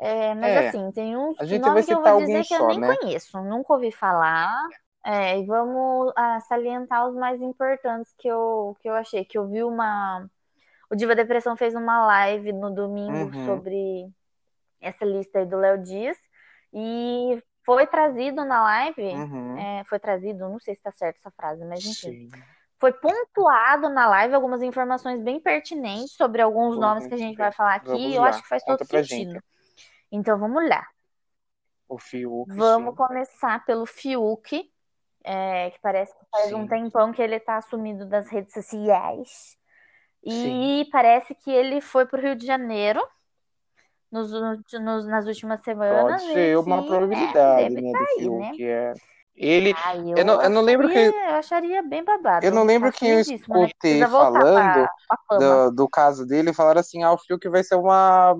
É, 0.00 0.34
mas 0.34 0.52
É, 0.52 0.68
assim, 0.68 0.90
tem 0.92 1.16
uns 1.16 1.38
a 1.40 1.44
gente 1.44 1.60
nomes 1.62 1.86
vai 1.86 1.96
que 1.96 2.00
eu 2.00 2.02
vou 2.02 2.20
dizer 2.20 2.44
que 2.44 2.54
eu 2.54 2.58
só, 2.58 2.66
nem 2.66 2.80
né? 2.80 2.96
conheço, 2.96 3.42
nunca 3.42 3.72
ouvi 3.74 3.92
falar. 3.92 4.52
É, 5.06 5.38
e 5.38 5.46
vamos 5.46 6.12
ah, 6.16 6.40
salientar 6.40 7.06
os 7.08 7.14
mais 7.14 7.40
importantes 7.40 8.12
que 8.18 8.26
eu, 8.28 8.76
que 8.80 8.88
eu 8.88 8.94
achei. 8.94 9.24
Que 9.24 9.38
eu 9.38 9.46
vi 9.48 9.62
uma. 9.62 10.26
O 10.90 10.96
Diva 10.96 11.14
Depressão 11.14 11.56
fez 11.56 11.74
uma 11.74 12.06
live 12.06 12.52
no 12.52 12.74
domingo 12.74 13.30
Uhum. 13.36 13.46
sobre 13.46 14.06
essa 14.80 15.04
lista 15.04 15.38
aí 15.40 15.46
do 15.46 15.56
Léo 15.56 15.82
Dias. 15.82 16.16
E 16.72 17.42
foi 17.64 17.86
trazido 17.86 18.44
na 18.44 18.62
live. 18.62 19.02
Uhum. 19.02 19.58
é, 19.58 19.84
foi 19.84 19.98
trazido, 19.98 20.48
não 20.48 20.58
sei 20.58 20.74
se 20.74 20.82
tá 20.82 20.92
certo 20.92 21.18
essa 21.18 21.30
frase, 21.30 21.64
mas 21.64 21.84
enfim. 21.84 22.10
Sim. 22.10 22.28
Foi 22.78 22.92
pontuado 22.92 23.88
na 23.88 24.06
live 24.08 24.34
algumas 24.34 24.60
informações 24.62 25.22
bem 25.22 25.40
pertinentes 25.40 26.14
sobre 26.16 26.42
alguns 26.42 26.72
Foi 26.74 26.80
nomes 26.80 27.06
que 27.06 27.14
a 27.14 27.16
gente 27.16 27.36
vai 27.36 27.52
falar 27.52 27.76
aqui. 27.76 27.92
E 27.96 28.14
eu 28.16 28.22
acho 28.24 28.42
que 28.42 28.48
faz 28.48 28.62
todo 28.64 28.78
conta 28.78 28.84
sentido. 28.84 29.32
gente. 29.32 29.44
Então 30.14 30.38
vamos 30.38 30.68
lá. 30.68 30.86
O 31.88 31.98
Fiuk, 31.98 32.48
Vamos 32.54 32.90
sim. 32.90 32.96
começar 32.96 33.64
pelo 33.64 33.84
Fiuk, 33.84 34.70
é, 35.24 35.70
que 35.70 35.80
parece 35.80 36.12
que 36.16 36.24
faz 36.30 36.52
um 36.52 36.62
Sim. 36.62 36.68
tempão 36.68 37.12
que 37.12 37.20
ele 37.20 37.40
tá 37.40 37.60
sumido 37.60 38.06
das 38.06 38.28
redes 38.28 38.52
sociais. 38.54 39.56
Sim. 40.26 40.80
E 40.80 40.88
parece 40.90 41.34
que 41.34 41.50
ele 41.50 41.80
foi 41.80 42.06
pro 42.06 42.20
Rio 42.20 42.34
de 42.36 42.46
Janeiro 42.46 43.00
nos, 44.10 44.30
nos- 44.32 45.06
nas 45.06 45.26
últimas 45.26 45.60
semanas 45.62 46.22
Pode 46.22 46.32
ser 46.32 46.58
uma 46.58 46.82
que, 46.82 46.88
probabilidade, 46.88 47.70
né, 47.70 47.70
deve 47.70 47.82
né, 47.82 47.92
tá 47.92 47.98
do 47.98 48.06
aí, 48.06 48.30
né? 48.30 48.50
Fiuk. 48.50 48.64
É. 48.64 48.92
Ele, 49.36 49.74
Ai, 49.84 49.98
eu, 50.12 50.16
eu 50.16 50.24
não, 50.24 50.42
eu 50.42 50.50
não 50.50 50.62
lembro 50.62 50.88
acharia, 50.88 50.90
que 50.90 51.14
eu 51.30 51.34
acharia 51.36 51.82
bem 51.82 52.04
babado. 52.04 52.46
eu 52.46 52.52
não 52.52 52.64
lembro 52.64 52.92
quem 52.92 53.10
eu 53.12 53.20
né? 53.48 53.68
escutei 53.74 54.06
falando 54.06 54.62
pra, 54.62 54.92
pra 55.08 55.18
fama. 55.28 55.64
do, 55.68 55.70
do 55.72 55.88
caso 55.88 56.26
dele, 56.26 56.52
falaram 56.52 56.80
assim, 56.80 57.02
ah, 57.02 57.12
o 57.12 57.18
Fiuk 57.18 57.48
vai 57.48 57.64
ser 57.64 57.76
uma 57.76 58.34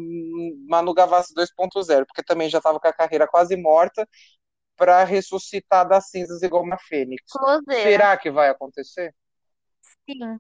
Manu 0.69 0.93
Gavassi 0.95 1.35
2.0, 1.35 2.07
porque 2.07 2.23
também 2.23 2.49
já 2.51 2.59
estava 2.59 2.79
com 2.81 2.89
a 2.89 2.93
carreira 2.93 3.27
quase 3.27 3.57
morta 3.57 4.07
para 4.77 5.05
ressuscitar 5.05 5.89
das 5.89 6.11
cinzas 6.11 6.43
igual 6.43 6.63
uma 6.65 6.79
fênix. 6.79 7.23
Closeira. 7.31 7.83
Será 7.83 8.17
que 8.17 8.31
vai 8.31 8.49
acontecer? 8.51 9.15
Sim. 10.09 10.39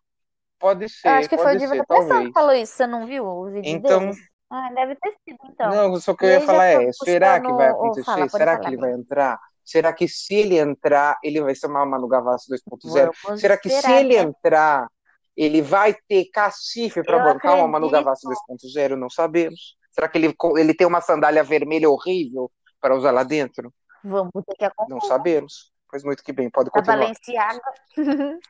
Pode 0.58 0.88
Eu 1.04 1.12
acho 1.12 1.28
ser, 1.28 1.28
que 1.28 1.38
foi 1.38 1.54
o 1.54 1.56
Diva 1.56 1.76
ser, 1.76 1.86
talvez. 1.86 2.26
que 2.26 2.32
falou 2.32 2.52
isso. 2.54 2.74
Você 2.74 2.86
não 2.86 3.06
viu 3.06 3.24
o 3.26 3.50
vídeo 3.50 3.78
Então, 3.78 3.80
deles? 3.80 4.16
Ah, 4.50 4.70
deve 4.74 4.96
ter 4.96 5.12
sido, 5.24 5.38
então. 5.44 5.70
não, 5.70 5.96
só 6.00 6.14
que 6.14 6.24
eu 6.24 6.30
ia 6.30 6.40
falar 6.40 6.64
que 6.70 6.88
é, 6.88 6.92
será 6.92 7.40
que 7.40 7.52
vai 7.52 7.68
fala, 8.04 8.26
acontecer? 8.26 8.28
pode 8.28 8.30
Será 8.30 8.58
que 8.58 8.68
falar, 8.68 8.68
ele 8.68 8.76
vai 8.76 8.92
entrar? 8.92 9.38
Será 9.64 9.92
que 9.92 10.06
se 10.06 10.34
ele 10.34 10.58
entrar, 10.58 11.18
ele 11.22 11.40
vai 11.40 11.54
ser 11.54 11.66
uma 11.66 11.86
Manu 11.86 12.06
Gavassi 12.06 12.50
2.0? 12.50 13.10
Vamos 13.24 13.40
Será 13.40 13.56
que 13.56 13.70
se 13.70 13.76
esperar, 13.76 14.00
ele 14.00 14.16
né? 14.16 14.22
entrar, 14.22 14.88
ele 15.36 15.62
vai 15.62 15.94
ter 16.06 16.26
cacife 16.26 17.02
para 17.02 17.18
bancar 17.18 17.56
uma 17.56 17.66
Manu. 17.66 17.90
Gavassi 17.90 18.26
2.0? 18.26 18.96
Não 18.96 19.08
sabemos. 19.08 19.76
Será 19.90 20.08
que 20.08 20.18
ele, 20.18 20.34
ele 20.58 20.74
tem 20.74 20.86
uma 20.86 21.00
sandália 21.00 21.42
vermelha 21.42 21.88
horrível 21.88 22.50
para 22.80 22.94
usar 22.94 23.10
lá 23.10 23.22
dentro? 23.22 23.72
Vamos 24.02 24.32
ter 24.46 24.54
que 24.56 24.64
Não 24.64 24.98
acompanhar. 24.98 25.00
sabemos. 25.02 25.72
Pois 25.88 26.04
muito 26.04 26.22
que 26.22 26.32
bem, 26.32 26.50
pode 26.50 26.70
continuar. 26.70 26.98
Balenciaga. 26.98 27.62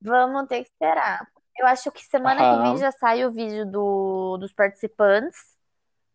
Vamos 0.00 0.48
ter 0.48 0.64
que 0.64 0.70
esperar. 0.70 1.26
Eu 1.58 1.66
acho 1.66 1.90
que 1.92 2.02
semana 2.04 2.36
que 2.36 2.62
vem 2.62 2.70
Aham. 2.70 2.76
já 2.78 2.92
sai 2.92 3.24
o 3.24 3.30
vídeo 3.30 3.70
do, 3.70 4.38
dos 4.38 4.52
participantes, 4.52 5.38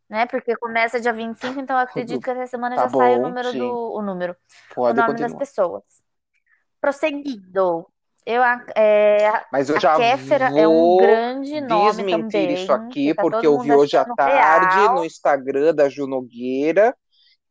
né? 0.09 0.25
Porque 0.27 0.55
começa 0.57 0.99
dia 0.99 1.13
25, 1.13 1.59
então 1.59 1.75
eu 1.75 1.81
acredito 1.83 2.21
que 2.21 2.29
essa 2.29 2.47
semana 2.47 2.75
Tá 2.75 2.83
já 2.83 2.89
sai 2.89 3.15
o 3.15 3.17
bom, 3.17 3.27
número 3.29 3.51
sim. 3.51 3.59
do. 3.59 3.93
O 3.93 4.01
número. 4.01 4.35
O 4.71 4.75
Pode 4.75 4.97
nome 4.97 5.13
das 5.13 5.19
continuar. 5.33 5.39
pessoas. 5.39 5.83
Prosseguindo. 6.79 7.87
Eu, 8.25 8.43
a- 8.43 8.65
é, 8.75 9.45
Mas 9.51 9.69
eu 9.69 9.79
já 9.79 9.95
Kéfera 9.95 10.47
é 10.57 10.67
um 10.67 10.73
vou 10.73 10.97
grande 10.97 11.61
nome 11.61 11.91
desmentir 12.03 12.51
isso 12.51 12.67
também, 12.67 12.87
aqui, 12.89 13.07
que 13.07 13.13
tá 13.13 13.21
porque 13.21 13.47
eu 13.47 13.57
vi 13.61 13.71
hoje 13.73 13.95
à 13.95 14.03
tarde 14.03 14.75
real. 14.75 14.95
no 14.95 15.05
Instagram 15.05 15.73
da 15.73 15.87
Ju 15.87 16.05
Nogueira 16.07 16.93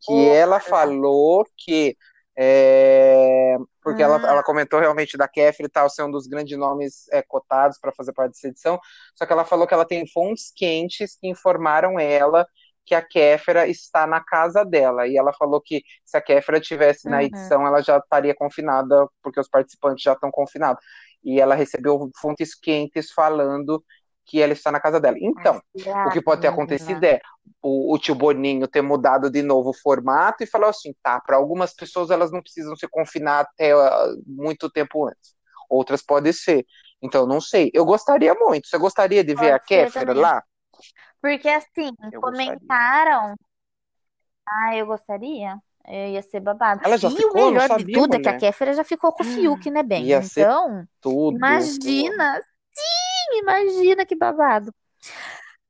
que 0.03 0.13
Opa. 0.13 0.35
ela 0.37 0.61
falou 0.61 1.47
que 1.57 1.97
é, 2.37 3.57
porque 3.83 4.03
ela, 4.03 4.17
Hum. 4.19 4.27
ela 4.27 4.43
comentou 4.43 4.81
realmente 4.81 5.17
da 5.17 5.29
Kéfera 5.29 5.67
e 5.69 5.71
tal 5.71 5.89
ser 5.91 6.03
um 6.05 6.11
dos 6.11 6.27
grandes 6.27 6.57
nomes 6.59 7.07
é, 7.13 7.23
cotados 7.23 7.79
para 7.81 7.93
fazer 7.93 8.13
parte 8.13 8.33
dessa 8.33 8.49
edição, 8.49 8.79
só 9.15 9.25
que 9.27 9.33
ela 9.33 9.45
falou 9.45 9.67
que 9.67 9.75
ela 9.75 9.87
tem 9.87 10.07
fontes 10.09 10.53
quentes 10.55 11.17
que 11.21 11.29
informaram 11.29 11.99
ela 11.99 12.47
que 12.85 12.95
a 12.95 13.03
Kéfera 13.03 13.67
está 13.67 14.07
na 14.07 14.21
casa 14.23 14.65
dela, 14.65 15.09
e 15.09 15.17
ela 15.17 15.33
falou 15.33 15.61
que 15.61 15.83
se 16.05 16.17
a 16.17 16.21
Kéfera 16.21 16.61
tivesse 16.61 17.09
na 17.09 17.23
Uhum. 17.23 17.25
edição, 17.25 17.67
ela 17.67 17.83
já 17.83 17.99
estaria 17.99 18.35
confinada, 18.35 19.09
porque 19.23 19.41
os 19.41 19.49
participantes 19.49 20.03
já 20.05 20.13
estão 20.13 20.31
confinados, 20.31 20.83
e 21.25 21.41
ela 21.41 21.55
recebeu 21.57 22.09
fontes 22.21 22.55
quentes 22.55 23.11
falando 23.13 23.85
que 24.27 24.43
ela 24.43 24.53
está 24.53 24.73
na 24.73 24.81
casa 24.81 25.01
dela. 25.01 25.17
Então, 25.21 25.61
o 26.07 26.11
que 26.11 26.21
pode 26.21 26.41
ter 26.41 26.49
acontecido 26.49 27.03
é 27.05 27.21
o, 27.63 27.95
o 27.95 27.99
tio 27.99 28.15
Boninho 28.15 28.67
ter 28.69 28.83
mudado 28.83 29.31
de 29.31 29.43
novo 29.43 29.71
o 29.71 29.75
formato 29.75 30.43
e 30.43 30.47
falar 30.47 30.69
assim, 30.71 30.95
tá, 31.03 31.21
para 31.21 31.37
algumas 31.37 31.75
pessoas 31.75 32.11
elas 32.11 32.31
não 32.33 32.43
precisam 32.43 32.77
se 32.77 32.89
confinar 32.89 33.41
até 33.41 33.75
uh, 33.75 34.23
muito 34.27 34.71
tempo 34.71 35.07
antes. 35.07 35.35
Outras 35.71 36.03
podem 36.03 36.33
ser. 36.33 36.65
Então, 37.03 37.27
não 37.27 37.41
sei. 37.41 37.71
Eu 37.75 37.85
gostaria 37.85 38.35
muito. 38.35 38.69
Você 38.69 38.79
gostaria 38.79 39.23
de 39.23 39.35
ver 39.35 39.53
Pode 39.53 39.55
a 39.55 39.59
ser 39.59 39.67
Kéfera 39.67 40.07
também. 40.07 40.23
lá? 40.23 40.43
Porque 41.21 41.49
assim, 41.49 41.91
Eu 42.13 42.21
comentaram 42.21 43.35
Ah, 44.49 44.77
eu 44.77 44.87
gostaria. 44.87 45.57
Eu 45.87 46.09
ia 46.11 46.23
ser 46.23 46.41
babado. 46.41 46.81
Ela 46.85 46.97
já 46.97 47.09
e 47.09 47.15
ficou? 47.15 47.43
o 47.43 47.51
melhor 47.51 47.69
de 47.69 47.69
sabia, 47.69 47.95
tudo 47.95 48.15
é 48.15 48.19
que 48.19 48.29
a 48.29 48.33
mulher. 48.33 48.41
Kéfera 48.41 48.73
já 48.73 48.85
ficou 48.85 49.13
com 49.13 49.23
o 49.23 49.27
Fiuk, 49.27 49.71
né, 49.71 49.83
bem? 49.83 50.07
Ia 50.07 50.21
Então, 50.21 50.87
tudo. 51.01 51.37
imagina. 51.37 52.41
Imagina 53.39 54.07
que 54.07 54.17
babado. 54.17 54.73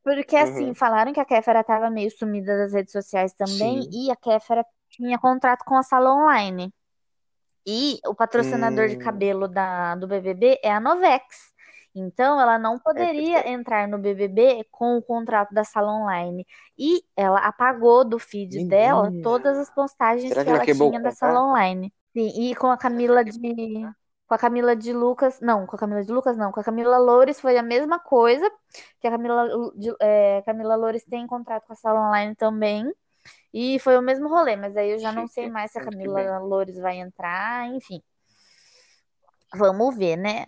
Porque 0.02 0.36
assim, 0.36 0.66
Uhum. 0.68 0.74
falaram 0.74 1.12
que 1.12 1.20
a 1.20 1.24
Kéfera 1.24 1.64
tava 1.64 1.90
meio 1.90 2.10
sumida 2.10 2.56
das 2.58 2.72
redes 2.72 2.92
sociais 2.92 3.32
também, 3.34 3.82
Sim. 3.82 3.90
e 3.92 4.10
a 4.10 4.16
Kéfera 4.16 4.64
tinha 4.90 5.18
contrato 5.18 5.64
com 5.64 5.76
a 5.76 5.82
Sala 5.82 6.12
Online. 6.14 6.72
E 7.66 7.98
o 8.06 8.14
patrocinador 8.14 8.88
de 8.88 8.96
Hum. 8.96 8.98
cabelo 8.98 9.48
da, 9.48 9.94
do 9.96 10.06
BBB 10.06 10.60
é 10.62 10.72
a 10.72 10.80
Novex. 10.80 11.24
Então, 11.94 12.40
ela 12.40 12.58
não 12.58 12.78
poderia 12.78 13.42
perfeito. 13.42 13.48
entrar 13.48 13.88
no 13.88 13.98
BBB 13.98 14.64
com 14.70 14.96
o 14.98 15.02
contrato 15.02 15.52
da 15.54 15.64
Sala 15.64 15.92
Online. 15.92 16.46
E 16.78 17.02
ela 17.16 17.40
apagou 17.40 18.04
do 18.04 18.18
feed 18.18 18.60
dela 18.60 19.10
Menina. 19.10 19.22
todas 19.22 19.58
as 19.58 19.70
postagens 19.70 20.32
Será 20.32 20.44
que 20.44 20.50
que 20.50 20.50
ela 20.50 20.66
tinha 20.66 21.00
da 21.00 21.10
Sala? 21.10 21.42
Online. 21.42 21.92
Sim, 22.12 22.28
e 22.50 22.54
com 22.54 22.68
a 22.70 22.76
Camila 22.78 23.24
de 23.24 23.32
com 24.26 24.34
a 24.34 24.38
Camila 24.38 24.74
de 24.74 24.92
Lucas, 24.92 25.40
não, 25.40 25.66
com 25.66 25.76
a 25.76 25.78
Camila 25.78 26.04
de 26.04 26.12
Lucas 26.12 26.36
não, 26.36 26.50
com 26.50 26.60
a 26.60 26.64
Camila 26.64 26.98
Loures 26.98 27.40
foi 27.40 27.56
a 27.56 27.62
mesma 27.62 27.98
coisa, 27.98 28.50
que 29.00 29.06
a 29.06 29.10
Camila 29.10 29.48
de, 29.76 29.94
é, 30.00 30.42
Camila 30.44 30.74
Loures 30.74 31.04
tem 31.04 31.26
contrato 31.26 31.66
com 31.66 31.72
a 31.72 31.76
Sala 31.76 32.08
Online 32.08 32.34
também. 32.34 32.92
E 33.52 33.78
foi 33.80 33.96
o 33.96 34.02
mesmo 34.02 34.28
rolê, 34.28 34.54
mas 34.54 34.76
aí 34.76 34.90
eu 34.90 34.98
já 34.98 35.10
não 35.10 35.26
sei 35.26 35.50
mais 35.50 35.72
se 35.72 35.78
a 35.78 35.84
Camila. 35.84 36.38
Loures 36.38 36.76
vai 36.76 36.98
entrar, 36.98 37.66
enfim. 37.68 38.02
Vamos 39.54 39.96
ver, 39.96 40.16
né? 40.16 40.46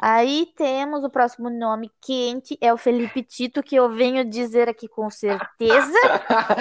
Aí 0.00 0.46
temos 0.56 1.02
o 1.02 1.10
próximo 1.10 1.50
nome 1.50 1.90
quente, 2.00 2.56
é 2.60 2.72
o 2.72 2.76
Felipe 2.76 3.20
Tito, 3.20 3.64
que 3.64 3.74
eu 3.74 3.90
venho 3.90 4.24
dizer 4.24 4.68
aqui 4.68 4.86
com 4.86 5.10
certeza 5.10 5.98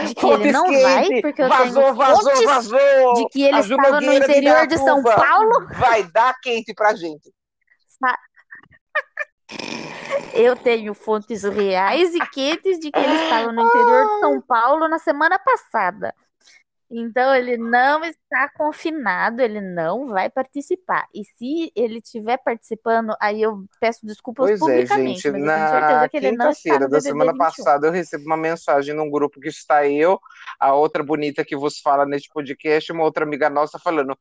de 0.07 0.15
que 0.15 0.25
ele 0.25 0.51
não 0.51 0.65
vai, 0.65 1.21
porque 1.21 1.43
eu 1.43 1.47
Vazou, 1.47 1.83
tenho 1.83 1.95
vazou, 1.95 2.45
vazou. 2.45 3.13
de 3.13 3.29
que 3.29 3.43
ele 3.43 3.59
estava 3.59 3.89
no 3.89 3.91
Nogueira 3.91 4.25
de 4.25 4.31
interior 4.31 4.65
de 4.65 4.77
São 4.79 5.03
Paulo. 5.03 5.67
Vai 5.75 6.03
dar 6.11 6.33
quente 6.41 6.73
pra 6.73 6.95
gente. 6.95 7.31
Eu 10.33 10.55
tenho 10.55 10.93
fontes 10.93 11.43
reais 11.43 12.13
e 12.15 12.19
quentes 12.29 12.79
de 12.79 12.91
que 12.91 12.99
ele 12.99 13.23
estava 13.23 13.51
no 13.51 13.61
interior 13.61 14.05
de 14.07 14.19
São 14.19 14.41
Paulo 14.41 14.87
na 14.87 14.99
semana 14.99 15.37
passada. 15.37 16.13
Então 16.89 17.35
ele 17.35 17.57
não 17.57 18.01
está 18.05 18.49
confinado, 18.55 19.41
ele 19.41 19.59
não 19.59 20.07
vai 20.07 20.29
participar. 20.29 21.05
E 21.13 21.23
se 21.25 21.71
ele 21.75 21.97
estiver 21.97 22.37
participando, 22.37 23.13
aí 23.19 23.41
eu 23.41 23.65
peço 23.79 24.05
desculpas 24.05 24.47
Pois 24.47 24.61
é, 24.61 24.65
publicamente, 24.65 25.21
gente. 25.21 25.37
Na 25.39 26.07
quinta-feira 26.07 26.87
da 26.87 27.01
semana 27.01 27.33
21. 27.33 27.37
passada, 27.37 27.87
eu 27.87 27.91
recebo 27.91 28.25
uma 28.25 28.37
mensagem 28.37 28.95
num 28.95 29.09
grupo 29.09 29.39
que 29.41 29.49
está 29.49 29.85
eu, 29.85 30.17
a 30.57 30.73
outra 30.73 31.03
bonita 31.03 31.43
que 31.43 31.57
vos 31.57 31.79
fala 31.79 32.05
neste 32.05 32.29
podcast, 32.31 32.89
uma 32.91 33.03
outra 33.03 33.25
amiga 33.25 33.49
nossa 33.49 33.77
falando. 33.77 34.17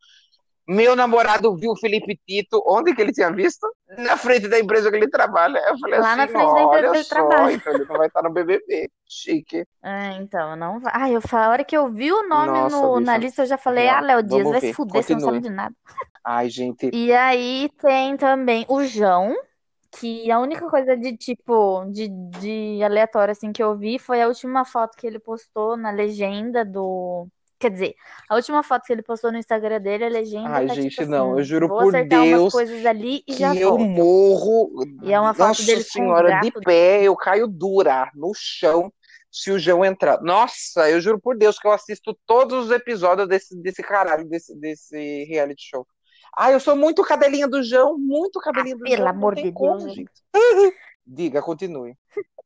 Meu 0.69 0.97
namorado 0.97 1.57
viu 1.57 1.71
o 1.71 1.79
Felipe 1.79 2.19
Tito, 2.27 2.61
onde 2.67 2.93
que 2.93 3.01
ele 3.01 3.13
tinha 3.13 3.31
visto? 3.31 3.65
Na 3.99 4.17
frente 4.17 4.49
da 4.49 4.59
empresa 4.59 4.91
que 4.91 4.97
ele 4.97 5.09
trabalha. 5.09 5.59
Eu 5.69 5.79
falei 5.79 5.99
Lá 5.99 6.01
assim, 6.01 6.17
na 6.17 6.29
frente 6.29 6.53
da 6.55 6.63
empresa 6.63 6.91
que 6.91 6.97
ele 6.97 7.05
só, 7.05 7.19
trabalha. 7.29 7.53
então 7.53 7.73
ele 7.73 7.85
não 7.85 7.97
vai 7.97 8.09
estar 8.09 8.23
no 8.23 8.33
BBB. 8.33 8.91
Chique. 9.09 9.65
Ah, 9.83 10.13
então, 10.15 10.57
não 10.57 10.81
vai. 10.81 10.93
Ai, 10.95 11.15
eu, 11.17 11.21
a 11.33 11.49
hora 11.49 11.65
que 11.65 11.77
eu 11.77 11.93
vi 11.93 12.11
o 12.13 12.29
nome 12.29 12.61
Nossa, 12.61 12.63
no, 12.63 12.99
na 13.01 13.17
lista, 13.17 13.43
eu 13.43 13.47
já 13.47 13.57
falei, 13.57 13.85
real. 13.85 13.99
ah, 13.99 14.01
Léo 14.01 14.23
Dias, 14.23 14.49
vai 14.49 14.61
se 14.61 14.69
ver, 14.69 14.73
fuder, 14.73 15.03
você 15.05 15.13
não 15.13 15.21
sabe 15.21 15.39
continue. 15.39 15.41
de 15.41 15.49
nada. 15.51 15.75
Ai, 16.25 16.51
gente, 16.51 16.93
E 16.93 17.13
aí 17.13 17.69
tem 17.79 18.17
também 18.17 18.65
o 18.69 18.85
João, 18.85 19.35
que 19.99 20.31
a 20.31 20.39
única 20.41 20.69
coisa 20.71 20.97
de 20.97 21.17
tipo, 21.17 21.85
de, 21.93 22.09
de 22.09 22.83
aleatório 22.85 23.33
assim 23.33 23.53
que 23.53 23.63
eu 23.63 23.77
vi 23.77 23.99
foi 23.99 24.23
a 24.23 24.29
última 24.29 24.65
foto 24.65 24.97
que 24.97 25.07
ele 25.07 25.19
postou 25.19 25.77
na 25.77 25.91
legenda 25.91 26.65
do. 26.65 27.29
Quer 27.67 27.73
dizer, 27.73 27.95
a 28.29 28.37
última 28.37 28.63
foto 28.63 28.85
que 28.87 28.93
ele 28.93 29.03
postou 29.03 29.33
no 29.33 29.39
Instagram 29.39 29.81
dele, 29.81 30.05
a 30.05 30.09
legenda 30.09 30.49
ai, 30.51 30.69
tá 30.69 30.75
gente, 30.75 30.95
tipo 30.95 31.11
não, 31.11 31.31
eu 31.31 31.39
assim, 31.39 31.45
juro 31.45 31.67
vou 31.67 31.79
por 31.81 31.93
Deus 31.93 32.55
e 33.27 33.35
que 33.35 33.43
eu 33.43 33.77
morro, 33.77 34.71
E 35.03 35.13
é 35.13 35.19
uma 35.19 35.35
foto 35.35 35.49
nossa 35.49 35.65
dele 35.65 35.83
senhora, 35.83 36.39
de 36.41 36.53
pé, 36.53 37.03
eu 37.03 37.17
caio 37.17 37.49
dura 37.49 38.09
no 38.15 38.31
chão 38.37 38.93
se 39.33 39.51
o 39.51 39.59
João 39.59 39.85
entrar. 39.85 40.23
Nossa, 40.23 40.89
eu 40.89 41.01
juro 41.01 41.19
por 41.21 41.37
Deus 41.37 41.59
que 41.59 41.67
eu 41.67 41.73
assisto 41.73 42.17
todos 42.25 42.67
os 42.67 42.71
episódios 42.71 43.27
desse, 43.27 43.61
desse 43.61 43.83
caralho, 43.83 44.29
desse, 44.29 44.57
desse 44.57 45.25
reality 45.25 45.65
show. 45.69 45.85
Ai, 46.39 46.55
eu 46.55 46.61
sou 46.61 46.77
muito 46.77 47.03
cadelinha 47.03 47.49
do 47.49 47.65
João, 47.65 47.99
muito 47.99 48.39
Ah, 48.39 48.43
cadelinha 48.45 48.77
do 48.77 48.85
pelo 48.85 48.95
João, 48.95 49.07
não 49.07 49.11
amor 49.11 49.35
de 49.35 49.51
como, 49.51 49.79
Deus. 49.79 49.93
gente. 49.93 50.13
Diga, 51.07 51.43
continue. 51.43 51.97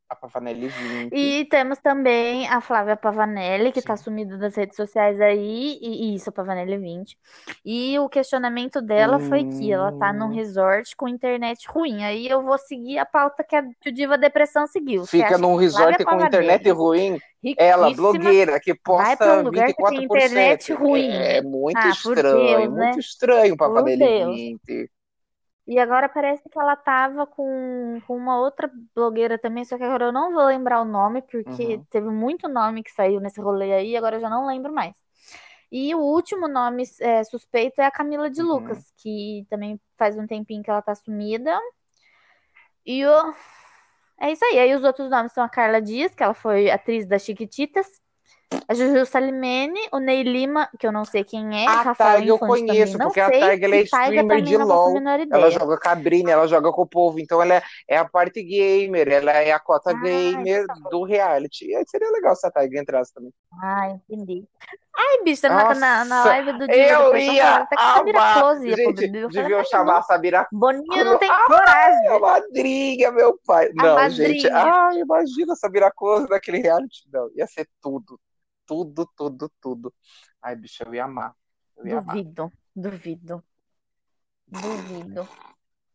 A 0.09 0.17
Pavanelli 0.17 0.69
20. 0.71 1.13
E 1.13 1.45
temos 1.51 1.79
também 1.81 2.49
a 2.49 2.61
Flávia 2.61 2.97
Pavanelli, 2.97 3.73
que 3.73 3.83
tá 3.83 3.97
Sim. 3.97 3.97
sumida 3.97 4.39
das 4.39 4.55
redes 4.57 4.77
sociais 4.77 5.21
aí, 5.21 5.79
e, 5.81 6.13
e 6.13 6.15
isso, 6.15 6.31
Pavanelli 6.33 6.79
20. 6.79 7.19
E 7.65 7.99
o 7.99 8.09
questionamento 8.09 8.81
dela 8.81 9.19
foi 9.19 9.45
que 9.45 9.73
ela 9.73 9.91
tá 9.93 10.13
num 10.13 10.29
Hum, 10.29 10.35
resort 10.35 10.95
com 10.97 11.09
internet 11.09 11.67
ruim. 11.69 12.05
Aí 12.05 12.29
eu 12.29 12.43
vou 12.43 12.59
seguir 12.59 12.99
a 12.99 13.07
pauta 13.07 13.43
que 13.45 13.57
a 13.57 13.63
que 13.81 13.89
o 13.91 13.93
Diva 13.93 14.17
Depressão 14.19 14.67
seguiu. 14.67 15.09
Fica 15.09 15.39
num 15.39 15.57
Flávia 15.71 15.99
resort 15.99 16.05
com 16.05 16.21
internet 16.21 16.71
ruim. 16.71 17.21
Ela, 17.57 17.91
blogueira, 17.91 18.61
que 18.61 18.75
posta 18.75 19.35
um 19.35 19.43
lugar 19.43 19.73
que 19.75 19.85
tem 19.85 20.03
24 20.03 20.05
internet 20.05 20.73
7. 20.73 20.73
ruim? 20.73 21.11
É 21.13 21.43
muito 21.43 21.87
Ah, 21.87 21.89
estranho, 21.89 22.71
Deus, 22.71 22.75
né? 22.75 22.99
muito 22.99 22.99
estranho 23.01 23.57
Pavanelli 23.57 24.09
Deus. 24.09 24.41
20. 24.59 24.91
E 25.67 25.79
agora 25.79 26.09
parece 26.09 26.49
que 26.49 26.59
ela 26.59 26.75
tava 26.77 27.27
com, 27.27 28.01
com 28.07 28.17
uma 28.17 28.39
outra 28.41 28.71
blogueira 28.95 29.39
também, 29.39 29.65
só 29.65 29.77
que 29.79 29.85
agora 29.85 30.07
eu 30.07 30.13
não 30.13 30.33
vou 30.33 30.45
lembrar 30.47 30.81
o 30.83 30.85
nome, 30.85 31.23
porque 31.23 31.79
Uhum. 31.79 31.87
teve 31.91 32.09
muito 32.11 32.49
nome 32.49 32.83
que 32.83 32.91
saiu 32.93 33.21
nesse 33.21 33.41
rolê 33.41 33.73
aí, 33.73 33.97
agora 33.97 34.17
eu 34.17 34.21
já 34.21 34.29
não 34.31 34.47
lembro 34.47 34.73
mais. 34.73 34.97
E 35.73 35.95
o 35.95 36.01
último 36.01 36.49
nome 36.49 36.85
é, 37.01 37.25
suspeito 37.25 37.81
é 37.81 37.87
a 37.87 37.91
Camila 37.93 38.31
de 38.31 38.43
Uhum. 38.43 38.43
Lucas, 38.43 38.93
que 38.99 39.47
também 39.51 39.81
faz 39.99 40.17
um 40.19 40.27
tempinho 40.27 40.63
que 40.63 40.71
ela 40.71 40.83
tá 40.83 40.95
sumida. 40.95 41.59
E 42.85 43.05
o... 43.07 43.35
é 44.21 44.33
isso 44.33 44.45
aí. 44.47 44.59
Aí 44.59 44.75
os 44.75 44.85
outros 44.85 45.11
nomes 45.11 45.33
são 45.33 45.45
a 45.45 45.49
Carla 45.49 45.81
Dias, 45.81 46.15
que 46.15 46.23
ela 46.23 46.35
foi 46.35 46.71
atriz 46.71 47.07
das 47.07 47.23
Chiquititas, 47.25 48.00
a 48.67 48.75
Juju 48.75 49.07
Salimene, 49.07 49.81
o 49.93 49.99
Ney 49.99 50.23
Lima, 50.23 50.69
que 50.79 50.87
eu 50.87 50.93
não 50.93 51.05
sei 51.05 51.23
quem 51.25 51.65
é, 51.65 51.67
A 51.67 51.83
Rafael 51.83 52.17
Targ 52.17 52.29
eu 52.29 52.39
conheço, 52.39 52.99
não 52.99 53.07
porque 53.07 53.21
a 53.21 53.29
sei, 53.29 53.41
Targ 53.41 53.63
ela 53.65 53.77
é 53.77 53.85
Taiga 53.87 54.15
streamer 54.15 54.43
de 54.43 54.57
a 54.57 54.65
LoL. 54.65 54.95
Ela 55.31 55.51
joga 55.51 55.79
cabrinha, 55.79 56.33
ela 56.33 56.47
joga 56.49 56.73
com 56.73 56.83
o 56.83 56.87
povo, 56.87 57.21
então 57.21 57.41
ela 57.41 57.55
é, 57.55 57.63
é 57.89 57.97
a 57.97 58.05
parte 58.05 58.43
gamer, 58.43 59.09
ela 59.09 59.33
é 59.33 59.53
a 59.53 59.61
cota 59.61 59.91
Ah, 59.91 59.95
gamer 59.95 60.67
do 60.91 61.05
reality. 61.05 61.67
E 61.69 61.77
aí 61.77 61.85
seria 61.87 62.11
legal 62.11 62.35
se 62.35 62.47
a 62.47 62.51
Targ 62.51 62.77
entrasse 62.77 63.15
também. 63.15 63.33
Ah, 63.63 63.91
entendi. 64.09 64.45
Ai, 64.97 65.23
bicho, 65.25 65.49
na, 65.49 65.75
na, 65.75 66.05
na 66.05 66.25
live 66.25 66.53
do 66.53 66.67
Diva 66.67 66.79
eu 66.79 67.17
ia 67.17 67.57
até 67.59 67.77
que 67.77 67.83
a 67.83 67.95
Sabira. 67.95 68.21
Close 68.35 68.75
Gente. 68.75 69.51
Eu 69.51 69.65
chamar 69.65 69.99
a 69.99 70.03
Sabira 70.03 70.47
Boninho 70.53 71.05
não 71.05 71.19
tem 71.19 71.31
Ai, 71.31 71.37
a 71.37 71.47
coragem. 71.47 72.21
madrinha, 72.21 73.13
meu 73.13 73.39
pai. 73.47 73.71
A 73.79 73.83
Não, 73.83 74.11
gente. 74.11 74.49
madrinha. 74.51 74.75
Ai, 74.75 74.99
imagina 74.99 75.53
a 75.53 75.57
Sabira 75.57 75.93
Close 75.97 76.29
naquele 76.29 76.59
reality. 76.59 77.09
Não, 77.13 77.31
ia 77.35 77.47
ser 77.47 77.69
tudo. 77.81 78.19
Tudo, 78.71 79.03
tudo, 79.19 79.47
tudo. 79.63 79.95
Ai, 80.43 80.55
bicho, 80.57 80.83
eu 80.85 80.95
ia 80.95 81.05
amar. 81.05 81.35
Eu 81.77 81.87
ia 81.89 81.99
amar. 81.99 82.21
Duvido, 82.21 82.45
duvido, 82.75 83.45
duvido. 84.47 85.29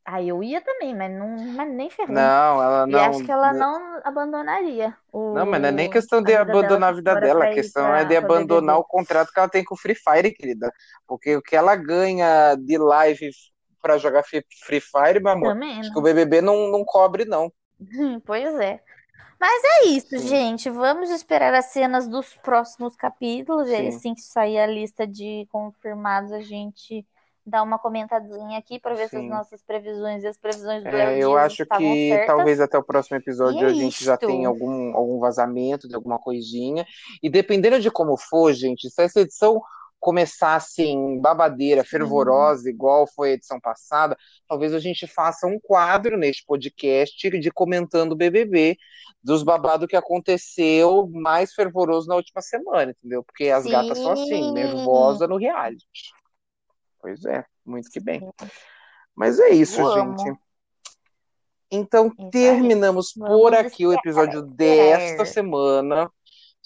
Ah, 0.06 0.22
eu 0.24 0.44
ia 0.44 0.62
também, 0.62 0.96
mas, 0.96 1.12
não, 1.12 1.30
mas 1.56 1.70
nem 1.74 1.90
ferrando. 1.90 2.34
Não, 2.34 2.62
ela 2.62 2.86
E 2.88 3.00
acho 3.00 3.24
não. 3.24 3.26
que 3.26 3.32
ela 3.32 3.54
não 3.54 4.02
abandonaria 4.06 4.98
Não, 5.32 5.46
mas 5.46 5.60
não 5.62 5.70
é 5.70 5.72
nem 5.72 5.90
o, 5.90 5.90
questão 5.90 6.22
a 6.24 6.32
de 6.32 6.34
dela 6.34 6.54
abandonar 6.54 6.90
a 6.90 6.96
vida 6.96 7.16
dela, 7.18 7.44
a 7.46 7.48
questão 7.50 7.94
é 7.94 8.06
de 8.06 8.16
abandonar 8.16 8.78
o 8.78 8.84
contrato 8.86 9.32
que 9.34 9.40
ela 9.40 9.50
tem 9.50 9.64
com 9.64 9.76
o 9.76 9.78
Free 9.78 9.96
Fire, 9.96 10.32
querida. 10.34 10.72
Porque 11.08 11.36
o 11.36 11.42
que 11.42 11.56
ela 11.56 11.76
ganha 11.76 12.56
de 12.56 12.78
live 12.78 13.30
pra 13.82 13.98
jogar 13.98 14.24
Free 14.24 14.80
Fire, 14.82 15.20
meu 15.22 15.32
amor, 15.34 15.54
Também, 15.54 15.80
acho 15.80 15.92
que 15.92 16.00
o? 16.00 16.02
BBB 16.02 16.42
não, 16.42 16.70
não 16.72 16.86
cobre, 16.86 17.26
não. 17.26 17.52
Pois 18.26 18.56
é. 18.60 18.85
Mas 19.40 19.64
é 19.64 19.86
isso, 19.88 20.18
Sim, 20.18 20.28
gente. 20.28 20.70
Vamos 20.70 21.10
esperar 21.10 21.54
as 21.54 21.66
cenas 21.68 22.08
dos 22.08 22.36
próximos 22.38 22.96
capítulos. 22.96 23.68
E 23.70 23.76
sim, 23.76 23.88
assim 23.88 24.14
que 24.16 24.22
sair 24.22 24.58
a 24.60 24.68
lista 24.68 25.06
de 25.08 25.48
confirmados, 25.52 26.32
a 26.32 26.42
gente 26.42 27.06
dá 27.46 27.62
uma 27.62 27.78
comentadinha 27.78 28.58
aqui 28.58 28.80
para 28.80 28.96
ver 28.96 29.10
se 29.10 29.20
as 29.20 29.26
sim. 29.26 29.28
nossas 29.28 29.62
previsões 29.64 30.24
e 30.24 30.28
as 30.28 30.38
previsões 30.38 30.86
do 30.88 30.92
É, 30.94 31.18
eu 31.18 31.36
acho 31.38 31.66
que 31.66 32.22
certas. 32.22 32.24
talvez 32.26 32.60
até 32.62 32.78
o 32.78 32.84
próximo 32.84 33.18
E 33.44 33.58
episódio 33.58 33.66
é 33.66 33.68
a 33.68 33.74
gente 33.74 34.04
já 34.04 34.18
tenha 34.18 34.48
isto. 34.48 34.48
algum, 34.48 34.96
algum 34.96 35.20
vazamento 35.20 35.88
de 35.88 35.96
alguma 35.96 36.20
coisinha. 36.20 36.86
E 37.24 37.30
dependendo 37.30 37.80
de 37.80 37.90
como 37.90 38.16
for, 38.18 38.54
gente, 38.54 38.90
se 38.90 39.02
essa 39.02 39.22
edição 39.22 39.62
começar 40.06 40.53
assim, 40.53 41.20
babadeira, 41.20 41.82
Sim. 41.82 41.89
fervorosa, 41.89 42.70
igual 42.70 43.08
foi 43.08 43.32
a 43.32 43.34
edição 43.34 43.60
passada, 43.60 44.16
talvez 44.47 44.72
a 44.72 44.78
gente 44.78 45.08
faça 45.08 45.47
um 45.47 45.60
quadro 45.60 46.16
neste 46.16 46.45
podcast 46.45 47.28
de 47.28 47.51
comentando 47.51 48.12
o 48.12 48.16
BBB, 48.16 48.78
dos 49.24 49.41
babados 49.41 49.88
que 49.88 49.95
aconteceu 49.95 51.10
mais 51.12 51.56
fervoroso 51.56 52.08
na 52.08 52.14
última 52.14 52.39
semana, 52.39 52.91
entendeu? 52.91 53.24
Porque 53.24 53.49
as 53.49 53.66
gatas 53.66 53.97
são 53.97 54.12
assim, 54.12 54.43
Sim. 54.43 54.53
nervosa 54.53 55.28
no 55.28 55.38
reality. 55.38 56.14
Pois 57.01 57.26
é, 57.26 57.43
muito 57.66 57.89
que 57.89 57.99
bem. 57.99 58.30
Mas 59.16 59.39
é 59.39 59.49
isso, 59.49 59.82
Vamos. 59.82 60.22
gente. 60.22 60.38
Então, 61.72 62.08
Isso 62.08 62.22
aí. 62.22 62.30
terminamos 62.30 63.12
por 63.12 63.56
aqui 63.56 63.88
o 63.88 63.93
episódio 63.93 64.43
desta 64.43 65.26
semana. 65.26 66.12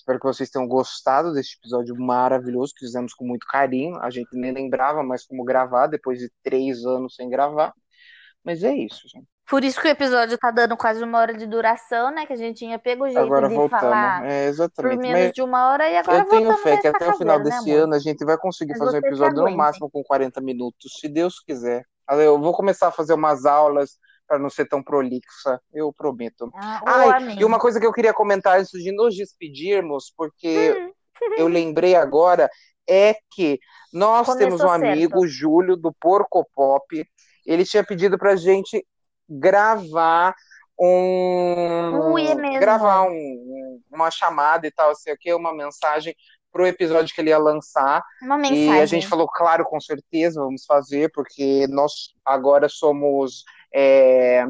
Espero 0.10 0.20
que 0.22 0.26
vocês 0.26 0.50
tenham 0.50 0.68
gostado 0.68 1.32
desse 1.34 1.56
episódio 1.60 1.96
maravilhoso 1.96 2.74
que 2.74 2.84
fizemos 2.84 3.14
com 3.14 3.28
muito 3.28 3.46
carinho. 3.46 3.96
A 4.02 4.10
gente 4.10 4.30
nem 4.34 4.52
lembrava 4.52 5.04
mais 5.04 5.24
como 5.24 5.44
gravar 5.44 5.86
depois 5.86 6.18
de 6.18 6.32
três 6.42 6.84
anos 6.84 7.14
sem 7.14 7.30
gravar. 7.30 7.72
Mas 8.44 8.64
é 8.64 8.74
isso, 8.74 9.02
gente. 9.08 9.28
Por 9.48 9.64
isso 9.64 9.80
que 9.80 9.88
o 9.88 9.92
episódio 9.92 10.36
tá 10.40 10.50
dando 10.50 10.76
quase 10.76 11.04
uma 11.04 11.20
hora 11.20 11.36
de 11.36 11.46
duração, 11.46 12.10
né? 12.10 12.26
Que 12.26 12.34
a 12.34 12.36
gente 12.36 12.58
tinha 12.58 12.80
pego 12.80 13.04
o 13.04 13.08
jeito 13.08 13.20
Agora 13.20 13.48
de 13.48 13.54
voltando. 13.54 13.82
falar 13.82 14.26
É, 14.26 14.46
por 14.46 14.50
exatamente. 14.50 14.98
menos 14.98 15.20
Mas 15.26 15.32
de 15.32 15.42
uma 15.44 15.70
hora 15.70 15.88
e 15.88 15.98
agora 15.98 16.18
eu 16.18 16.26
tenho 16.26 16.42
voltamos 16.46 16.62
fé 16.64 16.78
que 16.78 16.88
até 16.88 17.08
o 17.08 17.16
final 17.16 17.38
né, 17.38 17.44
desse 17.44 17.72
amor? 17.72 17.84
ano 17.84 17.94
a 17.94 18.00
gente 18.00 18.26
vai 18.26 18.38
conseguir 18.40 18.72
Mas 18.72 18.80
fazer 18.80 18.98
um 18.98 19.08
episódio 19.08 19.44
no 19.44 19.56
máximo 19.56 19.92
com 19.92 20.04
40 20.04 20.42
minutos, 20.42 20.92
se 21.00 21.08
Deus 21.08 21.40
quiser. 21.40 21.86
Eu 22.10 22.40
vou 22.42 22.54
começar 22.54 22.88
a 22.88 22.92
fazer 22.92 23.14
umas 23.14 23.46
aulas 23.46 24.00
para 24.30 24.38
não 24.38 24.50
ser 24.50 24.66
tão 24.68 24.84
prolixa, 24.84 25.60
eu 25.74 25.92
prometo. 25.92 26.52
Ah, 26.56 26.82
Ai, 26.86 27.34
e 27.40 27.44
uma 27.44 27.58
coisa 27.58 27.80
que 27.80 27.86
eu 27.86 27.92
queria 27.92 28.14
comentar 28.14 28.60
antes 28.60 28.72
de 28.72 28.92
nos 28.92 29.16
despedirmos, 29.16 30.14
porque 30.16 30.72
Hum, 30.80 30.92
eu 31.36 31.48
lembrei 31.48 31.96
agora, 31.96 32.48
é 32.88 33.16
que 33.32 33.60
nós 33.92 34.28
temos 34.36 34.62
um 34.62 34.68
começou 34.68 34.70
amigo, 34.70 35.14
certo. 35.14 35.24
o 35.24 35.28
Júlio, 35.28 35.76
do 35.76 35.92
Porco 36.00 36.48
Pop. 36.56 36.86
Ele 37.44 37.66
tinha 37.66 37.84
pedido 37.84 38.20
pra 38.20 38.36
gente 38.36 38.86
gravar 39.28 40.36
um. 40.80 42.12
Ui, 42.14 42.28
é. 42.28 42.60
Gravar 42.60 43.04
um- 43.04 43.12
um- 43.12 43.82
uma 43.92 44.12
chamada 44.12 44.68
e 44.68 44.72
tal, 44.72 44.94
sei 44.96 45.14
o 45.14 45.18
quê, 45.20 45.34
uma 45.34 45.54
mensagem 45.54 46.16
pro 46.52 46.66
episódio 46.66 47.14
que 47.14 47.22
ele 47.22 47.30
ia 47.30 47.38
lançar. 47.38 48.04
Uma 48.22 48.36
E 48.36 48.38
a 48.38 48.52
mensagem. 48.52 48.88
gente 48.88 49.08
falou, 49.08 49.28
claro, 49.28 49.64
com 49.66 49.80
certeza, 49.80 50.42
vamos 50.42 50.66
fazer, 50.66 51.12
porque 51.14 51.68
nós 51.68 51.92
agora 52.26 52.68
somos. 52.70 53.44
É, 53.74 54.46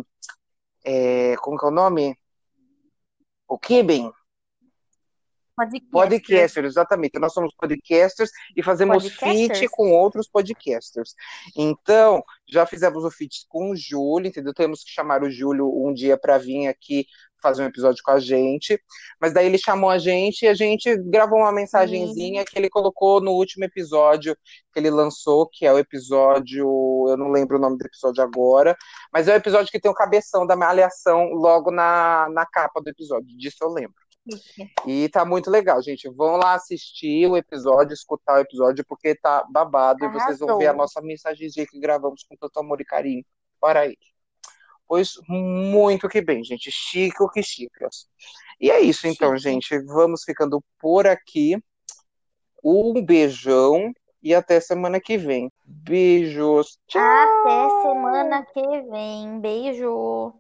é, 0.83 1.35
como 1.37 1.57
que 1.57 1.65
é 1.65 1.67
o 1.67 1.71
nome? 1.71 2.17
O 3.47 3.57
Kibin? 3.57 4.11
Podcast. 5.55 5.91
Podcasters, 5.91 6.67
exatamente. 6.67 7.19
Nós 7.19 7.33
somos 7.33 7.53
podcasters 7.53 8.31
e 8.55 8.63
fazemos 8.63 9.03
Podcasters? 9.03 9.59
feat 9.59 9.69
com 9.71 9.91
outros 9.91 10.29
podcasters. 10.29 11.13
Então, 11.53 12.23
já 12.47 12.65
fizemos 12.65 13.03
o 13.03 13.11
feat 13.11 13.45
com 13.49 13.71
o 13.71 13.75
Júlio, 13.75 14.29
entendeu? 14.29 14.53
Temos 14.53 14.83
que 14.83 14.91
chamar 14.91 15.21
o 15.21 15.29
Júlio 15.29 15.67
um 15.85 15.93
dia 15.93 16.17
para 16.17 16.37
vir 16.37 16.67
aqui 16.67 17.05
fazer 17.41 17.63
um 17.63 17.67
episódio 17.67 18.01
com 18.03 18.11
a 18.11 18.19
gente. 18.19 18.81
Mas 19.19 19.33
daí 19.33 19.45
ele 19.45 19.57
chamou 19.57 19.89
a 19.89 19.97
gente 19.97 20.43
e 20.43 20.47
a 20.47 20.53
gente 20.53 20.95
gravou 21.09 21.39
uma 21.39 21.51
mensagenzinha 21.51 22.45
que 22.45 22.57
ele 22.57 22.69
colocou 22.69 23.21
no 23.21 23.31
último 23.31 23.65
episódio 23.65 24.35
que 24.73 24.79
ele 24.79 24.89
lançou, 24.89 25.47
que 25.47 25.65
é 25.65 25.73
o 25.73 25.79
episódio. 25.79 26.65
Eu 27.09 27.17
não 27.17 27.29
lembro 27.29 27.57
o 27.57 27.59
nome 27.59 27.77
do 27.77 27.85
episódio 27.85 28.23
agora, 28.23 28.75
mas 29.11 29.27
é 29.27 29.33
o 29.33 29.37
episódio 29.37 29.71
que 29.71 29.79
tem 29.79 29.91
o 29.91 29.95
cabeção 29.95 30.45
da 30.45 30.55
malhação 30.55 31.29
logo 31.33 31.71
na, 31.71 32.27
na 32.29 32.45
capa 32.45 32.81
do 32.81 32.89
episódio. 32.89 33.27
Disso 33.37 33.57
eu 33.61 33.69
lembro. 33.69 33.95
E 34.85 35.09
tá 35.09 35.25
muito 35.25 35.49
legal, 35.49 35.81
gente. 35.81 36.09
Vão 36.09 36.37
lá 36.37 36.53
assistir 36.53 37.27
o 37.27 37.37
episódio, 37.37 37.93
escutar 37.93 38.35
o 38.35 38.39
episódio, 38.39 38.85
porque 38.87 39.15
tá 39.15 39.43
babado 39.49 40.05
e 40.05 40.09
vocês 40.09 40.39
vão 40.39 40.49
Arrasou. 40.49 40.59
ver 40.59 40.67
a 40.67 40.73
nossa 40.73 41.01
mensagenzinha 41.01 41.65
que 41.67 41.79
gravamos 41.79 42.23
com 42.23 42.35
tanto 42.35 42.59
amor 42.59 42.79
e 42.81 42.85
carinho 42.85 43.23
para 43.59 43.85
ele. 43.85 43.97
Pois 44.89 45.11
muito 45.27 46.09
que 46.09 46.19
bem, 46.19 46.43
gente. 46.43 46.71
Chico 46.71 47.29
que 47.29 47.43
chicas. 47.43 48.07
E 48.59 48.71
é 48.71 48.81
isso 48.81 49.05
então, 49.07 49.37
gente. 49.37 49.77
Vamos 49.85 50.23
ficando 50.23 50.63
por 50.79 51.05
aqui. 51.05 51.55
Um 52.63 52.99
beijão 53.05 53.93
e 54.21 54.33
até 54.33 54.59
semana 54.59 54.99
que 54.99 55.15
vem. 55.15 55.51
Beijos. 55.63 56.79
Tchau. 56.87 57.01
Até 57.01 57.69
semana 57.83 58.43
que 58.51 58.81
vem. 58.89 59.39
Beijo. 59.39 60.33